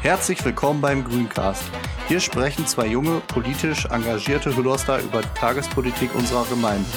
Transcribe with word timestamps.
Herzlich 0.00 0.42
willkommen 0.42 0.80
beim 0.80 1.04
Grüncast. 1.04 1.64
Hier 2.08 2.18
sprechen 2.18 2.66
zwei 2.66 2.86
junge, 2.86 3.20
politisch 3.28 3.84
engagierte 3.84 4.56
Hüllerster 4.56 5.00
über 5.00 5.20
die 5.20 5.28
Tagespolitik 5.34 6.14
unserer 6.14 6.46
Gemeinde. 6.46 6.88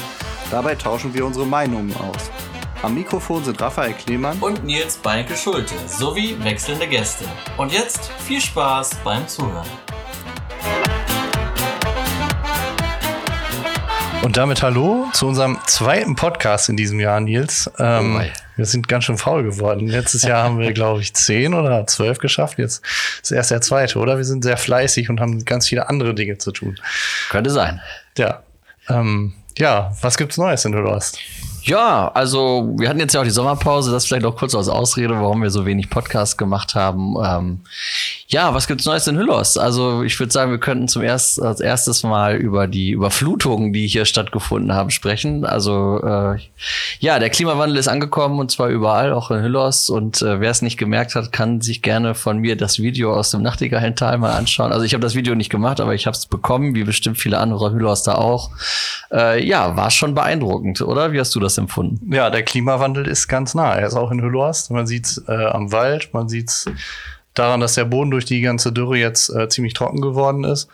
Dabei 0.50 0.76
tauschen 0.76 1.12
wir 1.12 1.26
unsere 1.26 1.44
Meinungen 1.44 1.94
aus. 1.96 2.30
Am 2.82 2.94
Mikrofon 2.94 3.42
sind 3.42 3.60
Raphael 3.60 3.94
Klemann 3.94 4.38
und 4.38 4.62
Nils 4.64 4.98
Beinke 4.98 5.34
Schulte 5.34 5.74
sowie 5.86 6.36
wechselnde 6.42 6.86
Gäste. 6.86 7.24
Und 7.56 7.72
jetzt 7.72 8.10
viel 8.26 8.40
Spaß 8.40 8.96
beim 9.02 9.26
Zuhören. 9.26 9.66
Und 14.22 14.36
damit 14.36 14.62
hallo 14.62 15.06
zu 15.14 15.26
unserem 15.26 15.58
zweiten 15.66 16.16
Podcast 16.16 16.68
in 16.68 16.76
diesem 16.76 17.00
Jahr, 17.00 17.18
Nils. 17.20 17.70
Ähm, 17.78 18.20
oh 18.20 18.24
wir 18.56 18.64
sind 18.66 18.88
ganz 18.88 19.04
schön 19.04 19.18
faul 19.18 19.42
geworden. 19.42 19.86
Letztes 19.86 20.22
Jahr 20.22 20.42
haben 20.42 20.58
wir, 20.58 20.72
glaube 20.74 21.00
ich, 21.00 21.14
zehn 21.14 21.54
oder 21.54 21.86
zwölf 21.86 22.18
geschafft. 22.18 22.58
Jetzt 22.58 22.82
ist 23.22 23.30
erst 23.30 23.52
der 23.52 23.62
zweite, 23.62 23.98
oder? 23.98 24.18
Wir 24.18 24.24
sind 24.24 24.44
sehr 24.44 24.56
fleißig 24.56 25.08
und 25.08 25.20
haben 25.20 25.44
ganz 25.44 25.68
viele 25.68 25.88
andere 25.88 26.14
Dinge 26.14 26.38
zu 26.38 26.52
tun. 26.52 26.78
Könnte 27.30 27.50
sein. 27.50 27.80
Ja. 28.18 28.42
Ähm, 28.88 29.34
ja, 29.56 29.96
was 30.02 30.18
gibt's 30.18 30.36
Neues 30.36 30.64
in 30.64 30.74
Hüllhorst? 30.74 31.18
Ja, 31.66 32.12
also 32.14 32.74
wir 32.78 32.88
hatten 32.88 33.00
jetzt 33.00 33.12
ja 33.12 33.20
auch 33.20 33.24
die 33.24 33.30
Sommerpause, 33.30 33.90
das 33.90 34.06
vielleicht 34.06 34.24
auch 34.24 34.36
kurz 34.36 34.54
als 34.54 34.68
Ausrede, 34.68 35.14
warum 35.14 35.42
wir 35.42 35.50
so 35.50 35.66
wenig 35.66 35.90
Podcast 35.90 36.38
gemacht 36.38 36.76
haben. 36.76 37.16
Ähm, 37.20 37.60
ja, 38.28 38.54
was 38.54 38.68
gibt's 38.68 38.84
Neues 38.84 39.08
in 39.08 39.18
Hüllos? 39.18 39.56
Also 39.56 40.04
ich 40.04 40.18
würde 40.20 40.32
sagen, 40.32 40.52
wir 40.52 40.58
könnten 40.58 40.86
zum 40.86 41.02
erst, 41.02 41.42
als 41.42 41.58
erstes 41.58 42.04
mal 42.04 42.36
über 42.36 42.68
die 42.68 42.90
Überflutungen, 42.90 43.72
die 43.72 43.88
hier 43.88 44.04
stattgefunden 44.04 44.74
haben, 44.74 44.90
sprechen. 44.90 45.44
Also 45.44 46.00
äh, 46.04 46.38
ja, 47.00 47.18
der 47.18 47.30
Klimawandel 47.30 47.78
ist 47.78 47.88
angekommen 47.88 48.38
und 48.38 48.52
zwar 48.52 48.68
überall, 48.68 49.12
auch 49.12 49.32
in 49.32 49.42
Hüllos. 49.42 49.90
Und 49.90 50.22
äh, 50.22 50.40
wer 50.40 50.52
es 50.52 50.62
nicht 50.62 50.76
gemerkt 50.76 51.16
hat, 51.16 51.32
kann 51.32 51.60
sich 51.60 51.82
gerne 51.82 52.14
von 52.14 52.38
mir 52.38 52.56
das 52.56 52.78
Video 52.78 53.12
aus 53.12 53.32
dem 53.32 53.42
Nachtigalltal 53.42 54.18
mal 54.18 54.32
anschauen. 54.36 54.70
Also 54.70 54.84
ich 54.84 54.94
habe 54.94 55.02
das 55.02 55.16
Video 55.16 55.34
nicht 55.34 55.50
gemacht, 55.50 55.80
aber 55.80 55.94
ich 55.94 56.06
habe 56.06 56.16
es 56.16 56.26
bekommen, 56.26 56.76
wie 56.76 56.84
bestimmt 56.84 57.18
viele 57.18 57.38
andere 57.38 57.72
Hüllos 57.72 58.04
da 58.04 58.14
auch. 58.14 58.50
Äh, 59.12 59.44
ja, 59.44 59.76
war 59.76 59.90
schon 59.90 60.14
beeindruckend, 60.14 60.80
oder? 60.80 61.10
Wie 61.10 61.18
hast 61.18 61.34
du 61.34 61.40
das 61.40 61.55
empfunden? 61.58 62.12
Ja, 62.12 62.30
der 62.30 62.42
Klimawandel 62.42 63.06
ist 63.06 63.28
ganz 63.28 63.54
nah. 63.54 63.74
Er 63.74 63.86
ist 63.86 63.94
auch 63.94 64.10
in 64.10 64.22
Hüllhorst. 64.22 64.70
Man 64.70 64.86
sieht 64.86 65.06
es 65.06 65.24
äh, 65.28 65.32
am 65.32 65.72
Wald, 65.72 66.10
man 66.12 66.28
sieht 66.28 66.48
es 66.48 66.66
daran, 67.38 67.60
dass 67.60 67.74
der 67.74 67.84
Boden 67.84 68.10
durch 68.10 68.24
die 68.24 68.40
ganze 68.40 68.72
Dürre 68.72 68.96
jetzt 68.96 69.28
äh, 69.30 69.48
ziemlich 69.48 69.74
trocken 69.74 70.00
geworden 70.00 70.44
ist. 70.44 70.68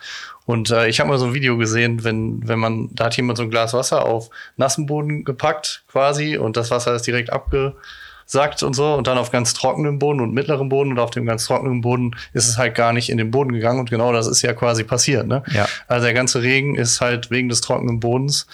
Und 0.45 0.71
äh, 0.71 0.87
ich 0.87 0.99
habe 0.99 1.09
mal 1.09 1.17
so 1.17 1.27
ein 1.27 1.33
Video 1.33 1.57
gesehen, 1.57 2.03
wenn, 2.03 2.47
wenn 2.47 2.59
man, 2.59 2.89
da 2.93 3.05
hat 3.05 3.17
jemand 3.17 3.37
so 3.37 3.43
ein 3.43 3.49
Glas 3.49 3.73
Wasser 3.73 4.05
auf 4.05 4.29
nassen 4.57 4.85
Boden 4.85 5.23
gepackt 5.23 5.83
quasi 5.89 6.37
und 6.37 6.57
das 6.57 6.69
Wasser 6.69 6.93
ist 6.95 7.07
direkt 7.07 7.31
abgesackt 7.31 8.61
und 8.61 8.73
so 8.73 8.93
und 8.93 9.07
dann 9.07 9.17
auf 9.17 9.31
ganz 9.31 9.53
trockenem 9.53 9.99
Boden 9.99 10.19
und 10.19 10.33
mittlerem 10.33 10.67
Boden 10.67 10.91
und 10.91 10.99
auf 10.99 11.11
dem 11.11 11.25
ganz 11.25 11.45
trockenen 11.45 11.81
Boden 11.81 12.15
ist 12.33 12.49
es 12.49 12.57
halt 12.57 12.75
gar 12.75 12.91
nicht 12.91 13.09
in 13.09 13.17
den 13.17 13.31
Boden 13.31 13.53
gegangen 13.53 13.79
und 13.79 13.89
genau 13.89 14.11
das 14.11 14.27
ist 14.27 14.41
ja 14.41 14.53
quasi 14.53 14.83
passiert. 14.83 15.27
Ne? 15.27 15.43
Ja. 15.53 15.65
Also 15.87 16.05
der 16.05 16.13
ganze 16.13 16.41
Regen 16.41 16.75
ist 16.75 16.99
halt 16.99 17.31
wegen 17.31 17.47
des 17.47 17.61
trockenen 17.61 18.01
Bodens 18.01 18.47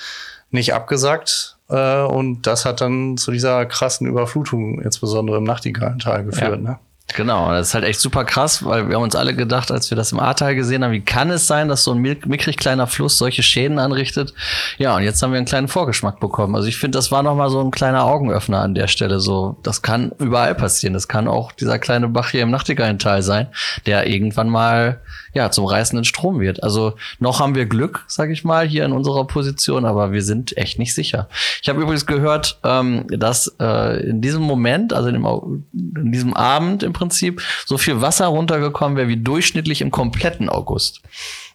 nicht 0.52 0.74
abgesackt 0.76 1.58
und 1.70 2.48
das 2.48 2.66
hat 2.66 2.82
dann 2.82 3.18
zu 3.18 3.32
dieser 3.32 3.66
krassen 3.66 4.08
Überflutung, 4.08 4.82
insbesondere 4.82 5.38
im 5.38 5.44
Nachtigallental, 5.44 6.26
geführt. 6.26 6.62
Ja. 6.64 6.72
Ne? 6.72 6.80
Genau, 7.16 7.52
das 7.52 7.70
ist 7.70 7.74
halt 7.74 7.86
echt 7.86 8.00
super 8.00 8.24
krass, 8.24 8.64
weil 8.64 8.88
wir 8.88 8.96
haben 8.96 9.04
uns 9.04 9.16
alle 9.16 9.36
gedacht, 9.36 9.72
als 9.72 9.90
wir 9.90 9.96
das 9.96 10.12
im 10.12 10.20
Ahrtal 10.20 10.56
gesehen 10.56 10.84
haben, 10.84 10.92
wie 10.92 11.02
kann 11.02 11.32
es 11.32 11.48
sein, 11.48 11.68
dass 11.68 11.84
so 11.84 11.92
ein 11.92 12.00
mickrig 12.00 12.58
kleiner 12.58 12.88
Fluss 12.88 13.18
solche 13.18 13.42
Schäden 13.42 13.80
anrichtet? 13.80 14.34
Ja, 14.78 14.96
und 14.96 15.04
jetzt 15.04 15.22
haben 15.22 15.32
wir 15.32 15.38
einen 15.38 15.48
kleinen 15.48 15.68
Vorgeschmack 15.68 16.20
bekommen. 16.20 16.56
Also 16.56 16.68
ich 16.68 16.78
finde, 16.78 16.98
das 16.98 17.12
war 17.12 17.24
nochmal 17.24 17.50
so 17.50 17.60
ein 17.62 17.72
kleiner 17.72 18.06
Augenöffner 18.06 18.62
an 18.62 18.76
der 18.76 18.88
Stelle. 18.88 19.20
So, 19.20 19.58
das 19.64 19.82
kann 19.82 20.12
überall 20.20 20.56
passieren. 20.56 20.94
Das 20.94 21.08
kann 21.08 21.28
auch 21.28 21.52
dieser 21.52 21.80
kleine 21.80 22.08
Bach 22.08 22.30
hier 22.30 22.44
im 22.44 22.52
Nachtigallental 22.52 23.22
sein, 23.22 23.48
der 23.86 24.08
irgendwann 24.08 24.50
mal 24.50 25.02
ja 25.34 25.52
zum 25.52 25.66
reißenden 25.66 26.06
Strom 26.06 26.40
wird. 26.40 26.64
Also 26.64 26.94
noch 27.20 27.40
haben 27.40 27.56
wir 27.56 27.66
Glück, 27.66 28.04
sag 28.08 28.30
ich 28.30 28.44
mal, 28.44 28.68
hier 28.68 28.86
in 28.86 28.92
unserer 28.92 29.26
Position, 29.26 29.86
aber 29.86 30.12
wir 30.12 30.24
sind 30.24 30.58
echt 30.58 30.80
nicht 30.80 30.94
sicher. 30.94 31.28
Ich 31.62 31.70
habe 31.70 31.82
übrigens 31.82 32.06
gehört, 32.06 32.60
ähm, 32.64 33.06
dass 33.10 33.56
äh, 33.60 34.10
in 34.10 34.22
diesem 34.22 34.42
Moment, 34.42 34.94
also 34.94 35.10
in, 35.10 35.16
dem, 35.16 35.66
in 35.74 36.12
diesem 36.12 36.34
Abend 36.34 36.84
im 36.84 36.94
Prinzip, 37.00 37.42
so 37.66 37.78
viel 37.78 38.02
Wasser 38.02 38.28
runtergekommen 38.28 38.98
wäre 38.98 39.08
wie 39.08 39.18
durchschnittlich 39.18 39.82
im 39.82 39.90
kompletten 39.90 40.50
August. 40.50 41.02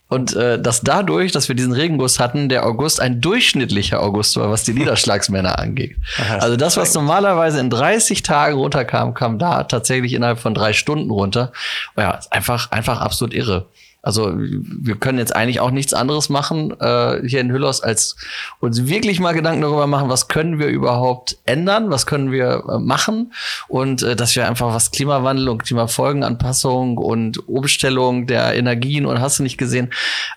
Und 0.09 0.35
äh, 0.37 0.61
dass 0.61 0.83
dadurch, 0.83 1.33
dass 1.33 1.49
wir 1.49 1.57
diesen 1.57 1.73
Regenguss 1.73 2.21
hatten, 2.21 2.49
der 2.49 2.67
August 2.67 3.01
ein 3.01 3.21
durchschnittlicher 3.21 4.03
August 4.03 4.37
war, 4.37 4.51
was 4.51 4.63
die 4.65 4.73
Niederschlagsmänner 4.79 5.59
angeht. 5.59 5.97
Also 6.41 6.57
das, 6.57 6.77
was 6.77 6.95
normalerweise 6.95 7.59
in 7.61 7.71
30 7.71 8.23
Tagen 8.23 8.57
runterkam, 8.57 9.15
kam 9.15 9.39
da 9.39 9.65
tatsächlich 9.65 10.13
innerhalb 10.13 10.39
von 10.39 10.55
drei 10.55 10.73
Stunden 10.73 11.11
runter. 11.11 11.53
Ja, 11.97 12.21
einfach, 12.31 12.71
einfach 12.71 13.01
absolut 13.01 13.35
irre. 13.35 13.67
Also 14.05 14.35
wir 14.37 14.97
können 14.97 15.19
jetzt 15.19 15.35
eigentlich 15.35 15.61
auch 15.61 15.71
nichts 15.71 15.95
anderes 15.95 16.29
machen 16.29 16.79
äh, 16.79 17.27
hier 17.27 17.41
in 17.41 17.51
Hüllos, 17.51 17.81
als 17.81 18.17
uns 18.61 18.87
wirklich 18.87 19.19
mal 19.19 19.33
Gedanken 19.33 19.63
darüber 19.63 19.87
machen, 19.87 20.11
was 20.11 20.29
können 20.29 20.59
wir 20.59 20.67
überhaupt 20.67 21.39
ändern, 21.47 21.91
was 21.91 22.05
können 22.05 22.31
wir 22.31 22.65
äh, 22.69 22.79
machen 22.79 23.33
und 23.67 24.03
äh, 24.03 24.15
dass 24.15 24.37
wir 24.37 24.47
einfach 24.47 24.75
was 24.75 24.91
Klimawandel 24.91 25.49
und 25.49 25.65
Klimafolgenanpassung 25.65 26.99
und 26.99 27.49
Umstellung 27.49 28.27
der 28.27 28.55
Energien 28.55 29.07
und 29.07 29.21
hast 29.23 29.39
du 29.39 29.43
nicht 29.43 29.57
gesehen, 29.57 29.91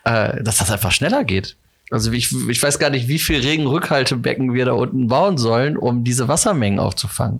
äh, 0.05 0.41
dass 0.41 0.59
das 0.59 0.72
einfach 0.72 0.94
schneller 0.94 1.25
geht. 1.25 1.57
Also 1.89 2.11
ich, 2.11 2.34
ich 2.49 2.61
weiß 2.61 2.79
gar 2.79 2.89
nicht, 2.89 3.07
wie 3.07 3.19
viel 3.19 3.39
Regenrückhaltebecken 3.39 4.53
wir 4.53 4.66
da 4.66 4.73
unten 4.73 5.07
bauen 5.07 5.38
sollen, 5.38 5.78
um 5.78 6.03
diese 6.03 6.28
Wassermengen 6.28 6.79
aufzufangen. 6.79 7.39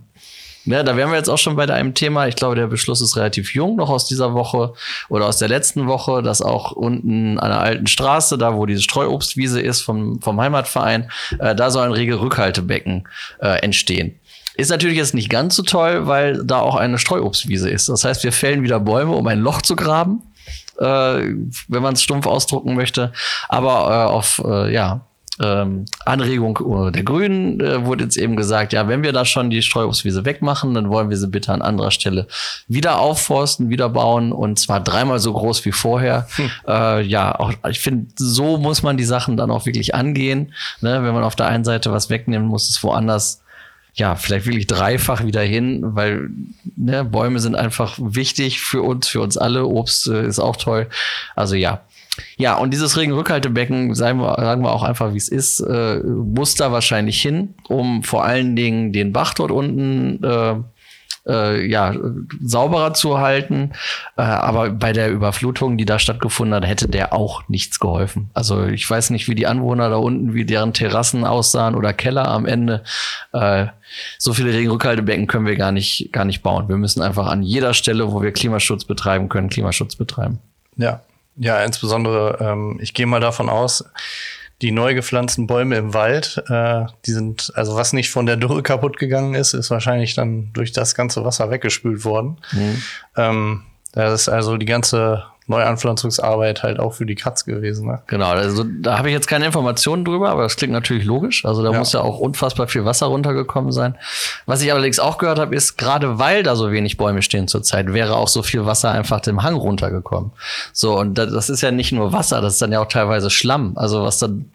Ja, 0.68 0.84
da 0.84 0.98
wären 0.98 1.10
wir 1.12 1.18
jetzt 1.18 1.30
auch 1.30 1.38
schon 1.38 1.56
bei 1.56 1.64
einem 1.70 1.94
Thema. 1.94 2.28
Ich 2.28 2.36
glaube, 2.36 2.56
der 2.56 2.68
Beschluss 2.68 3.00
ist 3.00 3.16
relativ 3.16 3.56
jung 3.56 3.78
noch 3.78 3.90
aus 3.90 4.06
dieser 4.06 4.34
Woche 4.34 4.74
oder 5.08 5.26
aus 5.26 5.38
der 5.38 5.48
letzten 5.48 5.88
Woche, 5.88 6.22
dass 6.22 6.42
auch 6.42 6.74
unten 6.74 7.40
an 7.40 7.52
der 7.52 7.62
alten 7.62 7.88
Straße, 7.88 8.38
da 8.38 8.54
wo 8.54 8.66
diese 8.66 8.82
Streuobstwiese 8.82 9.62
ist 9.62 9.80
vom, 9.82 10.22
vom 10.22 10.42
Heimatverein, 10.42 11.10
äh, 11.40 11.56
da 11.56 11.72
soll 11.72 11.86
ein 11.86 11.94
Regelrückhaltebecken 11.94 13.08
äh, 13.40 13.62
entstehen. 13.62 14.20
Ist 14.56 14.70
natürlich 14.70 14.98
jetzt 14.98 15.14
nicht 15.14 15.30
ganz 15.30 15.56
so 15.56 15.64
toll, 15.64 16.06
weil 16.06 16.44
da 16.44 16.60
auch 16.60 16.76
eine 16.76 16.98
Streuobstwiese 16.98 17.70
ist. 17.70 17.88
Das 17.88 18.04
heißt, 18.04 18.26
wir 18.26 18.34
fällen 18.34 18.62
wieder 18.62 18.82
Bäume, 18.82 19.14
um 19.14 19.26
ein 19.28 19.40
Loch 19.40 19.62
zu 19.62 19.78
graben, 19.78 20.22
äh, 20.80 20.84
wenn 20.84 21.82
man 21.82 21.94
es 21.94 22.04
stumpf 22.04 22.28
ausdrucken 22.28 22.76
möchte. 22.76 23.14
Aber 23.48 23.90
äh, 23.90 24.12
auf 24.12 24.42
äh, 24.44 24.74
ja 24.74 25.08
ähm, 25.42 25.86
Anregung 26.06 26.92
der 26.92 27.04
Grünen 27.04 27.60
äh, 27.60 27.86
wurde 27.86 28.06
jetzt 28.06 28.18
eben 28.18 28.36
gesagt, 28.36 28.74
ja, 28.74 28.88
wenn 28.88 29.04
wir 29.04 29.14
da 29.14 29.26
schon 29.26 29.50
die 29.50 29.62
Streuobstwiese 29.62 30.26
wegmachen, 30.26 30.74
dann 30.74 30.90
wollen 30.90 31.10
wir 31.10 31.18
sie 31.18 31.28
bitte 31.28 31.54
an 31.54 31.62
anderer 31.62 31.92
Stelle 31.92 32.28
wieder 32.68 33.00
aufforsten, 33.00 33.70
wieder 33.70 33.90
bauen 33.90 34.32
und 34.32 34.60
zwar 34.60 34.80
dreimal 34.80 35.20
so 35.20 35.34
groß 35.34 35.66
wie 35.66 35.72
vorher. 35.72 36.28
Hm. 36.36 36.50
Äh, 36.68 37.02
ja, 37.04 37.38
auch, 37.40 37.54
ich 37.70 37.80
finde, 37.80 38.08
so 38.18 38.58
muss 38.58 38.84
man 38.84 38.98
die 38.98 39.04
Sachen 39.04 39.38
dann 39.38 39.52
auch 39.52 39.66
wirklich 39.66 39.96
angehen. 39.96 40.54
Ne? 40.82 41.04
Wenn 41.04 41.14
man 41.14 41.24
auf 41.24 41.36
der 41.36 41.48
einen 41.48 41.64
Seite 41.64 41.92
was 41.92 42.10
wegnehmen 42.10 42.48
muss, 42.48 42.70
es 42.70 42.84
woanders 42.84 43.42
ja, 43.98 44.16
vielleicht 44.16 44.46
wirklich 44.46 44.68
dreifach 44.68 45.26
wieder 45.26 45.42
hin, 45.42 45.82
weil 45.82 46.30
ne, 46.76 47.04
Bäume 47.04 47.40
sind 47.40 47.56
einfach 47.56 47.98
wichtig 48.00 48.62
für 48.62 48.84
uns, 48.84 49.08
für 49.08 49.22
uns 49.22 49.38
alle. 49.38 49.66
Obst 49.66 50.08
äh, 50.08 50.26
ist 50.28 50.40
auch 50.40 50.56
toll. 50.56 50.88
Also 51.36 51.56
ja, 51.56 51.82
ja, 52.38 52.56
und 52.56 52.74
dieses 52.74 52.98
Regenrückhaltebecken, 52.98 53.94
sagen 53.94 54.20
wir, 54.20 54.36
sagen 54.36 54.62
wir 54.64 54.72
auch 54.72 54.84
einfach, 54.84 55.14
wie 55.14 55.18
es 55.18 55.30
ist, 55.30 55.60
äh, 55.60 56.00
muss 56.00 56.56
da 56.56 56.72
wahrscheinlich 56.72 57.22
hin, 57.22 57.56
um 57.68 58.04
vor 58.04 58.24
allen 58.24 58.56
Dingen 58.56 58.94
den 58.94 59.14
Bach 59.14 59.34
dort 59.34 59.52
unten 59.52 60.24
äh, 60.24 60.56
äh, 61.28 61.66
ja, 61.66 61.94
sauberer 62.42 62.94
zu 62.94 63.20
halten. 63.20 63.72
Äh, 64.16 64.22
aber 64.22 64.70
bei 64.70 64.94
der 64.94 65.12
Überflutung, 65.12 65.78
die 65.78 65.86
da 65.86 66.00
stattgefunden 66.00 66.56
hat, 66.56 66.68
hätte 66.68 66.88
der 66.88 67.14
auch 67.14 67.48
nichts 67.50 67.80
geholfen. 67.80 68.30
Also 68.34 68.66
ich 68.66 68.90
weiß 68.90 69.10
nicht, 69.10 69.28
wie 69.28 69.36
die 69.36 69.48
Anwohner 69.48 69.90
da 69.90 69.98
unten, 69.98 70.34
wie 70.34 70.46
deren 70.46 70.74
Terrassen 70.74 71.26
aussahen 71.26 71.76
oder 71.76 71.94
Keller 71.94 72.28
am 72.28 72.46
Ende. 72.46 72.84
Äh, 73.34 73.68
so 74.18 74.34
viele 74.34 74.54
Regenrückhaltebecken 74.54 75.28
können 75.28 75.46
wir 75.46 75.56
gar 75.56 75.72
nicht, 75.72 76.10
gar 76.12 76.26
nicht 76.26 76.44
bauen. 76.44 76.70
Wir 76.70 76.78
müssen 76.78 77.02
einfach 77.02 77.28
an 77.28 77.44
jeder 77.44 77.74
Stelle, 77.74 78.12
wo 78.12 78.22
wir 78.22 78.32
Klimaschutz 78.32 78.86
betreiben 78.86 79.30
können, 79.30 79.50
Klimaschutz 79.50 79.96
betreiben. 79.96 80.40
Ja, 80.78 81.02
ja, 81.38 81.64
insbesondere, 81.64 82.38
ähm, 82.42 82.80
ich 82.82 82.94
gehe 82.94 83.06
mal 83.06 83.20
davon 83.20 83.50
aus, 83.50 83.86
die 84.62 84.72
neu 84.72 84.96
gepflanzten 84.96 85.46
Bäume 85.46 85.78
im 85.78 85.94
Wald, 85.94 86.44
äh, 86.50 86.86
die 87.06 87.12
sind, 87.12 87.52
also 87.56 87.76
was 87.76 87.94
nicht 87.94 88.10
von 88.10 88.26
der 88.26 88.38
Dürre 88.38 88.64
kaputt 88.64 88.98
gegangen 88.98 89.36
ist, 89.36 89.54
ist 89.54 89.70
wahrscheinlich 89.70 90.16
dann 90.16 90.52
durch 90.54 90.72
das 90.72 90.96
ganze 90.96 91.24
Wasser 91.24 91.52
weggespült 91.52 92.04
worden. 92.06 92.38
Mhm. 92.52 92.84
Ähm, 93.16 93.64
das 93.94 94.22
ist 94.22 94.30
also 94.30 94.58
die 94.58 94.66
ganze 94.66 95.26
Neuanpflanzungsarbeit 95.48 96.64
halt 96.64 96.80
auch 96.80 96.94
für 96.94 97.06
die 97.06 97.16
Katz 97.16 97.46
gewesen. 97.46 97.88
Ne? 97.88 98.02
Genau, 98.08 98.28
also 98.30 98.64
da 98.64 98.98
habe 98.98 99.10
ich 99.10 99.14
jetzt 99.14 99.28
keine 99.28 99.46
Informationen 99.46 100.04
drüber, 100.06 100.30
aber 100.30 100.44
das 100.44 100.56
klingt 100.56 100.74
natürlich 100.74 101.06
logisch. 101.06 101.46
Also 101.46 101.64
da 101.64 101.72
Ja. 101.72 101.80
muss 101.80 101.94
ja 101.94 102.02
auch 102.02 102.20
unfassbar 102.20 102.68
viel 102.68 102.86
Wasser 102.86 103.08
runtergekommen 103.08 103.72
sein. 103.72 103.96
Was 104.46 104.62
ich 104.62 104.72
allerdings 104.72 105.00
auch 105.00 105.18
gehört 105.18 105.40
habe, 105.40 105.56
ist, 105.56 105.78
gerade 105.78 106.20
weil 106.20 106.44
da 106.44 106.56
so 106.56 106.72
wenig 106.72 106.98
Bäume 106.98 107.22
stehen 107.22 107.48
zurzeit, 107.48 107.94
wäre 107.94 108.16
auch 108.18 108.28
so 108.28 108.44
viel 108.44 108.66
Wasser 108.66 108.92
einfach 108.92 109.22
dem 109.22 109.44
Hang 109.44 109.56
runtergekommen. 109.56 110.32
So, 110.74 110.98
und 111.00 111.18
das, 111.18 111.32
das 111.32 111.50
ist 111.50 111.62
ja 111.62 111.72
nicht 111.72 111.92
nur 111.92 112.12
Wasser, 112.14 112.42
das 112.42 112.54
ist 112.54 112.62
dann 112.62 112.72
ja 112.72 112.82
auch 112.82 112.88
teilweise 112.90 113.30
Schlamm. 113.30 113.74
Also 113.76 114.04
was 114.04 114.20
dann, 114.20 114.52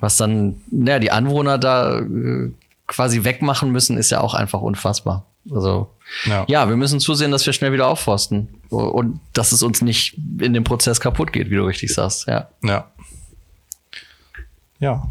was 0.00 0.16
dann, 0.16 0.56
ja, 0.70 0.98
die 0.98 1.10
Anwohner 1.10 1.58
da 1.58 2.00
äh, 2.00 2.50
quasi 2.86 3.24
wegmachen 3.24 3.70
müssen, 3.72 3.96
ist 3.98 4.10
ja 4.10 4.20
auch 4.20 4.34
einfach 4.34 4.60
unfassbar. 4.60 5.24
Also 5.54 5.88
Ja. 6.24 6.44
ja, 6.48 6.68
wir 6.68 6.76
müssen 6.76 6.98
zusehen, 7.00 7.30
dass 7.30 7.46
wir 7.46 7.52
schnell 7.52 7.72
wieder 7.72 7.86
aufforsten 7.88 8.48
und 8.70 9.20
dass 9.32 9.52
es 9.52 9.62
uns 9.62 9.82
nicht 9.82 10.18
in 10.40 10.52
dem 10.52 10.64
Prozess 10.64 11.00
kaputt 11.00 11.32
geht, 11.32 11.50
wie 11.50 11.56
du 11.56 11.64
richtig 11.64 11.92
sagst. 11.94 12.26
Ja. 12.26 12.48
Ja. 12.62 12.90
Ja. 14.78 15.08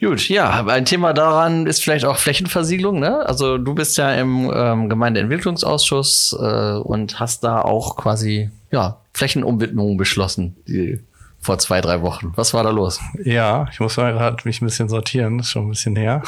Gut, 0.00 0.28
ja, 0.28 0.66
ein 0.66 0.84
Thema 0.84 1.12
daran 1.12 1.68
ist 1.68 1.84
vielleicht 1.84 2.04
auch 2.04 2.16
Flächenversiegelung. 2.18 2.98
Ne? 2.98 3.24
Also 3.24 3.56
du 3.56 3.72
bist 3.72 3.96
ja 3.98 4.12
im 4.14 4.50
ähm, 4.52 4.88
Gemeindeentwicklungsausschuss 4.88 6.36
äh, 6.40 6.72
und 6.78 7.20
hast 7.20 7.44
da 7.44 7.60
auch 7.60 7.96
quasi 7.96 8.50
ja 8.72 8.98
Flächenumwidmung 9.12 9.96
beschlossen 9.96 10.56
die, 10.66 10.98
vor 11.42 11.58
zwei 11.58 11.80
drei 11.80 12.00
Wochen. 12.02 12.32
Was 12.36 12.54
war 12.54 12.62
da 12.62 12.70
los? 12.70 13.00
Ja, 13.24 13.66
ich 13.72 13.80
muss 13.80 13.96
mal 13.96 14.12
gerade 14.12 14.36
mich 14.44 14.62
ein 14.62 14.66
bisschen 14.66 14.88
sortieren, 14.88 15.38
das 15.38 15.48
ist 15.48 15.52
schon 15.52 15.66
ein 15.66 15.70
bisschen 15.70 15.96
her. 15.96 16.22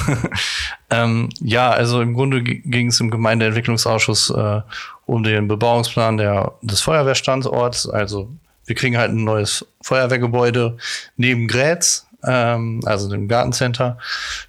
ähm, 0.90 1.28
ja, 1.40 1.70
also 1.70 2.02
im 2.02 2.14
Grunde 2.14 2.43
ging 2.43 2.88
es 2.88 2.99
im 2.99 3.12
Gemeindeentwicklungsausschuss 3.12 4.31
äh, 4.31 4.61
um 5.06 5.22
den 5.22 5.46
Bebauungsplan 5.46 6.16
der, 6.16 6.55
des 6.62 6.81
Feuerwehrstandorts. 6.81 7.88
Also 7.88 8.28
wir 8.66 8.75
kriegen 8.75 8.96
halt 8.96 9.12
ein 9.12 9.22
neues 9.22 9.64
Feuerwehrgebäude 9.82 10.78
neben 11.17 11.46
Grätz, 11.46 12.08
ähm, 12.25 12.81
also 12.84 13.08
dem 13.08 13.28
Gartencenter. 13.28 13.99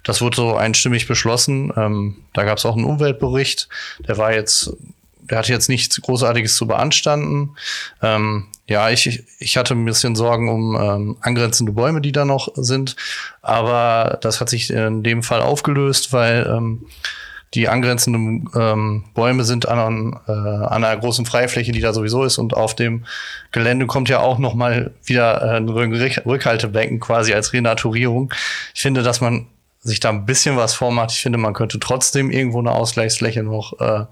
Das 0.02 0.20
wurde 0.20 0.34
so 0.34 0.56
einstimmig 0.56 1.06
beschlossen. 1.06 1.72
Ähm, 1.76 2.16
da 2.32 2.42
gab 2.42 2.58
es 2.58 2.66
auch 2.66 2.74
einen 2.74 2.86
Umweltbericht. 2.86 3.68
Der 4.08 4.18
war 4.18 4.32
jetzt, 4.32 4.72
der 5.20 5.38
hatte 5.38 5.52
jetzt 5.52 5.68
nichts 5.68 6.00
Großartiges 6.02 6.56
zu 6.56 6.66
beanstanden. 6.66 7.56
Ähm, 8.02 8.48
ja, 8.68 8.90
ich, 8.90 9.24
ich 9.38 9.56
hatte 9.56 9.74
ein 9.74 9.84
bisschen 9.84 10.16
Sorgen 10.16 10.48
um 10.48 10.74
ähm, 10.74 11.16
angrenzende 11.20 11.72
Bäume, 11.72 12.00
die 12.00 12.12
da 12.12 12.24
noch 12.24 12.48
sind. 12.56 12.96
Aber 13.42 14.18
das 14.22 14.40
hat 14.40 14.48
sich 14.48 14.70
in 14.70 15.02
dem 15.02 15.22
Fall 15.22 15.40
aufgelöst, 15.40 16.12
weil 16.12 16.46
ähm, 16.50 16.86
die 17.54 17.68
angrenzenden 17.68 18.50
ähm, 18.56 19.04
Bäume 19.14 19.44
sind 19.44 19.68
an, 19.68 20.18
äh, 20.26 20.32
an 20.32 20.84
einer 20.84 20.96
großen 20.96 21.24
Freifläche, 21.26 21.70
die 21.70 21.80
da 21.80 21.92
sowieso 21.92 22.24
ist. 22.24 22.38
Und 22.38 22.54
auf 22.54 22.74
dem 22.74 23.04
Gelände 23.52 23.86
kommt 23.86 24.08
ja 24.08 24.18
auch 24.18 24.38
noch 24.38 24.54
mal 24.54 24.90
wieder 25.04 25.42
äh, 25.42 25.56
ein 25.56 25.68
Rück- 25.68 26.26
Rückhaltebecken 26.26 26.98
quasi 26.98 27.32
als 27.34 27.52
Renaturierung. 27.52 28.34
Ich 28.74 28.82
finde, 28.82 29.04
dass 29.04 29.20
man 29.20 29.46
sich 29.80 30.00
da 30.00 30.10
ein 30.10 30.26
bisschen 30.26 30.56
was 30.56 30.74
vormacht. 30.74 31.12
Ich 31.12 31.20
finde, 31.20 31.38
man 31.38 31.54
könnte 31.54 31.78
trotzdem 31.78 32.32
irgendwo 32.32 32.58
eine 32.58 32.72
Ausgleichsfläche 32.72 33.44
noch 33.44 33.80
äh, 33.80 34.06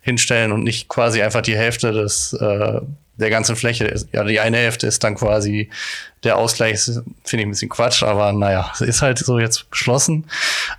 hinstellen 0.00 0.50
und 0.50 0.64
nicht 0.64 0.88
quasi 0.88 1.22
einfach 1.22 1.42
die 1.42 1.56
Hälfte 1.56 1.92
des 1.92 2.32
äh, 2.32 2.80
der 3.22 3.30
ganzen 3.30 3.56
Fläche 3.56 3.86
ist. 3.86 4.08
Ja, 4.12 4.24
die 4.24 4.40
eine 4.40 4.58
Hälfte 4.58 4.86
ist 4.86 5.02
dann 5.04 5.14
quasi 5.14 5.70
der 6.24 6.36
Ausgleich, 6.36 6.80
finde 6.82 7.04
ich 7.24 7.40
ein 7.40 7.50
bisschen 7.50 7.68
Quatsch, 7.70 8.02
aber 8.02 8.32
naja, 8.32 8.70
es 8.74 8.80
ist 8.82 9.02
halt 9.02 9.18
so 9.18 9.38
jetzt 9.38 9.70
beschlossen. 9.70 10.26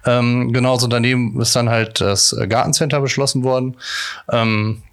Ähm, 0.05 0.53
genauso 0.53 0.87
daneben 0.87 1.39
ist 1.41 1.55
dann 1.55 1.69
halt 1.69 1.99
das 2.01 2.35
Gartencenter 2.47 3.01
beschlossen 3.01 3.43
worden. 3.43 3.77
Ähm, 4.31 4.83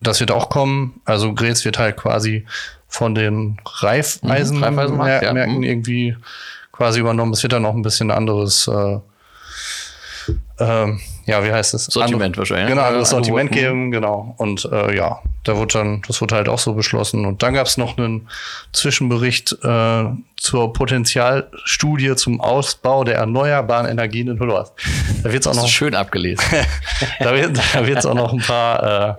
das 0.00 0.20
wird 0.20 0.30
auch 0.30 0.48
kommen. 0.48 1.00
Also 1.04 1.32
Grätz 1.34 1.64
wird 1.64 1.78
halt 1.78 1.96
quasi 1.96 2.44
von 2.88 3.14
den 3.14 3.58
Reifeisen 3.66 4.58
Mhm, 4.58 4.64
Reifeisenmarkt, 4.64 5.22
ja. 5.22 5.32
Mhm. 5.32 5.62
irgendwie 5.62 6.16
quasi 6.72 7.00
übernommen. 7.00 7.32
Es 7.32 7.42
wird 7.42 7.52
dann 7.52 7.62
noch 7.62 7.74
ein 7.74 7.82
bisschen 7.82 8.10
anderes, 8.10 8.68
äh, 8.68 8.98
ähm, 10.60 11.00
ja, 11.26 11.44
wie 11.44 11.52
heißt 11.52 11.74
es? 11.74 11.84
Sortiment 11.86 12.24
Andere- 12.24 12.38
wahrscheinlich? 12.38 12.68
Genau, 12.68 12.82
anderes 12.82 13.12
Angebot, 13.12 13.26
Sortiment 13.26 13.52
geben, 13.52 13.90
genau. 13.90 14.34
Und 14.38 14.64
äh, 14.72 14.96
ja, 14.96 15.20
da 15.44 15.56
wurde 15.56 15.74
dann, 15.74 16.02
das 16.06 16.20
wurde 16.20 16.34
halt 16.34 16.48
auch 16.48 16.58
so 16.58 16.74
beschlossen. 16.74 17.26
Und 17.26 17.42
dann 17.42 17.54
gab 17.54 17.66
es 17.66 17.76
noch 17.76 17.98
einen 17.98 18.28
Zwischenbericht 18.72 19.56
äh, 19.62 20.04
zur 20.36 20.72
Potenzialstudie 20.72 22.16
zum 22.16 22.40
Ausbau 22.40 23.04
der 23.04 23.16
erneuerbaren 23.16 23.86
Energien 23.86 24.28
in 24.28 24.40
Hüllerst. 24.40 24.72
Da 25.22 25.32
wird 25.32 25.42
es 25.42 25.46
auch 25.46 25.54
noch 25.54 25.68
schön 25.68 25.94
abgelesen. 25.94 26.44
da 27.20 27.34
wird 27.34 27.58
wird's 27.86 28.06
auch 28.06 28.14
noch 28.14 28.32
ein 28.32 28.40
paar 28.40 29.10
äh, 29.10 29.14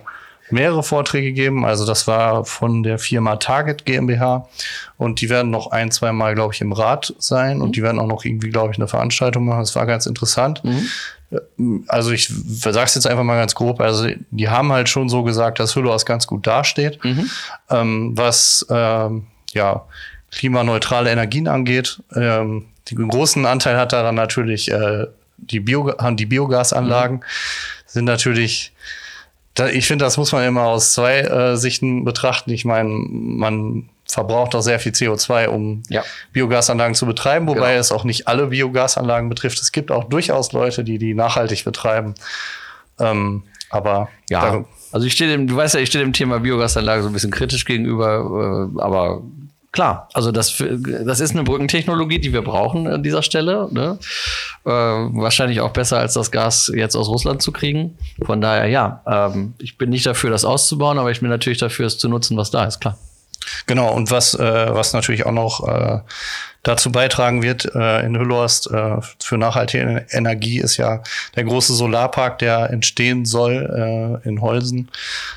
mehrere 0.52 0.82
Vorträge 0.82 1.32
geben. 1.32 1.64
Also 1.64 1.86
das 1.86 2.06
war 2.06 2.44
von 2.44 2.82
der 2.82 2.98
Firma 2.98 3.36
Target 3.36 3.84
GmbH 3.84 4.48
und 4.96 5.20
die 5.20 5.28
werden 5.28 5.50
noch 5.50 5.70
ein, 5.70 5.90
zwei 5.90 6.12
Mal, 6.12 6.34
glaube 6.34 6.54
ich, 6.54 6.60
im 6.60 6.72
Rat 6.72 7.14
sein 7.18 7.60
und 7.60 7.76
die 7.76 7.82
werden 7.82 7.98
auch 7.98 8.06
noch 8.06 8.24
irgendwie, 8.24 8.50
glaube 8.50 8.72
ich, 8.72 8.78
eine 8.78 8.88
Veranstaltung 8.88 9.44
machen. 9.44 9.60
Das 9.60 9.74
war 9.76 9.86
ganz 9.86 10.06
interessant. 10.06 10.62
Also 11.86 12.10
ich 12.10 12.28
sage 12.28 12.84
es 12.84 12.94
jetzt 12.94 13.06
einfach 13.06 13.22
mal 13.22 13.36
ganz 13.36 13.54
grob. 13.54 13.80
Also 13.80 14.08
die 14.30 14.48
haben 14.48 14.72
halt 14.72 14.88
schon 14.88 15.08
so 15.08 15.22
gesagt, 15.22 15.60
dass 15.60 15.76
Hüllehaus 15.76 16.04
ganz 16.04 16.26
gut 16.26 16.46
dasteht, 16.46 16.98
ähm, 17.70 18.12
was 18.16 18.66
ähm, 18.68 19.26
ja 19.52 19.84
klimaneutrale 20.32 21.10
Energien 21.10 21.48
angeht. 21.48 22.02
Ähm, 22.14 22.66
den 22.90 23.08
großen 23.08 23.46
Anteil 23.46 23.76
hat 23.76 23.92
daran 23.92 24.16
natürlich 24.16 24.70
äh, 24.70 25.06
die, 25.36 25.60
Bio 25.60 25.96
haben 25.98 26.16
die 26.16 26.26
Biogasanlagen 26.26 27.22
sind 27.86 28.04
natürlich 28.04 28.72
da, 29.60 29.68
ich 29.68 29.86
finde, 29.86 30.04
das 30.04 30.16
muss 30.16 30.32
man 30.32 30.44
immer 30.44 30.62
aus 30.64 30.92
zwei 30.94 31.20
äh, 31.20 31.56
Sichten 31.56 32.04
betrachten. 32.04 32.50
Ich 32.50 32.64
meine, 32.64 32.88
man 32.88 33.88
verbraucht 34.08 34.54
auch 34.54 34.62
sehr 34.62 34.80
viel 34.80 34.92
CO2, 34.92 35.46
um 35.48 35.82
Ja. 35.88 36.02
Biogasanlagen 36.32 36.94
zu 36.94 37.06
betreiben, 37.06 37.46
wobei 37.46 37.70
Genau. 37.70 37.80
es 37.80 37.92
auch 37.92 38.04
nicht 38.04 38.26
alle 38.26 38.46
Biogasanlagen 38.48 39.28
betrifft. 39.28 39.60
Es 39.60 39.70
gibt 39.72 39.90
auch 39.90 40.04
durchaus 40.04 40.52
Leute, 40.52 40.82
die 40.82 40.98
die 40.98 41.14
nachhaltig 41.14 41.64
betreiben. 41.64 42.14
Ähm, 42.98 43.42
aber 43.70 44.08
Ja, 44.28 44.64
also 44.92 45.06
ich 45.06 45.12
stehe 45.12 45.30
dem, 45.30 45.46
du 45.46 45.56
weißt 45.56 45.74
ja, 45.74 45.80
ich 45.80 45.88
stehe 45.90 46.02
dem 46.04 46.12
Thema 46.12 46.40
Biogasanlage 46.40 47.02
so 47.02 47.08
ein 47.08 47.12
bisschen 47.12 47.30
kritisch 47.30 47.64
gegenüber, 47.64 48.68
äh, 48.76 48.80
aber 48.80 49.22
klar, 49.72 50.08
also 50.12 50.32
das, 50.32 50.62
das 51.04 51.20
ist 51.20 51.32
eine 51.32 51.44
Brückentechnologie, 51.44 52.18
die 52.18 52.32
wir 52.32 52.42
brauchen 52.42 52.86
an 52.86 53.02
dieser 53.02 53.22
Stelle. 53.22 53.68
Ne? 53.70 53.98
Äh, 54.64 54.70
wahrscheinlich 54.70 55.60
auch 55.60 55.72
besser 55.72 55.98
als 55.98 56.14
das 56.14 56.30
Gas 56.30 56.70
jetzt 56.74 56.96
aus 56.96 57.08
Russland 57.08 57.42
zu 57.42 57.52
kriegen. 57.52 57.96
Von 58.24 58.40
daher, 58.40 58.66
ja, 58.66 59.02
ähm, 59.06 59.54
ich 59.58 59.78
bin 59.78 59.90
nicht 59.90 60.06
dafür, 60.06 60.30
das 60.30 60.44
auszubauen, 60.44 60.98
aber 60.98 61.10
ich 61.10 61.20
bin 61.20 61.28
natürlich 61.28 61.58
dafür, 61.58 61.86
es 61.86 61.98
zu 61.98 62.08
nutzen, 62.08 62.36
was 62.36 62.50
da 62.50 62.64
ist, 62.64 62.80
klar. 62.80 62.98
Genau, 63.66 63.92
und 63.92 64.10
was, 64.10 64.34
äh, 64.34 64.74
was 64.74 64.92
natürlich 64.92 65.26
auch 65.26 65.32
noch 65.32 65.66
äh, 65.66 66.00
dazu 66.62 66.92
beitragen 66.92 67.42
wird 67.42 67.74
äh, 67.74 68.04
in 68.04 68.18
Hüllhorst 68.18 68.70
äh, 68.70 68.96
für 69.18 69.38
nachhaltige 69.38 70.06
Energie 70.10 70.58
ist 70.58 70.76
ja 70.76 71.02
der 71.36 71.44
große 71.44 71.74
Solarpark, 71.74 72.38
der 72.38 72.70
entstehen 72.70 73.24
soll 73.24 74.20
äh, 74.24 74.28
in 74.28 74.42
Holsen. 74.42 74.90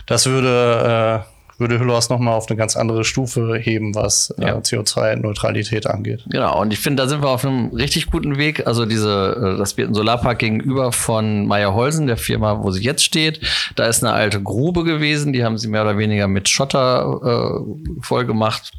Das 0.06 0.26
würde, 0.26 1.24
äh, 1.26 1.33
würde 1.58 1.80
Hüllhorst 1.80 2.10
nochmal 2.10 2.34
auf 2.34 2.50
eine 2.50 2.58
ganz 2.58 2.76
andere 2.76 3.04
Stufe 3.04 3.56
heben, 3.56 3.96
was 3.96 4.34
Ja. 4.38 4.50
äh, 4.50 4.62
CO2-Neutralität 4.62 5.88
angeht. 5.88 6.24
Genau, 6.30 6.60
und 6.62 6.74
ich 6.74 6.80
finde, 6.80 7.04
da 7.04 7.10
sind 7.10 7.22
wir 7.22 7.30
auf 7.30 7.46
einem 7.46 7.68
richtig 7.70 8.10
guten 8.10 8.38
Weg. 8.38 8.66
Also 8.68 8.86
diese, 8.86 9.54
äh, 9.56 9.58
das 9.58 9.78
wird 9.78 9.90
ein 9.90 9.94
Solarpark 9.94 10.40
gegenüber 10.40 10.92
von 10.92 11.46
Meyer 11.48 11.74
Holsen, 11.74 12.08
der 12.08 12.18
Firma, 12.18 12.64
wo 12.64 12.72
sie 12.72 12.84
jetzt 12.84 13.04
steht. 13.04 13.40
Da 13.76 13.86
ist 13.86 14.04
eine 14.04 14.14
alte 14.14 14.42
Grube 14.42 14.84
gewesen, 14.84 15.34
die 15.34 15.44
haben 15.44 15.58
sie 15.58 15.68
mehr 15.68 15.84
oder 15.84 15.98
weniger 15.98 16.28
mit 16.28 16.50
Schotter 16.50 17.62
äh, 17.64 18.02
voll 18.02 18.26
gemacht. 18.26 18.72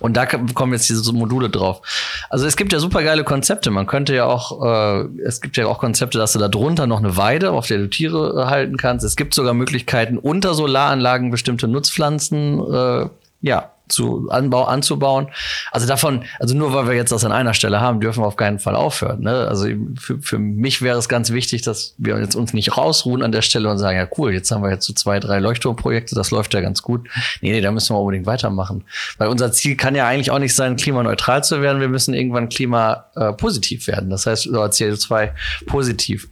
Und 0.00 0.16
da 0.16 0.26
kommen 0.26 0.72
jetzt 0.72 0.88
diese 0.88 1.12
Module 1.12 1.50
drauf. 1.50 1.82
Also 2.30 2.46
es 2.46 2.56
gibt 2.56 2.72
ja 2.72 2.78
super 2.78 3.02
geile 3.02 3.24
Konzepte. 3.24 3.70
Man 3.70 3.86
könnte 3.86 4.14
ja 4.14 4.24
auch, 4.26 4.64
äh, 4.64 5.04
es 5.24 5.40
gibt 5.40 5.56
ja 5.56 5.66
auch 5.66 5.78
Konzepte, 5.78 6.18
dass 6.18 6.32
du 6.32 6.38
da 6.38 6.48
drunter 6.48 6.86
noch 6.86 6.98
eine 7.00 7.16
Weide, 7.16 7.52
auf 7.52 7.66
der 7.66 7.78
du 7.78 7.88
Tiere 7.88 8.42
äh, 8.42 8.46
halten 8.50 8.76
kannst. 8.76 9.04
Es 9.04 9.16
gibt 9.16 9.34
sogar 9.34 9.54
Möglichkeiten, 9.54 10.16
unter 10.18 10.54
Solaranlagen 10.54 11.30
bestimmte 11.30 11.68
Nutzpflanzen, 11.68 12.19
äh, 12.28 13.08
ja, 13.42 13.70
zu 13.90 14.28
Anbau 14.30 14.64
anzubauen. 14.64 15.28
Also 15.72 15.86
davon, 15.86 16.24
also 16.38 16.56
nur 16.56 16.72
weil 16.72 16.86
wir 16.86 16.94
jetzt 16.94 17.12
das 17.12 17.24
an 17.24 17.32
einer 17.32 17.54
Stelle 17.54 17.80
haben, 17.80 18.00
dürfen 18.00 18.22
wir 18.22 18.26
auf 18.26 18.36
keinen 18.36 18.58
Fall 18.58 18.76
aufhören. 18.76 19.22
Ne? 19.22 19.48
Also 19.48 19.66
für, 19.98 20.20
für 20.20 20.38
mich 20.38 20.80
wäre 20.80 20.98
es 20.98 21.08
ganz 21.08 21.30
wichtig, 21.30 21.62
dass 21.62 21.94
wir 21.98 22.18
jetzt 22.18 22.36
uns 22.36 22.52
nicht 22.52 22.76
rausruhen 22.76 23.22
an 23.22 23.32
der 23.32 23.42
Stelle 23.42 23.68
und 23.68 23.78
sagen, 23.78 23.98
ja 23.98 24.06
cool, 24.16 24.32
jetzt 24.32 24.50
haben 24.50 24.62
wir 24.62 24.70
jetzt 24.70 24.86
so 24.86 24.92
zwei, 24.92 25.18
drei 25.18 25.38
Leuchtturmprojekte, 25.40 26.14
das 26.14 26.30
läuft 26.30 26.54
ja 26.54 26.60
ganz 26.60 26.82
gut. 26.82 27.08
Nee, 27.40 27.50
nee, 27.50 27.60
da 27.60 27.72
müssen 27.72 27.94
wir 27.94 28.00
unbedingt 28.00 28.26
weitermachen. 28.26 28.84
Weil 29.18 29.28
unser 29.28 29.52
Ziel 29.52 29.76
kann 29.76 29.94
ja 29.94 30.06
eigentlich 30.06 30.30
auch 30.30 30.38
nicht 30.38 30.54
sein, 30.54 30.76
klimaneutral 30.76 31.42
zu 31.42 31.60
werden. 31.60 31.80
Wir 31.80 31.88
müssen 31.88 32.14
irgendwann 32.14 32.48
klimapositiv 32.48 33.40
positiv 33.50 33.86
werden. 33.88 34.10
Das 34.10 34.26
heißt, 34.26 34.46
oder 34.48 34.66
CO2 34.66 35.30
positiv. 35.66 36.28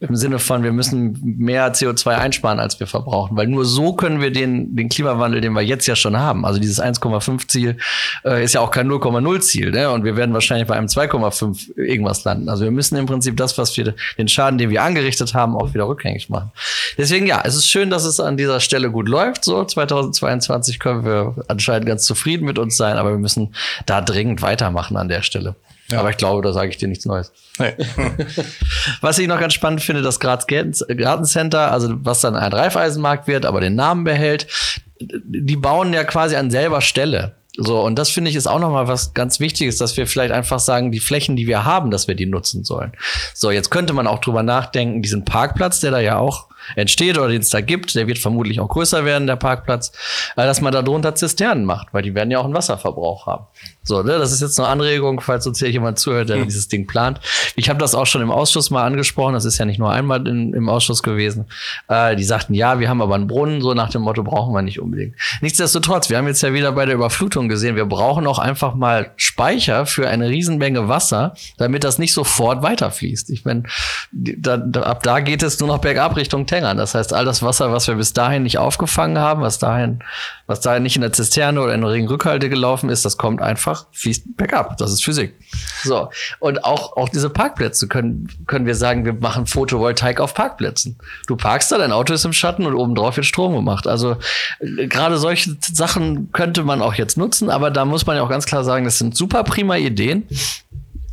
Im 0.00 0.16
Sinne 0.16 0.38
von, 0.38 0.62
wir 0.62 0.72
müssen 0.72 1.18
mehr 1.22 1.72
CO2 1.72 2.08
einsparen, 2.08 2.58
als 2.58 2.78
wir 2.78 2.86
verbrauchen. 2.86 3.36
Weil 3.36 3.46
nur 3.46 3.64
so 3.64 3.94
können 3.94 4.20
wir 4.20 4.30
den, 4.30 4.76
den 4.76 4.88
Klimawandel, 4.88 5.40
den 5.40 5.52
wir 5.52 5.62
jetzt 5.62 5.86
ja 5.86 5.96
schon 5.96 6.18
haben, 6.18 6.44
also 6.44 6.60
dieses 6.60 6.82
1,5 6.82 7.48
Ziel, 7.48 7.76
äh, 8.24 8.44
ist 8.44 8.54
ja 8.54 8.60
auch 8.60 8.70
kein 8.70 8.88
0,0 8.88 9.40
Ziel. 9.40 9.70
Ne? 9.70 9.90
Und 9.90 10.04
wir 10.04 10.16
werden 10.16 10.34
wahrscheinlich 10.34 10.66
bei 10.66 10.74
einem 10.74 10.88
2,5 10.88 11.78
irgendwas 11.78 12.24
landen. 12.24 12.48
Also 12.48 12.64
wir 12.64 12.70
müssen 12.70 12.96
im 12.96 13.06
Prinzip 13.06 13.36
das, 13.36 13.56
was 13.56 13.76
wir, 13.76 13.94
den 14.18 14.28
Schaden, 14.28 14.58
den 14.58 14.70
wir 14.70 14.82
angerichtet 14.82 15.32
haben, 15.32 15.56
auch 15.56 15.72
wieder 15.72 15.88
rückgängig 15.88 16.28
machen. 16.28 16.50
deswegen 16.98 17.26
ja, 17.26 17.40
es 17.44 17.54
ist 17.54 17.68
schön, 17.68 17.88
dass 17.90 18.04
es 18.04 18.20
an 18.20 18.36
dieser 18.36 18.60
Stelle 18.60 18.90
gut 18.90 19.08
läuft. 19.08 19.44
So 19.44 19.64
2022 19.64 20.78
können 20.80 21.04
wir 21.04 21.34
anscheinend 21.48 21.86
ganz 21.86 22.04
zufrieden 22.04 22.44
mit 22.44 22.58
uns 22.58 22.76
sein, 22.76 22.96
aber 22.96 23.10
wir 23.10 23.18
müssen 23.18 23.54
da 23.86 24.00
dringend 24.00 24.42
weitermachen 24.42 24.96
an 24.96 25.08
der 25.08 25.22
Stelle. 25.22 25.54
Ja. 25.88 26.00
Aber 26.00 26.10
ich 26.10 26.16
glaube, 26.16 26.42
da 26.42 26.52
sage 26.52 26.70
ich 26.70 26.78
dir 26.78 26.88
nichts 26.88 27.04
Neues. 27.04 27.32
Nee. 27.58 27.74
was 29.00 29.18
ich 29.18 29.28
noch 29.28 29.38
ganz 29.38 29.52
spannend 29.52 29.82
finde, 29.82 30.02
das 30.02 30.18
Graz 30.18 30.46
Gartencenter, 30.46 31.70
also 31.70 31.94
was 31.98 32.20
dann 32.20 32.36
ein 32.36 32.52
Reifeisenmarkt 32.52 33.26
wird, 33.26 33.44
aber 33.44 33.60
den 33.60 33.74
Namen 33.74 34.04
behält, 34.04 34.46
die 35.00 35.56
bauen 35.56 35.92
ja 35.92 36.04
quasi 36.04 36.36
an 36.36 36.50
selber 36.50 36.80
Stelle. 36.80 37.34
So, 37.56 37.80
und 37.82 37.96
das 37.96 38.10
finde 38.10 38.30
ich 38.30 38.36
ist 38.36 38.48
auch 38.48 38.58
nochmal 38.58 38.88
was 38.88 39.14
ganz 39.14 39.38
Wichtiges, 39.38 39.76
dass 39.78 39.96
wir 39.96 40.08
vielleicht 40.08 40.32
einfach 40.32 40.58
sagen, 40.58 40.90
die 40.90 40.98
Flächen, 40.98 41.36
die 41.36 41.46
wir 41.46 41.64
haben, 41.64 41.92
dass 41.92 42.08
wir 42.08 42.16
die 42.16 42.26
nutzen 42.26 42.64
sollen. 42.64 42.92
So, 43.32 43.52
jetzt 43.52 43.70
könnte 43.70 43.92
man 43.92 44.08
auch 44.08 44.18
drüber 44.18 44.42
nachdenken, 44.42 45.02
diesen 45.02 45.24
Parkplatz, 45.24 45.78
der 45.78 45.92
da 45.92 46.00
ja 46.00 46.18
auch 46.18 46.48
entsteht 46.74 47.16
oder 47.16 47.28
den 47.28 47.42
es 47.42 47.50
da 47.50 47.60
gibt, 47.60 47.94
der 47.94 48.08
wird 48.08 48.18
vermutlich 48.18 48.58
auch 48.58 48.68
größer 48.68 49.04
werden, 49.04 49.28
der 49.28 49.36
Parkplatz, 49.36 49.92
äh, 50.36 50.44
dass 50.44 50.60
man 50.60 50.72
da 50.72 50.82
drunter 50.82 51.14
Zisternen 51.14 51.64
macht, 51.64 51.88
weil 51.92 52.02
die 52.02 52.14
werden 52.14 52.30
ja 52.30 52.38
auch 52.38 52.44
einen 52.44 52.54
Wasserverbrauch 52.54 53.26
haben. 53.26 53.46
So, 53.84 54.02
ne, 54.02 54.18
das 54.18 54.32
ist 54.32 54.40
jetzt 54.40 54.58
eine 54.58 54.68
Anregung, 54.68 55.20
falls 55.20 55.46
uns 55.46 55.58
hier 55.58 55.70
jemand 55.70 55.98
zuhört, 55.98 56.30
der 56.30 56.38
hm. 56.38 56.44
dieses 56.44 56.68
Ding 56.68 56.86
plant. 56.86 57.20
Ich 57.54 57.68
habe 57.68 57.78
das 57.78 57.94
auch 57.94 58.06
schon 58.06 58.22
im 58.22 58.30
Ausschuss 58.30 58.70
mal 58.70 58.84
angesprochen, 58.84 59.34
das 59.34 59.44
ist 59.44 59.58
ja 59.58 59.66
nicht 59.66 59.78
nur 59.78 59.92
einmal 59.92 60.26
in, 60.26 60.54
im 60.54 60.68
Ausschuss 60.68 61.02
gewesen. 61.02 61.46
Äh, 61.88 62.16
die 62.16 62.24
sagten, 62.24 62.54
ja, 62.54 62.80
wir 62.80 62.88
haben 62.88 63.02
aber 63.02 63.14
einen 63.14 63.26
Brunnen, 63.26 63.60
so 63.60 63.74
nach 63.74 63.90
dem 63.90 64.02
Motto 64.02 64.22
brauchen 64.22 64.54
wir 64.54 64.62
nicht 64.62 64.80
unbedingt. 64.80 65.16
Nichtsdestotrotz, 65.42 66.08
wir 66.08 66.16
haben 66.16 66.26
jetzt 66.26 66.42
ja 66.42 66.52
wieder 66.54 66.72
bei 66.72 66.86
der 66.86 66.94
Überflutung 66.94 67.48
gesehen, 67.48 67.76
wir 67.76 67.84
brauchen 67.84 68.26
auch 68.26 68.38
einfach 68.38 68.74
mal 68.74 69.12
Speicher 69.16 69.86
für 69.86 70.08
eine 70.08 70.28
Riesenmenge 70.28 70.88
Wasser, 70.88 71.34
damit 71.58 71.84
das 71.84 71.98
nicht 71.98 72.14
sofort 72.14 72.62
weiterfließt. 72.62 73.30
Ich 73.30 73.44
meine, 73.44 73.64
da, 74.12 74.56
da, 74.56 74.82
ab 74.82 75.02
da 75.02 75.20
geht 75.20 75.42
es 75.42 75.60
nur 75.60 75.68
noch 75.68 75.78
bergab 75.78 76.16
Richtung 76.16 76.46
Tängern. 76.46 76.76
Das 76.76 76.94
heißt, 76.94 77.12
all 77.12 77.24
das 77.24 77.42
Wasser, 77.42 77.72
was 77.72 77.86
wir 77.86 77.96
bis 77.96 78.12
dahin 78.12 78.44
nicht 78.44 78.58
aufgefangen 78.58 79.18
haben, 79.18 79.42
was 79.42 79.58
dahin, 79.58 80.00
was 80.46 80.60
dahin 80.60 80.82
nicht 80.82 80.96
in 80.96 81.02
der 81.02 81.12
Zisterne 81.12 81.60
oder 81.60 81.74
in 81.74 81.80
der 81.80 81.90
Regenrückhalte 81.90 82.48
gelaufen 82.48 82.88
ist, 82.88 83.04
das 83.04 83.16
kommt 83.18 83.42
einfach 83.42 83.73
einfach 83.74 83.86
fließt 83.92 84.36
bergab. 84.36 84.76
Das 84.78 84.92
ist 84.92 85.04
Physik. 85.04 85.34
So. 85.82 86.10
Und 86.40 86.64
auch, 86.64 86.96
auch 86.96 87.08
diese 87.08 87.30
Parkplätze 87.30 87.88
können, 87.88 88.28
können 88.46 88.66
wir 88.66 88.74
sagen, 88.74 89.04
wir 89.04 89.14
machen 89.14 89.46
Photovoltaik 89.46 90.20
auf 90.20 90.34
Parkplätzen. 90.34 90.96
Du 91.26 91.36
parkst 91.36 91.72
da, 91.72 91.78
dein 91.78 91.92
Auto 91.92 92.14
ist 92.14 92.24
im 92.24 92.32
Schatten 92.32 92.66
und 92.66 92.74
obendrauf 92.74 93.16
wird 93.16 93.26
Strom 93.26 93.54
gemacht. 93.54 93.86
Also, 93.86 94.16
äh, 94.60 94.86
gerade 94.86 95.18
solche 95.18 95.56
Sachen 95.60 96.32
könnte 96.32 96.62
man 96.62 96.82
auch 96.82 96.94
jetzt 96.94 97.16
nutzen, 97.16 97.50
aber 97.50 97.70
da 97.70 97.84
muss 97.84 98.06
man 98.06 98.16
ja 98.16 98.22
auch 98.22 98.30
ganz 98.30 98.46
klar 98.46 98.64
sagen, 98.64 98.84
das 98.84 98.98
sind 98.98 99.16
super 99.16 99.44
prima 99.44 99.76
Ideen. 99.76 100.26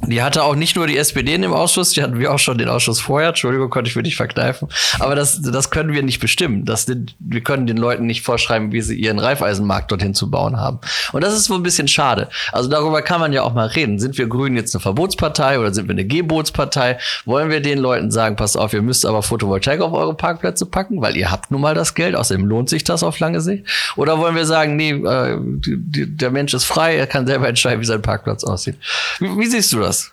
Die 0.08 0.22
hatte 0.24 0.44
auch 0.44 0.56
nicht 0.56 0.76
nur 0.76 0.88
die 0.88 0.98
SPD 0.98 1.36
in 1.36 1.44
dem 1.44 1.54
Ausschuss, 1.54 1.92
die 1.92 2.02
hatten 2.02 2.18
wir 2.18 2.34
auch 2.34 2.40
schon 2.40 2.58
den 2.58 2.70
Ausschuss 2.70 3.00
vorher. 3.00 3.30
Entschuldigung, 3.30 3.70
konnte 3.70 3.88
ich 3.88 3.94
für 3.94 4.04
dich 4.04 4.16
verkneifen. 4.16 4.68
Aber 5.00 5.16
das, 5.16 5.42
das 5.42 5.70
können 5.70 5.94
wir 5.94 6.02
nicht 6.02 6.20
bestimmen. 6.20 6.66
Das, 6.66 6.88
wir 7.20 7.42
können 7.42 7.68
den 7.68 7.78
Leuten 7.78 8.08
nicht 8.08 8.24
vorschreiben, 8.24 8.72
wie 8.72 8.82
sie 8.82 8.96
ihren 8.96 9.20
Reifeisenmarkt 9.20 9.92
dorthin 9.92 10.16
zu 10.16 10.32
bauen 10.32 10.58
haben. 10.58 10.80
Und 11.12 11.24
das 11.24 11.36
ist 11.36 11.50
wohl 11.50 11.58
ein 11.58 11.64
bisschen 11.64 11.88
schade. 11.88 12.30
Also 12.52 12.70
darüber 12.70 13.02
kann 13.02 13.20
man 13.20 13.32
ja 13.32 13.44
auch 13.44 13.54
mal 13.54 13.68
reden. 13.68 14.00
Sind 14.00 14.18
wir 14.18 14.28
Grünen 14.28 14.56
jetzt 14.56 14.74
eine 14.76 14.82
Verbotspartei 14.82 15.60
oder 15.60 15.74
sind 15.74 15.88
wir 15.88 15.94
eine 15.94 16.06
Gebotspartei? 16.06 16.98
Wollen 17.26 17.50
wir 17.50 17.62
den 17.62 17.78
Leuten 17.78 18.10
sagen, 18.10 18.36
passt 18.36 18.58
auf, 18.58 18.74
ihr 18.74 18.82
müsst 18.82 19.06
aber 19.06 19.22
Photovoltaik 19.22 19.82
auf 19.82 19.94
eure 19.94 20.16
Parkplätze 20.16 20.66
packen, 20.66 21.02
weil 21.02 21.16
ihr 21.16 21.30
habt 21.30 21.52
nun 21.52 21.62
mal 21.62 21.76
das 21.76 21.94
Geld. 21.94 22.16
Außerdem 22.16 22.46
lohnt 22.46 22.70
sich 22.70 22.84
das 22.84 23.04
auf 23.04 23.20
lange 23.20 23.40
Sicht. 23.40 23.66
Oder 23.98 24.18
wollen 24.18 24.36
wir 24.36 24.46
sagen, 24.46 24.76
nee, 24.76 24.92
äh, 24.92 25.38
der 25.40 26.32
Mensch 26.32 26.54
ist 26.54 26.66
frei, 26.66 26.96
er 26.96 27.08
kann 27.08 27.28
selber 27.28 27.48
entscheiden, 27.48 27.82
wie 27.82 27.86
sein 27.86 28.02
Parkplatz 28.02 28.44
aussieht. 28.44 28.78
Wie, 29.20 29.38
wie 29.38 29.46
siehst 29.46 29.72
du 29.74 29.80
das? 29.80 29.91
Das? 29.92 30.12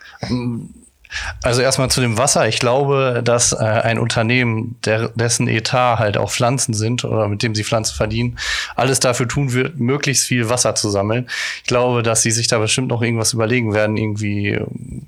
Also 1.42 1.62
erstmal 1.62 1.90
zu 1.90 2.00
dem 2.00 2.18
Wasser. 2.18 2.48
Ich 2.48 2.58
glaube, 2.58 3.22
dass 3.24 3.52
äh, 3.52 3.56
ein 3.56 3.98
Unternehmen, 3.98 4.76
der, 4.84 5.08
dessen 5.10 5.48
Etat 5.48 5.98
halt 5.98 6.18
auch 6.18 6.30
Pflanzen 6.30 6.74
sind 6.74 7.04
oder 7.04 7.28
mit 7.28 7.42
dem 7.42 7.54
sie 7.54 7.64
Pflanzen 7.64 7.96
verdienen, 7.96 8.38
alles 8.76 9.00
dafür 9.00 9.26
tun 9.26 9.52
wird, 9.54 9.78
möglichst 9.78 10.26
viel 10.26 10.50
Wasser 10.50 10.74
zu 10.74 10.90
sammeln. 10.90 11.28
Ich 11.62 11.68
glaube, 11.68 12.02
dass 12.02 12.22
sie 12.22 12.30
sich 12.30 12.48
da 12.48 12.58
bestimmt 12.58 12.88
noch 12.88 13.00
irgendwas 13.00 13.32
überlegen 13.32 13.72
werden. 13.72 13.96
Irgendwie, 13.96 14.60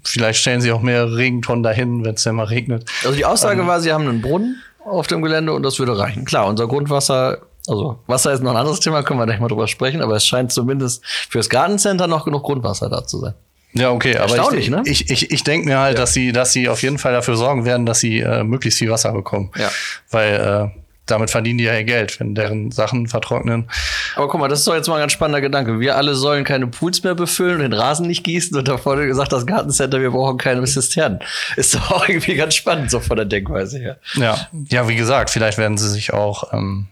vielleicht 0.03 0.41
stellen 0.41 0.62
sie 0.62 0.73
auch 0.73 0.81
mehr 0.81 1.15
Regentonnen 1.15 1.62
dahin, 1.62 2.05
wenn 2.05 2.15
es 2.15 2.23
dann 2.23 2.37
mal 2.37 2.47
regnet. 2.47 2.89
Also 3.05 3.17
die 3.17 3.27
Aussage 3.27 3.61
ähm, 3.61 3.67
war, 3.67 3.81
sie 3.81 3.93
haben 3.93 4.09
einen 4.09 4.23
Brunnen 4.23 4.62
auf 4.85 5.07
dem 5.07 5.21
Gelände 5.21 5.53
und 5.53 5.62
das 5.62 5.79
würde 5.79 5.99
reichen. 5.99 6.25
Klar, 6.25 6.47
unser 6.47 6.67
Grundwasser 6.67 7.39
also 7.69 7.99
Wasser 8.07 8.33
ist 8.33 8.43
noch 8.43 8.53
ein 8.53 8.57
anderes 8.57 8.81
Thema, 8.81 9.03
können 9.03 9.21
wir 9.21 9.27
gleich 9.27 9.39
mal 9.39 9.49
drüber 9.49 9.69
sprechen, 9.69 10.00
aber 10.00 10.17
es 10.17 10.25
scheint 10.25 10.50
zumindest 10.50 11.05
fürs 11.05 11.50
Gartencenter 11.50 12.07
noch 12.07 12.25
genug 12.25 12.43
Grundwasser 12.43 12.89
da 12.89 13.07
zu 13.07 13.19
sein. 13.19 13.35
Ja, 13.73 13.93
okay, 13.93 14.17
aber 14.17 14.53
ich, 14.55 14.69
ne? 14.69 14.83
ich, 14.85 15.11
ich, 15.11 15.31
ich 15.31 15.45
denke 15.45 15.69
mir 15.69 15.79
halt, 15.79 15.97
ja. 15.97 16.03
dass 16.03 16.12
sie, 16.12 16.33
dass 16.33 16.53
sie 16.53 16.69
auf 16.69 16.83
jeden 16.83 16.99
Fall 16.99 17.12
dafür 17.12 17.37
sorgen 17.37 17.65
werden, 17.65 17.87
dass 17.87 18.00
sie 18.00 18.21
äh, 18.21 18.43
möglichst 18.43 18.79
viel 18.79 18.91
Wasser 18.91 19.12
bekommen. 19.12 19.50
Ja. 19.57 19.71
Weil 20.11 20.73
äh, 20.75 20.81
damit 21.11 21.31
verdienen 21.31 21.59
die 21.59 21.65
ja 21.65 21.75
ihr 21.75 21.85
Geld, 21.85 22.19
wenn 22.21 22.35
deren 22.35 22.71
Sachen 22.71 23.09
vertrocknen. 23.09 23.69
Aber 24.17 24.29
guck 24.29 24.41
mal, 24.41 24.49
das 24.49 24.61
ist 24.61 24.69
doch 24.69 24.75
jetzt 24.75 24.89
mal 24.89 24.95
ein 24.95 25.00
ganz 25.00 25.12
spannender 25.12 25.41
Gedanke. 25.41 25.81
Wir 25.81 25.97
alle 25.97 26.15
sollen 26.15 26.45
keine 26.45 26.67
Pools 26.67 27.03
mehr 27.03 27.15
befüllen 27.15 27.57
und 27.57 27.62
den 27.62 27.73
Rasen 27.73 28.07
nicht 28.07 28.25
gießen 28.25 28.57
und 28.57 28.69
da 28.69 28.77
vorne 28.77 29.07
gesagt, 29.07 29.33
das 29.33 29.47
Gartencenter, 29.47 30.00
wir 30.00 30.11
brauchen 30.11 30.39
keine 30.39 30.65
Zisternen. 30.65 31.21
Ist 31.57 31.75
doch 31.75 31.91
auch 31.91 32.09
irgendwie 32.09 32.35
ganz 32.35 32.55
spannend, 32.55 32.91
so 32.91 33.00
von 33.00 33.17
der 33.17 33.27
Denkweise 33.27 33.79
her. 33.79 33.99
Ja, 34.15 34.49
ja, 34.69 34.89
wie 34.89 34.97
gesagt, 34.97 35.31
vielleicht 35.31 35.59
werden 35.59 35.79
sie 35.79 35.89
sich 35.89 36.12
auch 36.12 36.53
ähm, 36.53 36.89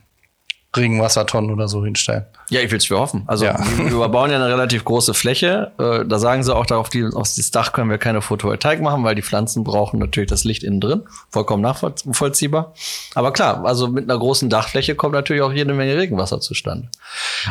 Regenwassertonnen 0.76 1.50
oder 1.50 1.68
so 1.68 1.84
hinstellen. 1.84 2.26
Ja, 2.50 2.60
ich 2.60 2.70
will 2.70 2.78
es 2.78 2.86
für 2.86 2.98
hoffen. 2.98 3.24
Also 3.26 3.44
ja. 3.44 3.58
wir 3.76 3.90
überbauen 3.90 4.30
ja 4.30 4.36
eine 4.36 4.48
relativ 4.48 4.84
große 4.84 5.12
Fläche. 5.12 5.72
Äh, 5.78 6.06
da 6.06 6.18
sagen 6.18 6.42
sie 6.42 6.54
auch, 6.54 6.64
da 6.64 6.78
auf, 6.78 6.88
die, 6.88 7.04
auf 7.04 7.28
das 7.34 7.50
Dach 7.50 7.72
können 7.72 7.90
wir 7.90 7.98
keine 7.98 8.22
Photovoltaik 8.22 8.80
machen, 8.80 9.04
weil 9.04 9.14
die 9.14 9.22
Pflanzen 9.22 9.64
brauchen 9.64 9.98
natürlich 9.98 10.30
das 10.30 10.44
Licht 10.44 10.62
innen 10.62 10.80
drin. 10.80 11.02
Vollkommen 11.30 11.62
nachvollziehbar. 11.62 12.72
Aber 13.14 13.32
klar, 13.32 13.64
also 13.64 13.88
mit 13.88 14.04
einer 14.08 14.18
großen 14.18 14.48
Dachfläche 14.48 14.94
kommt 14.94 15.12
natürlich 15.14 15.42
auch 15.42 15.52
jede 15.52 15.74
Menge 15.74 15.96
Regenwasser 15.96 16.40
zustande. 16.40 16.88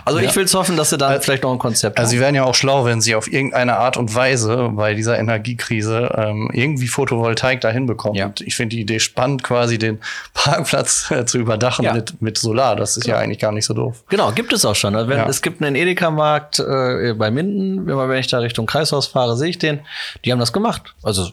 Also 0.04 0.20
ja. 0.20 0.25
ich 0.25 0.36
will 0.36 0.46
es 0.46 0.54
hoffen, 0.56 0.77
dass 0.77 0.89
sie 0.89 0.98
dann 0.98 1.12
also, 1.12 1.24
vielleicht 1.24 1.44
noch 1.44 1.51
ein 1.51 1.60
Konzept 1.60 1.98
Also 1.98 2.08
haben. 2.08 2.12
sie 2.12 2.20
wären 2.20 2.36
ja 2.36 2.44
auch 2.44 2.56
schlau, 2.56 2.86
wenn 2.86 3.01
sie 3.01 3.13
auf 3.13 3.32
irgendeine 3.32 3.77
Art 3.77 3.98
und 3.98 4.16
Weise 4.16 4.72
bei 4.74 4.96
dieser 4.96 5.20
Energiekrise 5.20 6.12
ähm, 6.16 6.50
irgendwie 6.54 6.88
Photovoltaik 6.88 7.62
dahin 7.62 7.86
bekommen. 7.86 8.16
Ja. 8.16 8.27
Und 8.27 8.42
ich 8.42 8.56
finde 8.56 8.75
die 8.75 8.82
Idee 8.82 9.00
spannend, 9.00 9.44
quasi 9.44 9.77
den 9.77 10.00
Parkplatz 10.34 11.12
äh, 11.12 11.25
zu 11.25 11.38
überdachen 11.38 11.88
mit, 11.94 12.22
mit 12.22 12.38
Solar. 12.38 12.75
Das 12.75 12.98
ist 12.98 13.04
genau. 13.04 13.18
ja 13.18 13.22
eigentlich 13.22 13.39
gar 13.39 13.51
nicht 13.51 13.66
so 13.66 13.74
doof. 13.74 14.04
Genau, 14.10 14.32
gibt 14.32 14.54
es 14.54 14.66
auch 14.66 14.75
schon. 14.75 14.87
Also 14.96 15.10
wenn, 15.10 15.17
ja. 15.17 15.27
Es 15.27 15.41
gibt 15.41 15.62
einen 15.62 15.75
Edeka-Markt 15.75 16.60
äh, 16.60 17.13
bei 17.17 17.32
Minden, 17.32 17.88
immer 17.89 18.10
wenn 18.10 18.20
ich 18.20 18.27
da 18.27 18.39
Richtung 18.39 18.65
Kreishaus 18.65 19.08
fahre, 19.08 19.38
sehe 19.38 19.50
ich 19.50 19.58
den. 19.58 19.82
Die 20.25 20.32
haben 20.32 20.39
das 20.39 20.53
gemacht. 20.53 20.96
Also, 21.03 21.29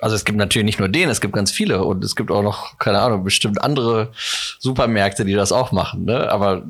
also 0.00 0.16
es 0.16 0.24
gibt 0.24 0.38
natürlich 0.38 0.66
nicht 0.66 0.78
nur 0.78 0.88
den, 0.88 1.08
es 1.08 1.20
gibt 1.20 1.34
ganz 1.34 1.50
viele 1.50 1.84
und 1.84 2.04
es 2.04 2.16
gibt 2.16 2.30
auch 2.30 2.42
noch, 2.42 2.78
keine 2.78 3.00
Ahnung, 3.00 3.24
bestimmt 3.24 3.62
andere 3.62 4.12
Supermärkte, 4.58 5.24
die 5.24 5.34
das 5.34 5.52
auch 5.52 5.72
machen. 5.72 6.04
Ne? 6.04 6.30
Aber 6.30 6.62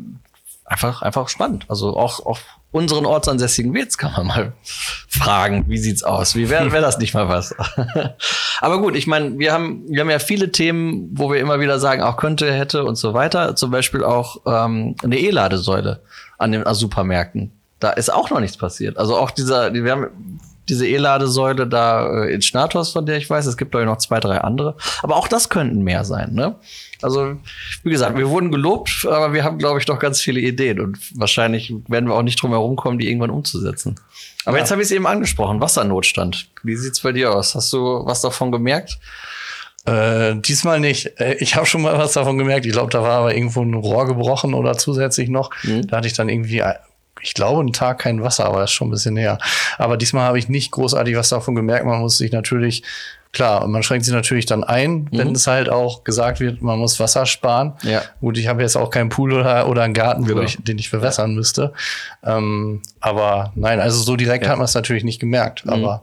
einfach, 0.65 1.03
einfach 1.03 1.29
spannend. 1.29 1.67
Also 1.69 1.97
auch, 1.97 2.25
auch 2.25 2.39
unseren 2.75 3.07
ortsansässigen 3.07 3.73
Witz 3.73 3.99
kann 3.99 4.13
man 4.13 4.27
mal 4.27 4.53
fragen, 5.09 5.65
wie 5.69 5.79
sieht's 5.79 6.03
aus? 6.03 6.35
Wie 6.35 6.51
wäre 6.51 6.73
wär 6.73 6.81
das 6.81 6.99
nicht 6.99 7.15
mal 7.15 7.29
was? 7.29 7.55
Aber 8.61 8.81
gut, 8.81 8.97
ich 8.97 9.07
meine, 9.07 9.39
wir 9.39 9.53
haben, 9.53 9.85
wir 9.89 10.01
haben 10.01 10.11
ja 10.11 10.19
viele 10.19 10.51
Themen, 10.51 11.11
wo 11.13 11.31
wir 11.31 11.39
immer 11.41 11.61
wieder 11.61 11.79
sagen, 11.79 12.03
auch 12.03 12.17
könnte, 12.17 12.53
hätte 12.53 12.85
und 12.85 12.97
so 12.97 13.15
weiter. 13.15 13.55
Zum 13.55 13.71
Beispiel 13.71 14.03
auch 14.03 14.39
ähm, 14.47 14.97
eine 15.03 15.19
E-Ladesäule 15.19 16.01
an 16.39 16.53
den 16.53 16.65
Supermärkten. 16.75 17.53
Da 17.81 17.91
ist 17.91 18.13
auch 18.13 18.31
noch 18.31 18.41
nichts 18.41 18.57
passiert. 18.57 18.97
Also 18.97 19.17
auch 19.17 19.31
dieser, 19.31 19.73
wir 19.75 19.91
haben 19.91 20.41
diese 20.69 20.87
E-Ladesäule 20.87 21.67
da 21.67 22.25
äh, 22.25 22.33
in 22.33 22.43
Schnathos, 22.43 22.93
von 22.93 23.05
der 23.07 23.19
ich 23.19 23.29
weiß. 23.29 23.47
Es 23.47 23.57
gibt, 23.57 23.73
glaube 23.73 23.85
ich, 23.85 23.91
noch 23.91 23.99
zwei, 23.99 24.21
drei 24.21 24.39
andere. 24.39 24.77
Aber 25.03 25.17
auch 25.17 25.29
das 25.29 25.49
könnten 25.49 25.83
mehr 25.83 26.05
sein, 26.05 26.33
ne? 26.33 26.57
Also, 27.03 27.37
wie 27.83 27.91
gesagt, 27.91 28.17
wir 28.17 28.31
wurden 28.31 28.51
gelobt, 28.51 29.07
aber 29.07 29.35
wir 29.35 29.45
haben, 29.45 29.59
glaube 29.59 29.79
ich, 29.79 29.87
noch 29.87 29.99
ganz 29.99 30.21
viele 30.21 30.41
Ideen 30.41 30.81
und 30.81 30.99
wahrscheinlich 31.19 31.75
werden 31.89 32.09
wir 32.09 32.15
auch 32.15 32.23
nicht 32.23 32.41
drum 32.41 32.53
herum 32.53 32.77
kommen, 32.77 32.99
die 32.99 33.09
irgendwann 33.09 33.31
umzusetzen. 33.31 33.97
Aber 34.47 34.57
ja. 34.57 34.63
jetzt 34.63 34.71
habe 34.71 34.81
ich 34.81 34.87
es 34.87 34.93
eben 34.93 35.07
angesprochen, 35.07 35.61
Wassernotstand. 35.61 36.49
Wie 36.63 36.77
sieht's 36.77 37.01
bei 37.01 37.13
dir 37.13 37.35
aus? 37.35 37.55
Hast 37.55 37.73
du 37.75 38.07
was 38.07 38.23
davon 38.23 38.53
gemerkt? 38.53 38.99
Äh, 39.87 40.37
diesmal 40.37 40.81
nicht. 40.81 41.21
Äh, 41.21 41.35
ich 41.35 41.57
habe 41.57 41.67
schon 41.67 41.83
mal 41.83 41.99
was 41.99 42.13
davon 42.13 42.39
gemerkt. 42.39 42.67
Ich 42.67 42.73
glaube, 42.73 42.91
da 42.91 43.03
war 43.03 43.19
aber 43.19 43.35
irgendwo 43.35 43.63
ein 43.63 43.75
Rohr 43.75 44.07
gebrochen 44.07 44.55
oder 44.55 44.77
zusätzlich 44.77 45.29
noch. 45.29 45.51
Mhm. 45.63 45.87
Da 45.87 45.99
hatte 45.99 46.07
ich 46.07 46.15
dann 46.15 46.29
irgendwie, 46.29 46.61
äh, 46.61 46.75
ich 47.21 47.35
glaube, 47.35 47.61
einen 47.61 47.73
Tag 47.73 47.99
kein 48.01 48.23
Wasser, 48.23 48.47
aber 48.47 48.61
das 48.61 48.71
ist 48.71 48.75
schon 48.75 48.89
ein 48.89 48.93
bisschen 48.93 49.15
näher. 49.15 49.39
Aber 49.79 49.97
diesmal 49.97 50.25
habe 50.25 50.39
ich 50.39 50.49
nicht 50.49 50.71
großartig 50.71 51.17
was 51.17 51.29
davon 51.29 51.55
gemerkt. 51.55 51.85
Man 51.85 52.01
muss 52.01 52.19
sich 52.19 52.33
natürlich 52.33 52.83
klar, 53.35 53.67
man 53.67 53.83
schränkt 53.83 54.07
sich 54.07 54.15
natürlich 54.15 54.47
dann 54.47 54.65
ein, 54.65 55.09
wenn 55.11 55.29
mhm. 55.29 55.35
es 55.35 55.47
halt 55.47 55.69
auch 55.69 56.05
gesagt 56.05 56.41
wird, 56.41 56.63
man 56.63 56.79
muss 56.79 56.99
Wasser 56.99 57.27
sparen. 57.27 57.75
Ja. 57.83 58.03
Gut, 58.21 58.39
ich 58.39 58.47
habe 58.47 58.63
jetzt 58.63 58.77
auch 58.77 58.89
keinen 58.89 59.11
Pool 59.11 59.35
oder, 59.35 59.69
oder 59.69 59.83
einen 59.83 59.93
Garten, 59.93 60.25
genau. 60.25 60.43
ich, 60.43 60.57
den 60.63 60.79
ich 60.79 60.91
bewässern 60.91 61.31
ja. 61.31 61.37
müsste. 61.37 61.73
Ähm, 62.25 62.81
aber 63.01 63.53
nein, 63.55 63.81
also 63.81 64.01
so 64.01 64.17
direkt 64.17 64.45
ja. 64.45 64.53
hat 64.53 64.59
man 64.59 64.65
es 64.65 64.75
natürlich 64.75 65.05
nicht 65.05 65.21
gemerkt. 65.21 65.67
Mhm. 65.67 65.73
Aber 65.73 66.03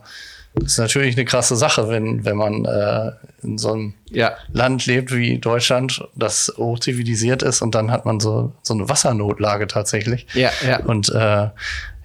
es 0.56 0.74
ist 0.74 0.78
natürlich 0.80 1.16
eine 1.16 1.26
krasse 1.26 1.56
Sache, 1.56 1.88
wenn, 1.90 2.26
wenn 2.26 2.36
man 2.36 2.66
äh, 2.66 3.12
in 3.42 3.58
so 3.58 3.72
einem 3.72 3.94
ja. 4.10 4.34
Land 4.52 4.86
lebt 4.86 5.16
wie 5.16 5.38
Deutschland, 5.38 6.04
das 6.16 6.54
hochzivilisiert 6.58 7.42
ist 7.42 7.62
und 7.62 7.74
dann 7.74 7.90
hat 7.90 8.06
man 8.06 8.20
so, 8.20 8.52
so 8.62 8.74
eine 8.74 8.90
Wassernotlage 8.90 9.68
tatsächlich. 9.68 10.28
Ja, 10.34 10.52
ja. 10.68 10.84
Und 10.84 11.10
äh, 11.10 11.50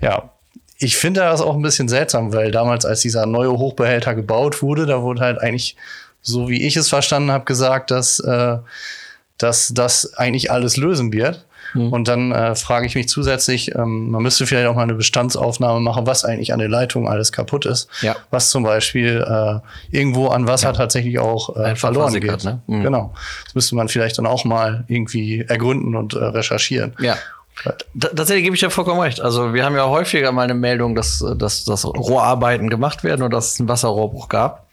ja, 0.00 0.31
ich 0.79 0.97
finde 0.97 1.21
das 1.21 1.41
auch 1.41 1.57
ein 1.57 1.62
bisschen 1.62 1.88
seltsam, 1.88 2.33
weil 2.33 2.50
damals, 2.50 2.85
als 2.85 3.00
dieser 3.00 3.26
neue 3.26 3.50
Hochbehälter 3.50 4.15
gebaut 4.15 4.62
wurde, 4.62 4.87
da 4.87 5.03
wurde 5.03 5.23
halt 5.23 5.41
eigentlich, 5.41 5.76
so 6.21 6.49
wie 6.49 6.67
ich 6.67 6.76
es 6.76 6.88
verstanden 6.88 7.33
habe, 7.33 7.45
gesagt, 7.45 7.91
dass, 7.91 8.21
äh, 8.21 8.59
dass 9.38 9.73
das 9.75 10.15
eigentlich 10.15 10.50
alles 10.50 10.76
lösen 10.76 11.12
wird. 11.12 11.46
Mhm. 11.75 11.93
Und 11.93 12.09
dann 12.09 12.33
äh, 12.33 12.55
frage 12.55 12.87
ich 12.87 12.95
mich 12.95 13.09
zusätzlich, 13.09 13.75
ähm, 13.75 14.11
man 14.11 14.23
müsste 14.23 14.47
vielleicht 14.47 14.69
auch 14.69 14.75
mal 14.75 14.83
eine 14.83 14.95
Bestandsaufnahme 14.95 15.81
machen, 15.81 16.07
was 16.07 16.25
eigentlich 16.25 16.53
an 16.53 16.59
der 16.59 16.69
Leitung 16.69 17.09
alles 17.09 17.33
kaputt 17.33 17.67
ist. 17.67 17.89
Ja. 18.03 18.17
Was 18.31 18.51
zum 18.51 18.63
Beispiel 18.63 19.25
äh, 19.27 19.97
irgendwo 19.97 20.29
an 20.29 20.47
Wasser 20.47 20.69
ja. 20.69 20.73
tatsächlich 20.73 21.19
auch 21.19 21.57
äh, 21.57 21.77
verloren 21.77 22.19
geht. 22.21 22.45
Ne? 22.45 22.61
Mhm. 22.67 22.83
Genau. 22.83 23.15
Das 23.45 23.55
müsste 23.55 23.77
man 23.77 23.89
vielleicht 23.89 24.19
dann 24.19 24.27
auch 24.27 24.45
mal 24.45 24.85
irgendwie 24.89 25.43
ergründen 25.43 25.95
und 25.95 26.15
äh, 26.15 26.25
recherchieren. 26.25 26.95
Ja. 27.01 27.17
Tatsächlich 27.99 28.45
gebe 28.45 28.55
ich 28.55 28.61
ja 28.61 28.69
vollkommen 28.69 29.01
recht. 29.01 29.21
Also 29.21 29.55
wir 29.55 29.65
haben 29.65 29.75
ja 29.75 29.89
häufiger 29.89 30.31
mal 30.31 30.43
eine 30.43 30.55
Meldung, 30.55 30.95
dass, 30.95 31.25
dass, 31.37 31.65
dass 31.65 31.87
Rohrarbeiten 31.87 32.69
gemacht 32.69 33.03
werden 33.03 33.23
oder 33.23 33.37
dass 33.37 33.55
es 33.55 33.61
einen 33.61 33.69
Wasserrohrbruch 33.69 34.29
gab. 34.29 34.66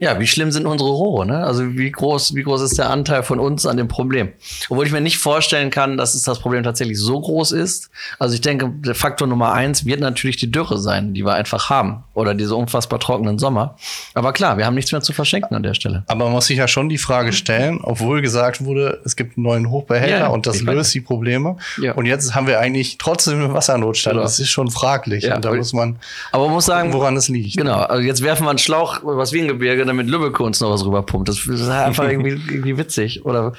Ja, 0.00 0.20
wie 0.20 0.26
schlimm 0.26 0.52
sind 0.52 0.66
unsere 0.66 0.90
Rohre? 0.90 1.26
Ne? 1.26 1.44
Also 1.44 1.76
wie 1.76 1.90
groß, 1.90 2.34
wie 2.34 2.42
groß 2.42 2.62
ist 2.62 2.78
der 2.78 2.90
Anteil 2.90 3.22
von 3.22 3.40
uns 3.40 3.66
an 3.66 3.76
dem 3.76 3.88
Problem? 3.88 4.32
Obwohl 4.68 4.86
ich 4.86 4.92
mir 4.92 5.00
nicht 5.00 5.18
vorstellen 5.18 5.70
kann, 5.70 5.96
dass 5.96 6.14
es 6.14 6.22
das 6.22 6.38
Problem 6.38 6.62
tatsächlich 6.62 6.98
so 6.98 7.20
groß 7.20 7.52
ist. 7.52 7.90
Also 8.18 8.34
ich 8.34 8.40
denke, 8.40 8.70
der 8.84 8.94
Faktor 8.94 9.26
Nummer 9.26 9.52
eins 9.52 9.84
wird 9.84 10.00
natürlich 10.00 10.36
die 10.36 10.50
Dürre 10.50 10.78
sein, 10.78 11.14
die 11.14 11.24
wir 11.24 11.34
einfach 11.34 11.68
haben. 11.68 12.04
Oder 12.14 12.34
diese 12.34 12.54
unfassbar 12.54 13.00
trockenen 13.00 13.38
Sommer. 13.38 13.76
Aber 14.14 14.32
klar, 14.32 14.56
wir 14.56 14.66
haben 14.66 14.74
nichts 14.74 14.92
mehr 14.92 15.00
zu 15.00 15.12
verschenken 15.12 15.56
an 15.56 15.62
der 15.62 15.74
Stelle. 15.74 16.04
Aber 16.06 16.24
man 16.24 16.32
muss 16.32 16.46
sich 16.46 16.58
ja 16.58 16.68
schon 16.68 16.88
die 16.88 16.98
Frage 16.98 17.32
stellen, 17.32 17.80
obwohl 17.82 18.22
gesagt 18.22 18.64
wurde, 18.64 19.00
es 19.04 19.16
gibt 19.16 19.36
einen 19.36 19.44
neuen 19.44 19.70
Hochbehälter 19.70 20.18
ja, 20.18 20.28
und 20.28 20.46
das 20.46 20.62
löst 20.62 20.94
die 20.94 21.00
Probleme. 21.00 21.56
Ja. 21.80 21.94
Und 21.94 22.06
jetzt 22.06 22.34
haben 22.34 22.46
wir 22.46 22.60
eigentlich 22.60 22.98
trotzdem 22.98 23.42
einen 23.42 23.54
Wassernotstand. 23.54 24.14
Genau. 24.14 24.22
Das 24.22 24.38
ist 24.38 24.50
schon 24.50 24.70
fraglich. 24.70 25.24
Ja, 25.24 25.36
und 25.36 25.44
da 25.44 25.52
muss 25.52 25.72
man, 25.72 25.98
aber 26.30 26.44
man 26.44 26.54
muss 26.54 26.66
sagen, 26.66 26.92
woran 26.92 27.16
es 27.16 27.28
liegt. 27.28 27.56
Genau, 27.56 27.80
also 27.80 28.02
jetzt 28.02 28.22
werfen 28.22 28.44
wir 28.44 28.50
einen 28.50 28.58
Schlauch 28.58 29.00
was 29.02 29.32
Wiengebirge 29.32 29.87
damit 29.88 30.08
Lübeck 30.08 30.38
uns 30.40 30.60
noch 30.60 30.70
was 30.70 30.84
rüberpumpt. 30.84 31.28
Das 31.28 31.44
ist 31.46 31.68
einfach 31.68 32.04
irgendwie, 32.08 32.40
irgendwie 32.52 32.78
witzig. 32.78 33.24
Oder 33.24 33.54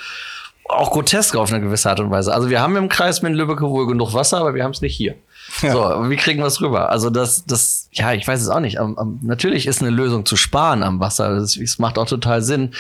auch 0.69 0.91
grotesk 0.91 1.35
auf 1.35 1.51
eine 1.51 1.61
gewisse 1.61 1.89
Art 1.89 1.99
und 1.99 2.11
Weise. 2.11 2.33
Also 2.33 2.49
wir 2.49 2.61
haben 2.61 2.75
im 2.75 2.89
Kreis 2.89 3.21
mit 3.21 3.33
Lübeck 3.33 3.59
wohl 3.61 3.87
genug 3.87 4.13
Wasser, 4.13 4.37
aber 4.37 4.53
wir 4.53 4.63
haben 4.63 4.71
es 4.71 4.81
nicht 4.81 4.95
hier. 4.95 5.15
Ja. 5.63 5.71
So, 5.71 6.09
wie 6.09 6.15
kriegen 6.15 6.39
wir 6.39 6.45
es 6.45 6.61
rüber? 6.61 6.91
Also 6.91 7.09
das, 7.09 7.43
das, 7.45 7.89
ja, 7.91 8.13
ich 8.13 8.27
weiß 8.27 8.39
es 8.39 8.49
auch 8.49 8.59
nicht. 8.59 8.79
Um, 8.79 8.93
um, 8.93 9.19
natürlich 9.23 9.65
ist 9.65 9.81
eine 9.81 9.89
Lösung 9.89 10.25
zu 10.25 10.35
sparen 10.35 10.83
am 10.83 10.99
Wasser. 10.99 11.31
Es 11.37 11.79
macht 11.79 11.97
auch 11.97 12.05
total 12.05 12.43
Sinn, 12.43 12.73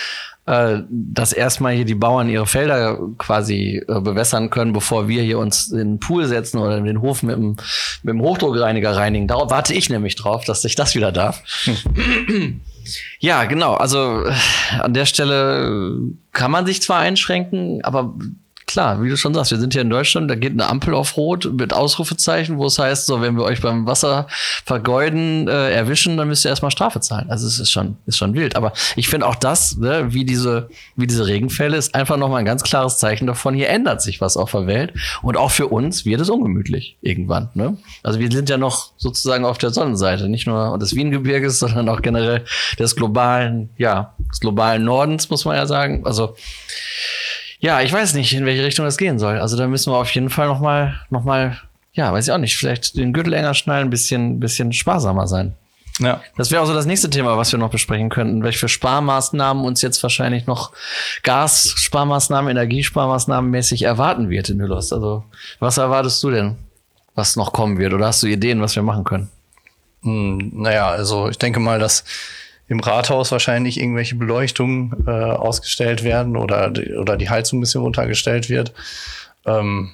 äh, 0.45 0.81
dass 0.89 1.33
erstmal 1.33 1.73
hier 1.73 1.85
die 1.85 1.95
Bauern 1.95 2.29
ihre 2.29 2.45
Felder 2.45 2.99
quasi 3.17 3.83
äh, 3.87 3.99
bewässern 4.01 4.51
können, 4.51 4.71
bevor 4.71 5.07
wir 5.07 5.23
hier 5.23 5.39
uns 5.39 5.71
in 5.71 5.77
den 5.77 5.99
Pool 5.99 6.27
setzen 6.27 6.59
oder 6.59 6.77
in 6.77 6.85
den 6.85 7.01
Hof 7.01 7.23
mit 7.23 7.35
dem, 7.35 7.57
mit 8.03 8.13
dem 8.13 8.21
Hochdruckreiniger 8.21 8.95
reinigen. 8.95 9.27
Darauf 9.27 9.49
warte 9.49 9.73
ich 9.73 9.89
nämlich 9.89 10.15
drauf, 10.15 10.45
dass 10.45 10.63
ich 10.63 10.75
das 10.75 10.93
wieder 10.93 11.11
darf. 11.11 11.41
Ja, 13.19 13.45
genau. 13.45 13.73
Also 13.73 14.25
äh, 14.25 14.33
an 14.79 14.93
der 14.93 15.05
Stelle 15.05 15.97
kann 16.31 16.51
man 16.51 16.65
sich 16.65 16.81
zwar 16.81 16.99
einschränken, 16.99 17.83
aber 17.83 18.13
klar, 18.69 19.01
wie 19.01 19.09
du 19.09 19.17
schon 19.17 19.33
sagst, 19.33 19.51
wir 19.51 19.59
sind 19.59 19.73
hier 19.73 19.81
in 19.81 19.89
Deutschland, 19.89 20.29
da 20.29 20.35
geht 20.35 20.53
eine 20.53 20.67
Ampel 20.67 20.93
auf 20.93 21.17
Rot 21.17 21.51
mit 21.51 21.73
Ausrufezeichen, 21.73 22.57
wo 22.57 22.67
es 22.67 22.77
heißt, 22.77 23.07
so, 23.07 23.19
wenn 23.19 23.35
wir 23.35 23.43
euch 23.43 23.61
beim 23.61 23.87
Wasser 23.87 24.27
vergeuden 24.63 25.47
äh, 25.47 25.71
erwischen, 25.71 26.17
dann 26.17 26.27
müsst 26.27 26.45
ihr 26.45 26.49
erstmal 26.49 26.69
Strafe 26.69 26.99
zahlen. 26.99 27.31
Also 27.31 27.47
es 27.47 27.59
ist 27.59 27.71
schon, 27.71 27.97
ist 28.05 28.17
schon 28.17 28.35
wild. 28.35 28.55
Aber 28.55 28.73
ich 28.95 29.09
finde 29.09 29.25
auch 29.25 29.35
das, 29.35 29.77
ne, 29.77 30.13
wie 30.13 30.23
diese, 30.23 30.69
wie 30.95 31.07
diese 31.07 31.25
Regenfälle, 31.25 31.77
ist 31.77 31.95
einfach 31.95 32.17
nochmal 32.17 32.39
ein 32.39 32.45
ganz 32.45 32.61
klares 32.61 32.99
Zeichen 32.99 33.25
davon, 33.25 33.55
hier 33.55 33.69
ändert 33.69 34.03
sich 34.03 34.21
was 34.21 34.37
auf 34.37 34.51
der 34.51 34.67
Welt. 34.67 34.93
Und 35.23 35.35
auch 35.35 35.51
für 35.51 35.67
uns 35.67 36.05
wird 36.05 36.21
es 36.21 36.29
ungemütlich 36.29 36.97
irgendwann. 37.01 37.49
Ne? 37.55 37.77
Also 38.03 38.19
wir 38.19 38.31
sind 38.31 38.49
ja 38.49 38.57
noch 38.57 38.91
sozusagen 38.97 39.45
auf 39.45 39.57
der 39.57 39.71
Sonnenseite, 39.71 40.29
nicht 40.29 40.45
nur 40.45 40.77
des 40.77 40.93
Wiengebirges, 40.95 41.59
sondern 41.59 41.89
auch 41.89 42.03
generell 42.03 42.45
des 42.77 42.95
globalen, 42.95 43.71
ja, 43.77 44.13
des 44.31 44.39
globalen 44.39 44.83
Nordens, 44.83 45.29
muss 45.31 45.45
man 45.45 45.55
ja 45.55 45.65
sagen. 45.65 46.05
Also 46.05 46.35
ja, 47.59 47.81
ich 47.81 47.91
weiß 47.91 48.13
nicht, 48.13 48.33
in 48.33 48.45
welche 48.45 48.63
Richtung 48.63 48.85
das 48.85 48.97
gehen 48.97 49.19
soll. 49.19 49.39
Also 49.39 49.57
da 49.57 49.67
müssen 49.67 49.91
wir 49.91 49.97
auf 49.97 50.11
jeden 50.11 50.29
Fall 50.29 50.47
noch 50.47 50.59
mal, 50.59 50.99
noch 51.09 51.23
mal, 51.23 51.57
ja, 51.93 52.11
weiß 52.11 52.27
ich 52.27 52.33
auch 52.33 52.37
nicht, 52.37 52.57
vielleicht 52.57 52.95
den 52.97 53.13
Gürtel 53.13 53.33
enger 53.33 53.53
schnallen, 53.53 53.87
ein 53.87 53.89
bisschen, 53.89 54.39
bisschen 54.39 54.71
sparsamer 54.71 55.27
sein. 55.27 55.55
Ja. 55.99 56.21
Das 56.37 56.49
wäre 56.49 56.61
auch 56.61 56.65
so 56.65 56.73
das 56.73 56.85
nächste 56.85 57.09
Thema, 57.09 57.37
was 57.37 57.51
wir 57.51 57.59
noch 57.59 57.71
besprechen 57.71 58.09
könnten. 58.09 58.43
Welche 58.43 58.69
Sparmaßnahmen 58.69 59.65
uns 59.65 59.81
jetzt 59.81 60.01
wahrscheinlich 60.01 60.47
noch 60.47 60.71
Gassparmaßnahmen, 61.23 62.49
Energiesparmaßnahmen 62.51 63.51
mäßig 63.51 63.83
erwarten 63.83 64.29
wird 64.29 64.49
in 64.49 64.61
Hüllhorst. 64.61 64.93
Also, 64.93 65.25
was 65.59 65.77
erwartest 65.77 66.23
du 66.23 66.31
denn, 66.31 66.55
was 67.15 67.35
noch 67.35 67.51
kommen 67.51 67.77
wird? 67.77 67.93
Oder 67.93 68.07
hast 68.07 68.23
du 68.23 68.27
Ideen, 68.27 68.61
was 68.61 68.77
wir 68.77 68.83
machen 68.83 69.03
können? 69.03 69.29
Hm, 70.03 70.51
naja, 70.53 70.87
also 70.87 71.27
ich 71.27 71.37
denke 71.37 71.59
mal, 71.59 71.79
dass 71.79 72.05
im 72.69 72.79
Rathaus 72.79 73.31
wahrscheinlich 73.31 73.79
irgendwelche 73.79 74.15
Beleuchtungen 74.15 75.03
äh, 75.05 75.11
ausgestellt 75.11 76.03
werden 76.03 76.37
oder, 76.37 76.71
oder 76.99 77.17
die 77.17 77.29
Heizung 77.29 77.59
ein 77.59 77.61
bisschen 77.61 77.81
runtergestellt 77.81 78.49
wird. 78.49 78.73
Ähm, 79.45 79.91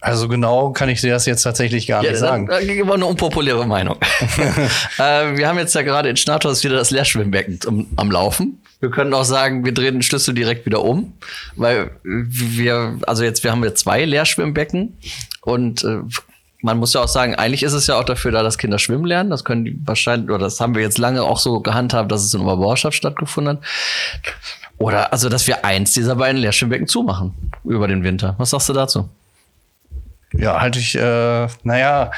also 0.00 0.28
genau 0.28 0.70
kann 0.72 0.88
ich 0.88 1.02
dir 1.02 1.12
das 1.12 1.26
jetzt 1.26 1.42
tatsächlich 1.42 1.86
gar 1.86 2.02
ja, 2.02 2.10
nicht 2.10 2.20
sagen. 2.20 2.46
Da, 2.46 2.58
da 2.58 2.86
war 2.86 2.94
eine 2.94 3.04
unpopuläre 3.04 3.66
Meinung. 3.66 3.98
äh, 4.98 5.36
wir 5.36 5.46
haben 5.46 5.58
jetzt 5.58 5.74
ja 5.74 5.82
gerade 5.82 6.08
in 6.08 6.16
Schnathhaus 6.16 6.64
wieder 6.64 6.76
das 6.76 6.90
Leerschwimmbecken 6.90 7.60
am, 7.66 7.86
am 7.96 8.10
Laufen. 8.10 8.62
Wir 8.80 8.90
können 8.90 9.12
auch 9.12 9.24
sagen, 9.24 9.66
wir 9.66 9.74
drehen 9.74 9.96
den 9.96 10.02
Schlüssel 10.02 10.32
direkt 10.32 10.64
wieder 10.64 10.82
um, 10.82 11.12
weil 11.54 11.90
wir, 12.02 12.98
also 13.06 13.24
jetzt, 13.24 13.44
wir 13.44 13.50
haben 13.50 13.62
jetzt 13.62 13.82
zwei 13.82 14.06
Leerschwimmbecken 14.06 14.96
und 15.42 15.84
äh, 15.84 15.98
man 16.62 16.78
muss 16.78 16.92
ja 16.92 17.02
auch 17.02 17.08
sagen, 17.08 17.34
eigentlich 17.34 17.62
ist 17.62 17.72
es 17.72 17.86
ja 17.86 17.98
auch 17.98 18.04
dafür 18.04 18.32
da, 18.32 18.42
dass 18.42 18.58
Kinder 18.58 18.78
schwimmen 18.78 19.04
lernen. 19.04 19.30
Das 19.30 19.44
können 19.44 19.64
die 19.64 19.78
wahrscheinlich, 19.84 20.30
oder 20.30 20.44
das 20.44 20.60
haben 20.60 20.74
wir 20.74 20.82
jetzt 20.82 20.98
lange 20.98 21.22
auch 21.22 21.38
so 21.38 21.60
gehandhabt, 21.60 22.12
dass 22.12 22.24
es 22.24 22.34
in 22.34 22.42
Oberborschaft 22.42 22.96
stattgefunden 22.96 23.58
hat. 23.58 23.64
Oder 24.78 25.12
also, 25.12 25.28
dass 25.28 25.46
wir 25.46 25.64
eins 25.64 25.92
dieser 25.92 26.16
beiden 26.16 26.40
Lehrschwimmbecken 26.40 26.86
zumachen 26.86 27.34
über 27.64 27.86
den 27.86 28.02
Winter. 28.02 28.34
Was 28.38 28.50
sagst 28.50 28.68
du 28.68 28.72
dazu? 28.72 29.08
Ja, 30.32 30.60
halte 30.60 30.78
ich, 30.78 30.94
äh, 30.94 31.48
naja, 31.64 32.12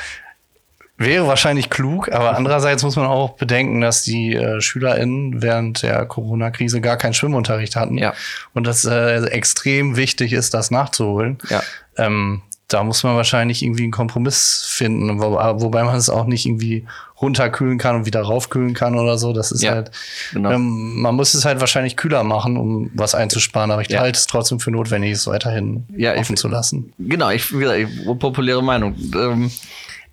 wäre 0.97 1.27
wahrscheinlich 1.27 1.71
klug, 1.71 2.13
aber 2.13 2.37
andererseits 2.37 2.83
muss 2.83 2.97
man 2.97 3.07
auch 3.07 3.37
bedenken, 3.37 3.81
dass 3.81 4.03
die 4.03 4.35
äh, 4.35 4.61
SchülerInnen 4.61 5.43
während 5.43 5.83
der 5.83 6.05
Corona-Krise 6.07 6.81
gar 6.81 6.97
keinen 6.97 7.15
Schwimmunterricht 7.15 7.75
hatten. 7.75 7.99
Ja. 7.99 8.15
Und 8.55 8.67
das 8.67 8.85
äh, 8.85 9.25
extrem 9.27 9.97
wichtig 9.97 10.33
ist, 10.33 10.55
das 10.55 10.71
nachzuholen. 10.71 11.39
Ja. 11.49 11.63
Ähm, 11.97 12.43
da 12.73 12.83
muss 12.83 13.03
man 13.03 13.17
wahrscheinlich 13.17 13.63
irgendwie 13.63 13.83
einen 13.83 13.93
Kompromiss 13.93 14.65
finden, 14.67 15.21
wo, 15.21 15.33
wobei 15.33 15.85
man 15.85 15.97
es 15.97 16.09
auch 16.09 16.27
nicht 16.27 16.47
irgendwie 16.47 16.87
runterkühlen 17.21 17.79
kann 17.79 17.97
und 17.97 18.07
wieder 18.07 18.23
raufkühlen 18.23 18.75
kann 18.75 18.99
oder 18.99 19.19
so. 19.19 19.33
Das 19.33 19.53
ist 19.53 19.63
ja, 19.63 19.73
halt, 19.73 19.91
genau. 20.33 20.51
ähm, 20.51 21.01
man 21.01 21.15
muss 21.15 21.35
es 21.35 21.45
halt 21.45 21.61
wahrscheinlich 21.61 21.97
kühler 21.97 22.25
machen, 22.25 22.57
um 22.57 22.91
was 22.95 23.15
einzusparen, 23.15 23.71
aber 23.71 23.83
ich 23.83 23.89
ja. 23.89 24.01
halte 24.01 24.19
es 24.19 24.27
trotzdem 24.27 24.59
für 24.59 24.71
notwendig, 24.71 25.13
es 25.13 25.27
weiterhin 25.27 25.85
ja, 25.97 26.17
offen 26.17 26.35
ich, 26.35 26.41
zu 26.41 26.49
lassen. 26.49 26.93
Genau, 26.99 27.31
ich, 27.31 27.53
wie 27.53 27.61
gesagt, 27.61 28.19
populäre 28.19 28.63
Meinung. 28.63 28.97
Ähm, 29.15 29.51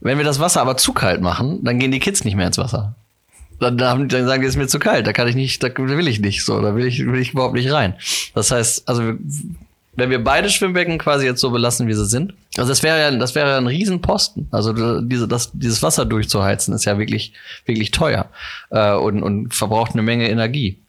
wenn 0.02 0.18
wir 0.18 0.26
das 0.26 0.40
Wasser 0.40 0.62
aber 0.62 0.78
zu 0.78 0.94
kalt 0.94 1.22
machen, 1.22 1.64
dann 1.64 1.80
gehen 1.80 1.92
die 1.92 2.00
Kids 2.00 2.24
nicht 2.24 2.36
mehr 2.36 2.48
ins 2.48 2.58
Wasser. 2.58 2.96
Dann, 3.60 3.78
dann 3.78 4.10
sagen 4.10 4.42
die, 4.42 4.48
es 4.48 4.54
ist 4.54 4.58
mir 4.58 4.68
zu 4.68 4.80
kalt, 4.80 5.06
da 5.06 5.12
kann 5.12 5.28
ich 5.28 5.36
nicht, 5.36 5.62
da 5.62 5.70
will 5.76 6.08
ich 6.08 6.22
nicht 6.22 6.46
so, 6.46 6.62
da 6.62 6.76
will 6.76 6.86
ich, 6.86 7.06
will 7.06 7.20
ich 7.20 7.34
überhaupt 7.34 7.56
nicht 7.56 7.72
rein. 7.72 7.96
Das 8.34 8.52
heißt, 8.52 8.88
also 8.88 9.14
wenn 10.00 10.10
wir 10.10 10.24
beide 10.24 10.50
Schwimmbecken 10.50 10.98
quasi 10.98 11.26
jetzt 11.26 11.42
so 11.42 11.52
belassen, 11.52 11.88
wie 11.88 11.94
sie 11.94 12.06
sind. 12.06 12.34
Also 12.58 12.70
das 12.70 12.84
wäre 12.84 13.00
ja, 13.00 13.12
das 13.12 13.36
wäre 13.36 13.58
ein 13.58 13.68
Riesenposten. 13.68 14.48
Also 14.52 15.02
diese, 15.02 15.28
das, 15.28 15.52
dieses 15.54 15.84
Wasser 15.84 16.06
durchzuheizen 16.06 16.74
ist 16.74 16.86
ja 16.86 16.98
wirklich, 16.98 17.34
wirklich 17.66 17.92
teuer 17.92 18.30
äh, 18.70 18.94
und, 18.94 19.24
und 19.24 19.54
verbraucht 19.54 19.94
eine 19.94 20.02
Menge 20.02 20.30
Energie. 20.30 20.80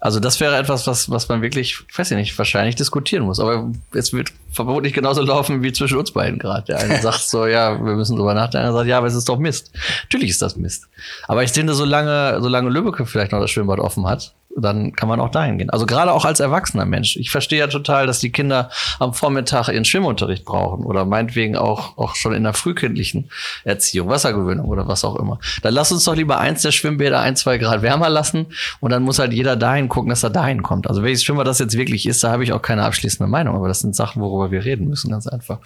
Also 0.00 0.20
das 0.20 0.38
wäre 0.38 0.56
etwas, 0.56 0.86
was, 0.86 1.10
was 1.10 1.28
man 1.28 1.42
wirklich, 1.42 1.78
weiß 1.96 2.12
ich 2.12 2.16
nicht, 2.16 2.38
wahrscheinlich 2.38 2.76
diskutieren 2.76 3.24
muss. 3.24 3.40
Aber 3.40 3.70
es 3.92 4.12
wird 4.12 4.32
vermutlich 4.52 4.92
genauso 4.92 5.22
laufen 5.22 5.62
wie 5.62 5.72
zwischen 5.72 5.98
uns 5.98 6.12
beiden 6.12 6.38
gerade. 6.38 6.66
Der 6.66 6.78
eine 6.78 6.98
sagt 7.02 7.22
so, 7.22 7.46
ja, 7.46 7.84
wir 7.84 7.94
müssen 7.94 8.16
drüber 8.16 8.34
nachdenken. 8.34 8.52
Der 8.52 8.60
andere 8.60 8.80
sagt, 8.80 8.88
ja, 8.88 8.98
aber 8.98 9.08
es 9.08 9.14
ist 9.14 9.28
doch 9.28 9.38
Mist. 9.38 9.72
Natürlich 10.04 10.30
ist 10.30 10.42
das 10.42 10.56
Mist. 10.56 10.88
Aber 11.26 11.42
ich 11.42 11.50
finde, 11.50 11.74
solange, 11.74 12.38
solange 12.40 12.70
Lübeck 12.70 13.06
vielleicht 13.08 13.32
noch 13.32 13.40
das 13.40 13.50
Schwimmbad 13.50 13.80
offen 13.80 14.06
hat, 14.06 14.34
dann 14.60 14.92
kann 14.92 15.08
man 15.08 15.20
auch 15.20 15.30
dahin 15.30 15.58
gehen. 15.58 15.70
Also 15.70 15.86
gerade 15.86 16.12
auch 16.12 16.24
als 16.24 16.40
erwachsener 16.40 16.84
Mensch. 16.84 17.16
Ich 17.16 17.30
verstehe 17.30 17.58
ja 17.58 17.66
total, 17.66 18.06
dass 18.06 18.20
die 18.20 18.30
Kinder 18.30 18.70
am 18.98 19.14
Vormittag 19.14 19.68
ihren 19.68 19.84
Schwimmunterricht 19.84 20.44
brauchen 20.44 20.84
oder 20.84 21.04
meinetwegen 21.04 21.56
auch, 21.56 21.96
auch 21.96 22.14
schon 22.14 22.32
in 22.34 22.44
der 22.44 22.54
frühkindlichen 22.54 23.30
Erziehung, 23.64 24.08
Wassergewöhnung 24.08 24.66
oder 24.66 24.88
was 24.88 25.04
auch 25.04 25.16
immer. 25.16 25.38
Dann 25.62 25.74
lass 25.74 25.92
uns 25.92 26.04
doch 26.04 26.14
lieber 26.14 26.38
eins 26.38 26.62
der 26.62 26.72
Schwimmbäder 26.72 27.20
ein, 27.20 27.36
zwei 27.36 27.58
Grad 27.58 27.82
wärmer 27.82 28.08
lassen 28.08 28.46
und 28.80 28.90
dann 28.90 29.02
muss 29.02 29.18
halt 29.18 29.32
jeder 29.32 29.56
dahin 29.56 29.88
gucken, 29.88 30.10
dass 30.10 30.22
er 30.22 30.30
dahin 30.30 30.62
kommt. 30.62 30.88
Also 30.88 31.02
welches 31.02 31.24
Schwimmer 31.24 31.44
das 31.44 31.58
jetzt 31.58 31.76
wirklich 31.76 32.06
ist, 32.06 32.24
da 32.24 32.30
habe 32.30 32.44
ich 32.44 32.52
auch 32.52 32.62
keine 32.62 32.84
abschließende 32.84 33.30
Meinung, 33.30 33.56
aber 33.56 33.68
das 33.68 33.80
sind 33.80 33.94
Sachen, 33.94 34.22
worüber 34.22 34.50
wir 34.50 34.64
reden 34.64 34.88
müssen, 34.88 35.10
ganz 35.10 35.26
einfach. 35.26 35.58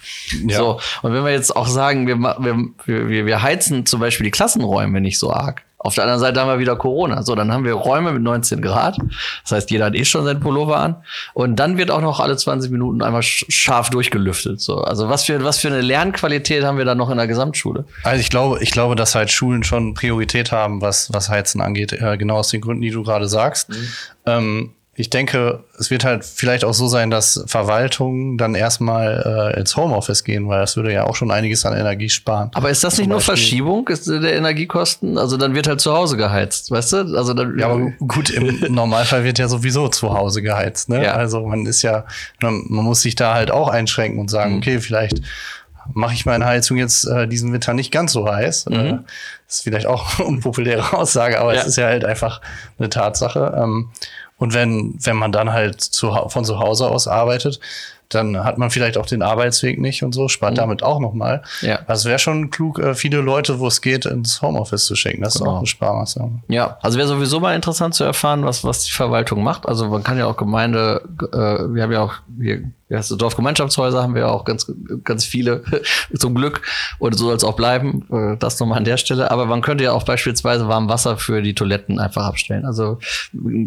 Ja. 0.47 0.57
So, 0.57 0.79
und 1.01 1.13
wenn 1.13 1.23
wir 1.23 1.31
jetzt 1.31 1.55
auch 1.55 1.67
sagen, 1.67 2.07
wir, 2.07 2.17
wir, 2.19 3.09
wir, 3.09 3.25
wir 3.25 3.41
heizen 3.41 3.85
zum 3.85 3.99
Beispiel 3.99 4.25
die 4.25 4.31
Klassenräume 4.31 5.01
nicht 5.01 5.19
so 5.19 5.31
arg, 5.31 5.63
auf 5.83 5.95
der 5.95 6.05
anderen 6.05 6.21
Seite 6.21 6.39
haben 6.39 6.47
wir 6.47 6.59
wieder 6.59 6.75
Corona. 6.75 7.23
So, 7.23 7.35
dann 7.35 7.51
haben 7.51 7.65
wir 7.65 7.73
Räume 7.73 8.13
mit 8.13 8.23
19 8.23 8.61
Grad. 8.61 8.97
Das 9.43 9.51
heißt, 9.51 9.69
jeder 9.69 9.85
hat 9.85 9.95
eh 9.95 10.05
schon 10.05 10.23
seinen 10.23 10.39
Pullover 10.39 10.77
an. 10.77 10.95
Und 11.33 11.57
dann 11.57 11.77
wird 11.77 11.91
auch 11.91 12.01
noch 12.01 12.21
alle 12.21 12.37
20 12.37 12.71
Minuten 12.71 13.01
einmal 13.01 13.21
scharf 13.21 13.89
durchgelüftet. 13.89 14.61
So, 14.61 14.77
also 14.77 15.09
was 15.09 15.25
für, 15.25 15.43
was 15.43 15.59
für 15.59 15.67
eine 15.67 15.81
Lernqualität 15.81 16.63
haben 16.63 16.77
wir 16.77 16.85
da 16.85 16.95
noch 16.95 17.09
in 17.09 17.17
der 17.17 17.27
Gesamtschule? 17.27 17.85
Also 18.03 18.21
ich 18.21 18.29
glaube, 18.29 18.63
ich 18.63 18.71
glaube, 18.71 18.95
dass 18.95 19.13
halt 19.13 19.29
Schulen 19.29 19.63
schon 19.63 19.93
Priorität 19.93 20.51
haben, 20.51 20.81
was, 20.81 21.11
was 21.11 21.29
Heizen 21.29 21.59
angeht. 21.59 21.91
Äh, 21.91 22.17
genau 22.17 22.37
aus 22.37 22.49
den 22.49 22.61
Gründen, 22.61 22.81
die 22.81 22.91
du 22.91 23.03
gerade 23.03 23.27
sagst. 23.27 23.69
Mhm. 23.69 23.87
Ähm, 24.25 24.73
ich 24.95 25.09
denke, 25.09 25.63
es 25.79 25.89
wird 25.89 26.03
halt 26.03 26.23
vielleicht 26.23 26.63
auch 26.63 26.73
so 26.73 26.87
sein, 26.87 27.09
dass 27.09 27.43
Verwaltungen 27.47 28.37
dann 28.37 28.53
erstmal 28.53 29.51
äh, 29.55 29.59
ins 29.59 29.75
Homeoffice 29.75 30.23
gehen, 30.23 30.47
weil 30.47 30.59
das 30.59 30.77
würde 30.77 30.93
ja 30.93 31.05
auch 31.05 31.15
schon 31.15 31.31
einiges 31.31 31.65
an 31.65 31.75
Energie 31.75 32.09
sparen. 32.09 32.51
Aber 32.53 32.69
ist 32.69 32.83
das 32.83 32.99
nicht 32.99 33.07
nur 33.07 33.19
Verschiebung 33.19 33.85
der 33.87 34.35
Energiekosten? 34.35 35.17
Also 35.17 35.37
dann 35.37 35.55
wird 35.55 35.67
halt 35.67 35.81
zu 35.81 35.93
Hause 35.93 36.15
geheizt, 36.15 36.69
weißt 36.69 36.93
du? 36.93 36.97
Also 37.17 37.33
dann, 37.33 37.57
ja, 37.57 37.69
aber 37.69 37.91
gut, 38.07 38.29
im 38.29 38.59
Normalfall 38.73 39.23
wird 39.23 39.39
ja 39.39 39.47
sowieso 39.47 39.87
zu 39.87 40.13
Hause 40.13 40.43
geheizt. 40.43 40.89
Ne? 40.89 41.03
Ja. 41.03 41.13
Also 41.13 41.43
man 41.43 41.65
ist 41.65 41.81
ja, 41.81 42.05
man 42.41 42.63
muss 42.67 43.01
sich 43.01 43.15
da 43.15 43.33
halt 43.33 43.49
auch 43.49 43.69
einschränken 43.69 44.19
und 44.19 44.29
sagen, 44.29 44.53
mhm. 44.53 44.57
okay, 44.59 44.79
vielleicht 44.79 45.21
mache 45.91 46.13
ich 46.13 46.25
meine 46.25 46.45
Heizung 46.45 46.77
jetzt 46.77 47.05
äh, 47.05 47.27
diesen 47.27 47.51
Winter 47.51 47.73
nicht 47.73 47.91
ganz 47.91 48.13
so 48.13 48.31
heiß. 48.31 48.67
Mhm. 48.67 48.75
Äh, 48.75 48.99
das 49.47 49.57
ist 49.57 49.63
vielleicht 49.63 49.87
auch 49.87 50.19
eine 50.19 50.27
unpopuläre 50.27 50.93
Aussage, 50.93 51.39
aber 51.39 51.53
ja. 51.55 51.61
es 51.61 51.67
ist 51.67 51.77
ja 51.77 51.85
halt 51.85 52.05
einfach 52.05 52.41
eine 52.77 52.89
Tatsache. 52.89 53.53
Ähm, 53.57 53.89
und 54.37 54.53
wenn, 54.53 54.95
wenn 54.99 55.15
man 55.15 55.31
dann 55.31 55.53
halt 55.53 55.81
zu, 55.81 56.11
von 56.27 56.45
zu 56.45 56.59
Hause 56.59 56.87
aus 56.89 57.07
arbeitet, 57.07 57.59
dann 58.09 58.43
hat 58.43 58.57
man 58.57 58.69
vielleicht 58.69 58.97
auch 58.97 59.05
den 59.05 59.21
Arbeitsweg 59.21 59.79
nicht 59.79 60.03
und 60.03 60.13
so, 60.13 60.27
spart 60.27 60.53
mhm. 60.53 60.57
damit 60.57 60.83
auch 60.83 60.99
nochmal. 60.99 61.41
Ja. 61.61 61.79
Also 61.87 62.09
wäre 62.09 62.19
schon 62.19 62.49
klug, 62.49 62.79
äh, 62.79 62.95
viele 62.95 63.17
Leute, 63.17 63.59
wo 63.59 63.67
es 63.67 63.81
geht, 63.81 64.05
ins 64.05 64.41
Homeoffice 64.41 64.85
zu 64.85 64.95
schenken. 64.95 65.23
Das 65.23 65.35
genau. 65.35 65.45
ist 65.45 65.53
auch 65.53 65.57
eine 65.57 65.67
Sparmaßnahme. 65.67 66.39
Ja, 66.47 66.77
also 66.81 66.97
wäre 66.97 67.07
sowieso 67.07 67.39
mal 67.39 67.55
interessant 67.55 67.95
zu 67.95 68.03
erfahren, 68.03 68.45
was, 68.45 68.63
was 68.63 68.83
die 68.83 68.91
Verwaltung 68.91 69.43
macht. 69.43 69.67
Also 69.67 69.89
man 69.89 70.03
kann 70.03 70.17
ja 70.17 70.27
auch 70.27 70.37
Gemeinde, 70.37 71.01
äh, 71.31 71.73
wir 71.73 71.83
haben 71.83 71.91
ja 71.91 72.01
auch 72.01 72.13
hier 72.39 72.63
ja, 72.93 73.01
so 73.01 73.15
Dorfgemeinschaftshäuser 73.15 74.03
haben 74.03 74.13
wir 74.13 74.29
auch 74.29 74.45
ganz, 74.45 74.71
ganz 75.03 75.25
viele, 75.25 75.63
zum 76.15 76.35
Glück. 76.35 76.61
Und 76.99 77.17
so 77.17 77.25
soll 77.25 77.35
es 77.35 77.43
auch 77.43 77.55
bleiben. 77.55 78.05
Äh, 78.11 78.37
das 78.37 78.59
nochmal 78.59 78.77
an 78.77 78.85
der 78.85 78.97
Stelle. 78.97 79.31
Aber 79.31 79.47
man 79.47 79.61
könnte 79.61 79.83
ja 79.83 79.93
auch 79.93 80.03
beispielsweise 80.03 80.67
warm 80.67 80.89
Wasser 80.89 81.17
für 81.17 81.41
die 81.41 81.55
Toiletten 81.55 81.97
einfach 81.97 82.23
abstellen. 82.23 82.65
Also 82.65 82.99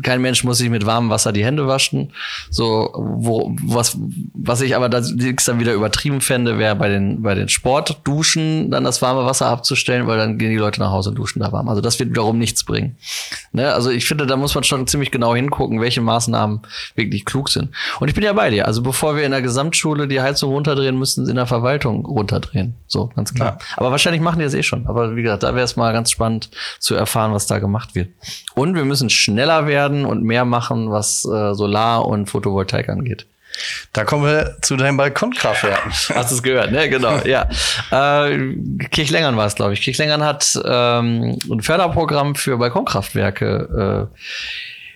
kein 0.04 0.22
Mensch 0.22 0.44
muss 0.44 0.58
sich 0.58 0.70
mit 0.70 0.86
warmem 0.86 1.10
Wasser 1.10 1.32
die 1.32 1.44
Hände 1.44 1.66
waschen. 1.66 2.12
So, 2.50 2.92
wo, 2.94 3.52
was, 3.64 3.98
was 4.32 4.60
ich 4.60 4.76
aber 4.76 4.88
dann 4.88 5.04
wieder 5.04 5.74
übertrieben 5.74 6.20
fände, 6.20 6.58
wäre 6.58 6.76
bei 6.76 6.88
den, 6.88 7.22
bei 7.22 7.34
den 7.34 7.48
Sportduschen 7.48 8.70
dann 8.70 8.84
das 8.84 9.02
warme 9.02 9.24
Wasser 9.24 9.46
abzustellen, 9.46 10.06
weil 10.06 10.18
dann 10.18 10.38
gehen 10.38 10.50
die 10.50 10.56
Leute 10.56 10.78
nach 10.78 10.92
Hause 10.92 11.10
und 11.10 11.16
duschen 11.16 11.40
da 11.40 11.50
warm. 11.50 11.68
Also 11.68 11.80
das 11.80 11.98
wird 11.98 12.10
wiederum 12.10 12.38
nichts 12.38 12.62
bringen. 12.62 12.96
Ne? 13.50 13.74
Also 13.74 13.90
ich 13.90 14.06
finde, 14.06 14.28
da 14.28 14.36
muss 14.36 14.54
man 14.54 14.62
schon 14.62 14.86
ziemlich 14.86 15.10
genau 15.10 15.34
hingucken, 15.34 15.80
welche 15.80 16.00
Maßnahmen 16.00 16.60
wirklich 16.94 17.24
klug 17.24 17.48
sind. 17.48 17.70
Und 17.98 18.06
ich 18.06 18.14
bin 18.14 18.22
ja 18.22 18.32
bei 18.32 18.50
dir. 18.50 18.68
Also 18.68 18.82
bevor 18.82 19.15
wir 19.16 19.24
in 19.24 19.32
der 19.32 19.42
Gesamtschule 19.42 20.08
die 20.08 20.20
Heizung 20.20 20.52
runterdrehen, 20.52 20.98
müssten 20.98 21.24
sie 21.24 21.30
in 21.30 21.36
der 21.36 21.46
Verwaltung 21.46 22.04
runterdrehen. 22.04 22.74
So, 22.86 23.10
ganz 23.16 23.34
klar. 23.34 23.58
Ja. 23.58 23.66
Aber 23.76 23.90
wahrscheinlich 23.90 24.22
machen 24.22 24.38
die 24.38 24.44
das 24.44 24.54
eh 24.54 24.62
schon. 24.62 24.86
Aber 24.86 25.16
wie 25.16 25.22
gesagt, 25.22 25.42
da 25.42 25.54
wäre 25.54 25.64
es 25.64 25.76
mal 25.76 25.92
ganz 25.92 26.10
spannend 26.10 26.50
zu 26.78 26.94
erfahren, 26.94 27.32
was 27.32 27.46
da 27.46 27.58
gemacht 27.58 27.94
wird. 27.94 28.10
Und 28.54 28.74
wir 28.74 28.84
müssen 28.84 29.10
schneller 29.10 29.66
werden 29.66 30.04
und 30.04 30.22
mehr 30.22 30.44
machen, 30.44 30.90
was 30.90 31.24
äh, 31.24 31.54
Solar 31.54 32.06
und 32.06 32.26
Photovoltaik 32.30 32.88
angeht. 32.88 33.26
Da 33.92 34.04
kommen 34.04 34.24
wir 34.24 34.56
zu 34.60 34.76
deinem 34.76 34.96
Balkonkraftwerken. 34.96 35.90
Hast 36.14 36.30
du 36.30 36.34
es 36.36 36.42
gehört, 36.42 36.72
ne? 36.72 36.88
Genau, 36.88 37.18
ja. 37.24 37.48
Äh, 37.90 38.54
Kirchlängern 38.90 39.36
war 39.36 39.46
es, 39.46 39.54
glaube 39.54 39.72
ich. 39.72 39.80
Kirchlängern 39.80 40.22
hat 40.22 40.58
ähm, 40.64 41.38
ein 41.50 41.60
Förderprogramm 41.62 42.34
für 42.34 42.58
Balkonkraftwerke 42.58 44.10
äh, 44.12 44.16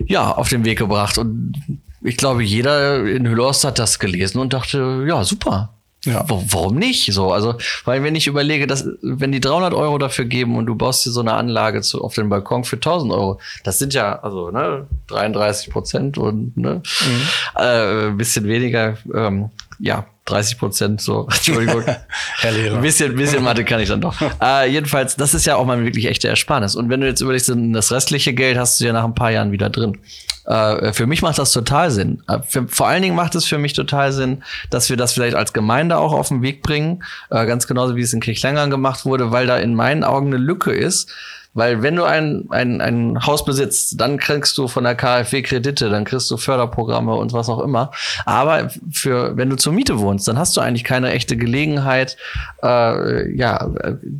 ja, 0.06 0.30
auf 0.30 0.48
den 0.48 0.64
Weg 0.64 0.78
gebracht. 0.78 1.18
Und 1.18 1.54
ich 2.02 2.16
glaube, 2.16 2.42
jeder 2.42 3.06
in 3.06 3.26
Hüllhorst 3.26 3.64
hat 3.64 3.78
das 3.78 3.98
gelesen 3.98 4.38
und 4.38 4.52
dachte, 4.52 5.04
ja, 5.06 5.24
super. 5.24 5.74
Ja. 6.06 6.24
Warum 6.26 6.76
nicht? 6.76 7.12
So, 7.12 7.30
also, 7.30 7.56
weil 7.84 8.02
wenn 8.02 8.14
ich 8.14 8.26
überlege, 8.26 8.66
dass, 8.66 8.88
wenn 9.02 9.32
die 9.32 9.40
300 9.40 9.74
Euro 9.74 9.98
dafür 9.98 10.24
geben 10.24 10.56
und 10.56 10.64
du 10.64 10.74
baust 10.74 11.04
dir 11.04 11.10
so 11.10 11.20
eine 11.20 11.34
Anlage 11.34 11.82
zu, 11.82 12.02
auf 12.02 12.14
den 12.14 12.30
Balkon 12.30 12.64
für 12.64 12.76
1000 12.76 13.12
Euro, 13.12 13.38
das 13.64 13.78
sind 13.78 13.92
ja, 13.92 14.18
also, 14.18 14.50
ne, 14.50 14.86
33 15.08 15.70
Prozent 15.70 16.16
und, 16.16 16.56
ne, 16.56 16.82
mhm. 17.00 17.22
äh, 17.56 18.06
ein 18.06 18.16
bisschen 18.16 18.46
weniger, 18.46 18.96
ähm, 19.14 19.50
ja, 19.78 20.06
30 20.30 20.58
Prozent, 20.58 21.00
so, 21.00 21.26
Entschuldigung. 21.30 21.84
Herr 22.38 22.52
Lehrer. 22.52 22.76
Ein 22.76 22.82
bisschen, 22.82 23.14
bisschen 23.14 23.42
Mathe 23.44 23.64
kann 23.64 23.80
ich 23.80 23.88
dann 23.88 24.00
doch. 24.00 24.14
Äh, 24.42 24.70
jedenfalls, 24.70 25.16
das 25.16 25.34
ist 25.34 25.44
ja 25.44 25.56
auch 25.56 25.66
mal 25.66 25.84
wirklich 25.84 26.06
echte 26.06 26.28
Ersparnis. 26.28 26.74
Und 26.74 26.88
wenn 26.88 27.00
du 27.00 27.06
jetzt 27.06 27.20
überlegst, 27.20 27.52
das 27.54 27.92
restliche 27.92 28.32
Geld 28.32 28.56
hast 28.56 28.80
du 28.80 28.84
ja 28.84 28.92
nach 28.92 29.04
ein 29.04 29.14
paar 29.14 29.30
Jahren 29.30 29.52
wieder 29.52 29.68
drin. 29.68 29.98
Äh, 30.46 30.92
für 30.92 31.06
mich 31.06 31.22
macht 31.22 31.38
das 31.38 31.52
total 31.52 31.90
Sinn. 31.90 32.22
Äh, 32.26 32.38
für, 32.46 32.66
vor 32.68 32.88
allen 32.88 33.02
Dingen 33.02 33.14
macht 33.14 33.34
es 33.34 33.44
für 33.44 33.58
mich 33.58 33.72
total 33.72 34.12
Sinn, 34.12 34.42
dass 34.70 34.88
wir 34.88 34.96
das 34.96 35.12
vielleicht 35.12 35.34
als 35.34 35.52
Gemeinde 35.52 35.98
auch 35.98 36.12
auf 36.12 36.28
den 36.28 36.42
Weg 36.42 36.62
bringen, 36.62 37.04
äh, 37.30 37.46
ganz 37.46 37.66
genauso 37.66 37.96
wie 37.96 38.02
es 38.02 38.12
in 38.12 38.20
Kirchlängern 38.20 38.70
gemacht 38.70 39.04
wurde, 39.04 39.30
weil 39.30 39.46
da 39.46 39.58
in 39.58 39.74
meinen 39.74 40.04
Augen 40.04 40.28
eine 40.28 40.38
Lücke 40.38 40.72
ist. 40.72 41.12
Weil 41.52 41.82
wenn 41.82 41.96
du 41.96 42.04
ein, 42.04 42.46
ein, 42.50 42.80
ein 42.80 43.26
Haus 43.26 43.44
besitzt, 43.44 44.00
dann 44.00 44.18
kriegst 44.18 44.56
du 44.56 44.68
von 44.68 44.84
der 44.84 44.94
KfW 44.94 45.42
Kredite, 45.42 45.90
dann 45.90 46.04
kriegst 46.04 46.30
du 46.30 46.36
Förderprogramme 46.36 47.14
und 47.14 47.32
was 47.32 47.48
auch 47.48 47.60
immer. 47.60 47.90
Aber 48.24 48.70
für 48.92 49.36
wenn 49.36 49.50
du 49.50 49.56
zur 49.56 49.72
Miete 49.72 49.98
wohnst, 49.98 50.28
dann 50.28 50.38
hast 50.38 50.56
du 50.56 50.60
eigentlich 50.60 50.84
keine 50.84 51.10
echte 51.10 51.36
Gelegenheit, 51.36 52.16
äh, 52.62 53.34
ja, 53.36 53.68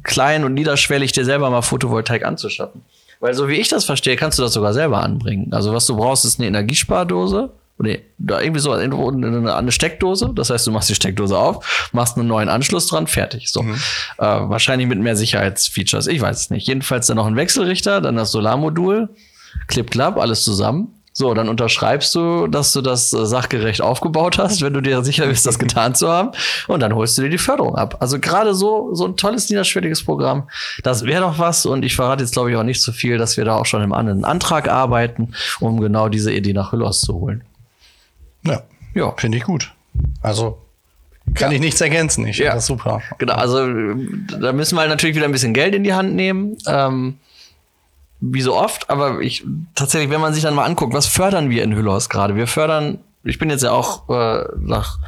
klein 0.03 0.45
und 0.45 0.55
niederschwellig 0.55 1.13
dir 1.13 1.25
selber 1.25 1.51
mal 1.51 1.63
Photovoltaik 1.63 2.25
anzuschaffen. 2.25 2.83
Weil 3.21 3.35
so 3.35 3.49
wie 3.49 3.57
ich 3.57 3.69
das 3.69 3.85
verstehe, 3.85 4.17
kannst 4.17 4.39
du 4.39 4.43
das 4.43 4.55
sogar 4.55 4.73
selber 4.73 5.03
anbringen. 5.03 5.53
Also 5.53 5.73
was 5.73 5.87
du 5.87 5.97
brauchst, 5.97 6.25
ist 6.25 6.41
eine 6.41 6.49
Energiespardose. 6.49 7.51
Nee, 7.83 8.03
da 8.19 8.41
irgendwie 8.41 8.61
so 8.61 8.73
eine, 8.73 9.55
eine 9.55 9.73
Steckdose. 9.73 10.33
Das 10.35 10.51
heißt, 10.51 10.67
du 10.67 10.71
machst 10.71 10.91
die 10.91 10.95
Steckdose 10.95 11.39
auf, 11.39 11.89
machst 11.93 12.19
einen 12.19 12.29
neuen 12.29 12.51
Anschluss 12.51 12.87
dran, 12.87 13.07
fertig. 13.07 13.51
So. 13.51 13.63
Mhm. 13.63 13.75
Äh, 14.19 14.25
wahrscheinlich 14.25 14.87
mit 14.87 14.99
mehr 14.99 15.17
Sicherheitsfeatures. 15.17 16.07
Ich 16.07 16.21
weiß 16.21 16.39
es 16.39 16.51
nicht. 16.51 16.67
Jedenfalls 16.67 17.07
dann 17.07 17.17
noch 17.17 17.27
ein 17.27 17.37
Wechselrichter, 17.37 18.03
dann 18.03 18.17
das 18.17 18.33
Solarmodul, 18.33 19.09
Clip 19.67 19.91
Clap, 19.91 20.19
alles 20.19 20.43
zusammen. 20.43 21.01
So, 21.13 21.35
dann 21.35 21.49
unterschreibst 21.49 22.15
du, 22.15 22.47
dass 22.47 22.73
du 22.73 22.83
das 22.83 23.13
äh, 23.13 23.27
sachgerecht 23.27 23.81
aufgebaut 23.81 24.39
hast, 24.39 24.63
wenn 24.63 24.75
du 24.75 24.81
dir 24.81 25.03
sicher 25.03 25.27
bist, 25.27 25.45
das 25.45 25.59
getan 25.59 25.95
zu 25.95 26.09
haben. 26.09 26.31
Und 26.69 26.81
dann 26.81 26.95
holst 26.95 27.19
du 27.19 27.23
dir 27.23 27.31
die 27.31 27.39
Förderung 27.39 27.77
ab. 27.77 27.97
Also 28.01 28.21
gerade 28.21 28.55
so, 28.55 28.95
so 28.95 29.07
ein 29.07 29.17
tolles 29.17 29.49
niederschwelliges 29.49 30.05
Programm. 30.05 30.49
Das 30.83 31.05
wäre 31.05 31.23
doch 31.23 31.39
was. 31.39 31.67
Und 31.67 31.85
ich 31.85 31.97
verrate 31.97 32.23
jetzt, 32.23 32.33
glaube 32.33 32.51
ich, 32.51 32.57
auch 32.57 32.63
nicht 32.63 32.81
so 32.81 32.93
viel, 32.93 33.19
dass 33.19 33.37
wir 33.37 33.45
da 33.45 33.57
auch 33.57 33.67
schon 33.67 33.83
im 33.83 33.93
anderen 33.93 34.25
Antrag 34.25 34.69
arbeiten, 34.69 35.33
um 35.59 35.81
genau 35.81 36.09
diese 36.09 36.33
Idee 36.33 36.53
nach 36.53 36.73
Hüllos 36.73 37.01
zu 37.01 37.15
holen. 37.15 37.43
Ja, 38.45 38.63
ja. 38.95 39.13
finde 39.17 39.39
ich 39.39 39.45
gut. 39.45 39.73
Also 40.23 40.59
kann 41.35 41.51
ja. 41.51 41.57
ich 41.57 41.61
nichts 41.61 41.81
ergänzen. 41.81 42.27
Ich 42.27 42.39
ja, 42.39 42.59
super. 42.61 43.03
Genau, 43.19 43.35
also 43.35 43.67
da 44.41 44.53
müssen 44.53 44.77
wir 44.77 44.87
natürlich 44.89 45.17
wieder 45.17 45.27
ein 45.27 45.33
bisschen 45.33 45.55
Geld 45.55 45.75
in 45.75 45.85
die 45.85 45.95
Hand 45.95 46.15
nehmen. 46.15 46.57
Ähm, 46.67 47.19
wie 48.21 48.43
so 48.43 48.55
oft, 48.55 48.91
aber 48.91 49.21
ich 49.21 49.45
tatsächlich, 49.75 50.11
wenn 50.11 50.21
man 50.21 50.35
sich 50.35 50.43
dann 50.43 50.55
mal 50.55 50.65
anguckt, 50.65 50.93
was 50.93 51.07
fördern 51.07 51.49
wir 51.49 51.63
in 51.63 51.75
Hüllhaus 51.75 52.09
gerade? 52.09 52.37
Wir 52.37 52.47
fördern, 52.47 52.99
ich 53.25 53.39
bin 53.39 53.49
jetzt 53.49 53.63
ja 53.63 53.71
auch 53.71 54.09
äh, 54.11 54.45
nach 54.59 54.99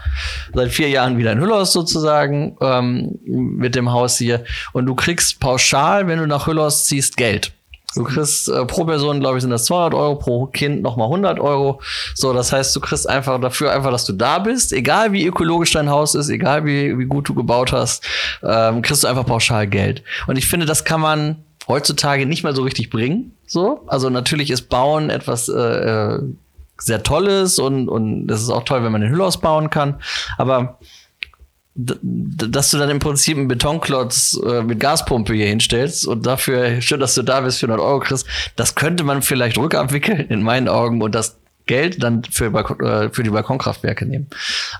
seit 0.54 0.70
vier 0.70 0.88
Jahren 0.88 1.18
wieder 1.18 1.32
in 1.32 1.40
Hüllhaus 1.40 1.72
sozusagen 1.72 2.56
ähm, 2.60 3.18
mit 3.26 3.74
dem 3.74 3.92
Haus 3.92 4.16
hier 4.16 4.44
und 4.72 4.86
du 4.86 4.94
kriegst 4.94 5.40
pauschal, 5.40 6.06
wenn 6.06 6.18
du 6.18 6.26
nach 6.26 6.46
Hüllhaus 6.46 6.86
ziehst, 6.86 7.16
Geld. 7.16 7.52
Du 7.94 8.04
kriegst 8.04 8.48
äh, 8.48 8.64
pro 8.64 8.84
Person, 8.84 9.20
glaube 9.20 9.38
ich, 9.38 9.42
sind 9.42 9.50
das 9.50 9.64
200 9.64 9.94
Euro, 9.94 10.16
pro 10.16 10.46
Kind 10.46 10.82
nochmal 10.82 11.06
100 11.06 11.40
Euro. 11.40 11.80
So, 12.14 12.32
das 12.32 12.52
heißt, 12.52 12.74
du 12.74 12.80
kriegst 12.80 13.08
einfach 13.08 13.40
dafür 13.40 13.72
einfach, 13.72 13.90
dass 13.90 14.04
du 14.04 14.12
da 14.12 14.38
bist, 14.38 14.72
egal 14.72 15.12
wie 15.12 15.26
ökologisch 15.26 15.72
dein 15.72 15.90
Haus 15.90 16.14
ist, 16.14 16.28
egal 16.28 16.64
wie, 16.64 16.98
wie 16.98 17.04
gut 17.04 17.28
du 17.28 17.34
gebaut 17.34 17.72
hast, 17.72 18.04
ähm, 18.42 18.82
kriegst 18.82 19.04
du 19.04 19.08
einfach 19.08 19.26
pauschal 19.26 19.66
Geld. 19.66 20.02
Und 20.26 20.36
ich 20.36 20.46
finde, 20.46 20.66
das 20.66 20.84
kann 20.84 21.00
man 21.00 21.44
heutzutage 21.68 22.26
nicht 22.26 22.42
mehr 22.42 22.54
so 22.54 22.62
richtig 22.62 22.90
bringen. 22.90 23.32
So, 23.46 23.82
also 23.86 24.10
natürlich 24.10 24.50
ist 24.50 24.68
Bauen 24.68 25.10
etwas 25.10 25.48
äh, 25.48 25.52
äh 25.52 26.22
sehr 26.78 27.04
Tolles 27.04 27.60
und 27.60 27.88
und 27.88 28.26
das 28.26 28.42
ist 28.42 28.50
auch 28.50 28.64
toll, 28.64 28.82
wenn 28.82 28.90
man 28.90 29.02
den 29.02 29.10
Hüllhaus 29.10 29.40
bauen 29.40 29.70
kann. 29.70 30.00
Aber 30.36 30.78
dass 31.74 32.70
du 32.70 32.78
dann 32.78 32.90
im 32.90 32.98
Prinzip 32.98 33.36
einen 33.36 33.48
Betonklotz 33.48 34.38
äh, 34.44 34.62
mit 34.62 34.78
Gaspumpe 34.78 35.32
hier 35.32 35.46
hinstellst 35.46 36.06
und 36.06 36.26
dafür, 36.26 36.82
schön, 36.82 37.00
dass 37.00 37.14
du 37.14 37.22
da 37.22 37.40
bist, 37.40 37.60
400 37.60 37.84
Euro 37.84 38.00
kriegst, 38.00 38.26
das 38.56 38.74
könnte 38.74 39.04
man 39.04 39.22
vielleicht 39.22 39.56
rückabwickeln 39.56 40.28
in 40.28 40.42
meinen 40.42 40.68
Augen 40.68 41.00
und 41.00 41.14
das 41.14 41.38
Geld 41.66 42.02
dann 42.02 42.24
für, 42.24 42.46
äh, 42.46 43.10
für 43.10 43.22
die 43.22 43.30
Balkonkraftwerke 43.30 44.04
nehmen. 44.04 44.28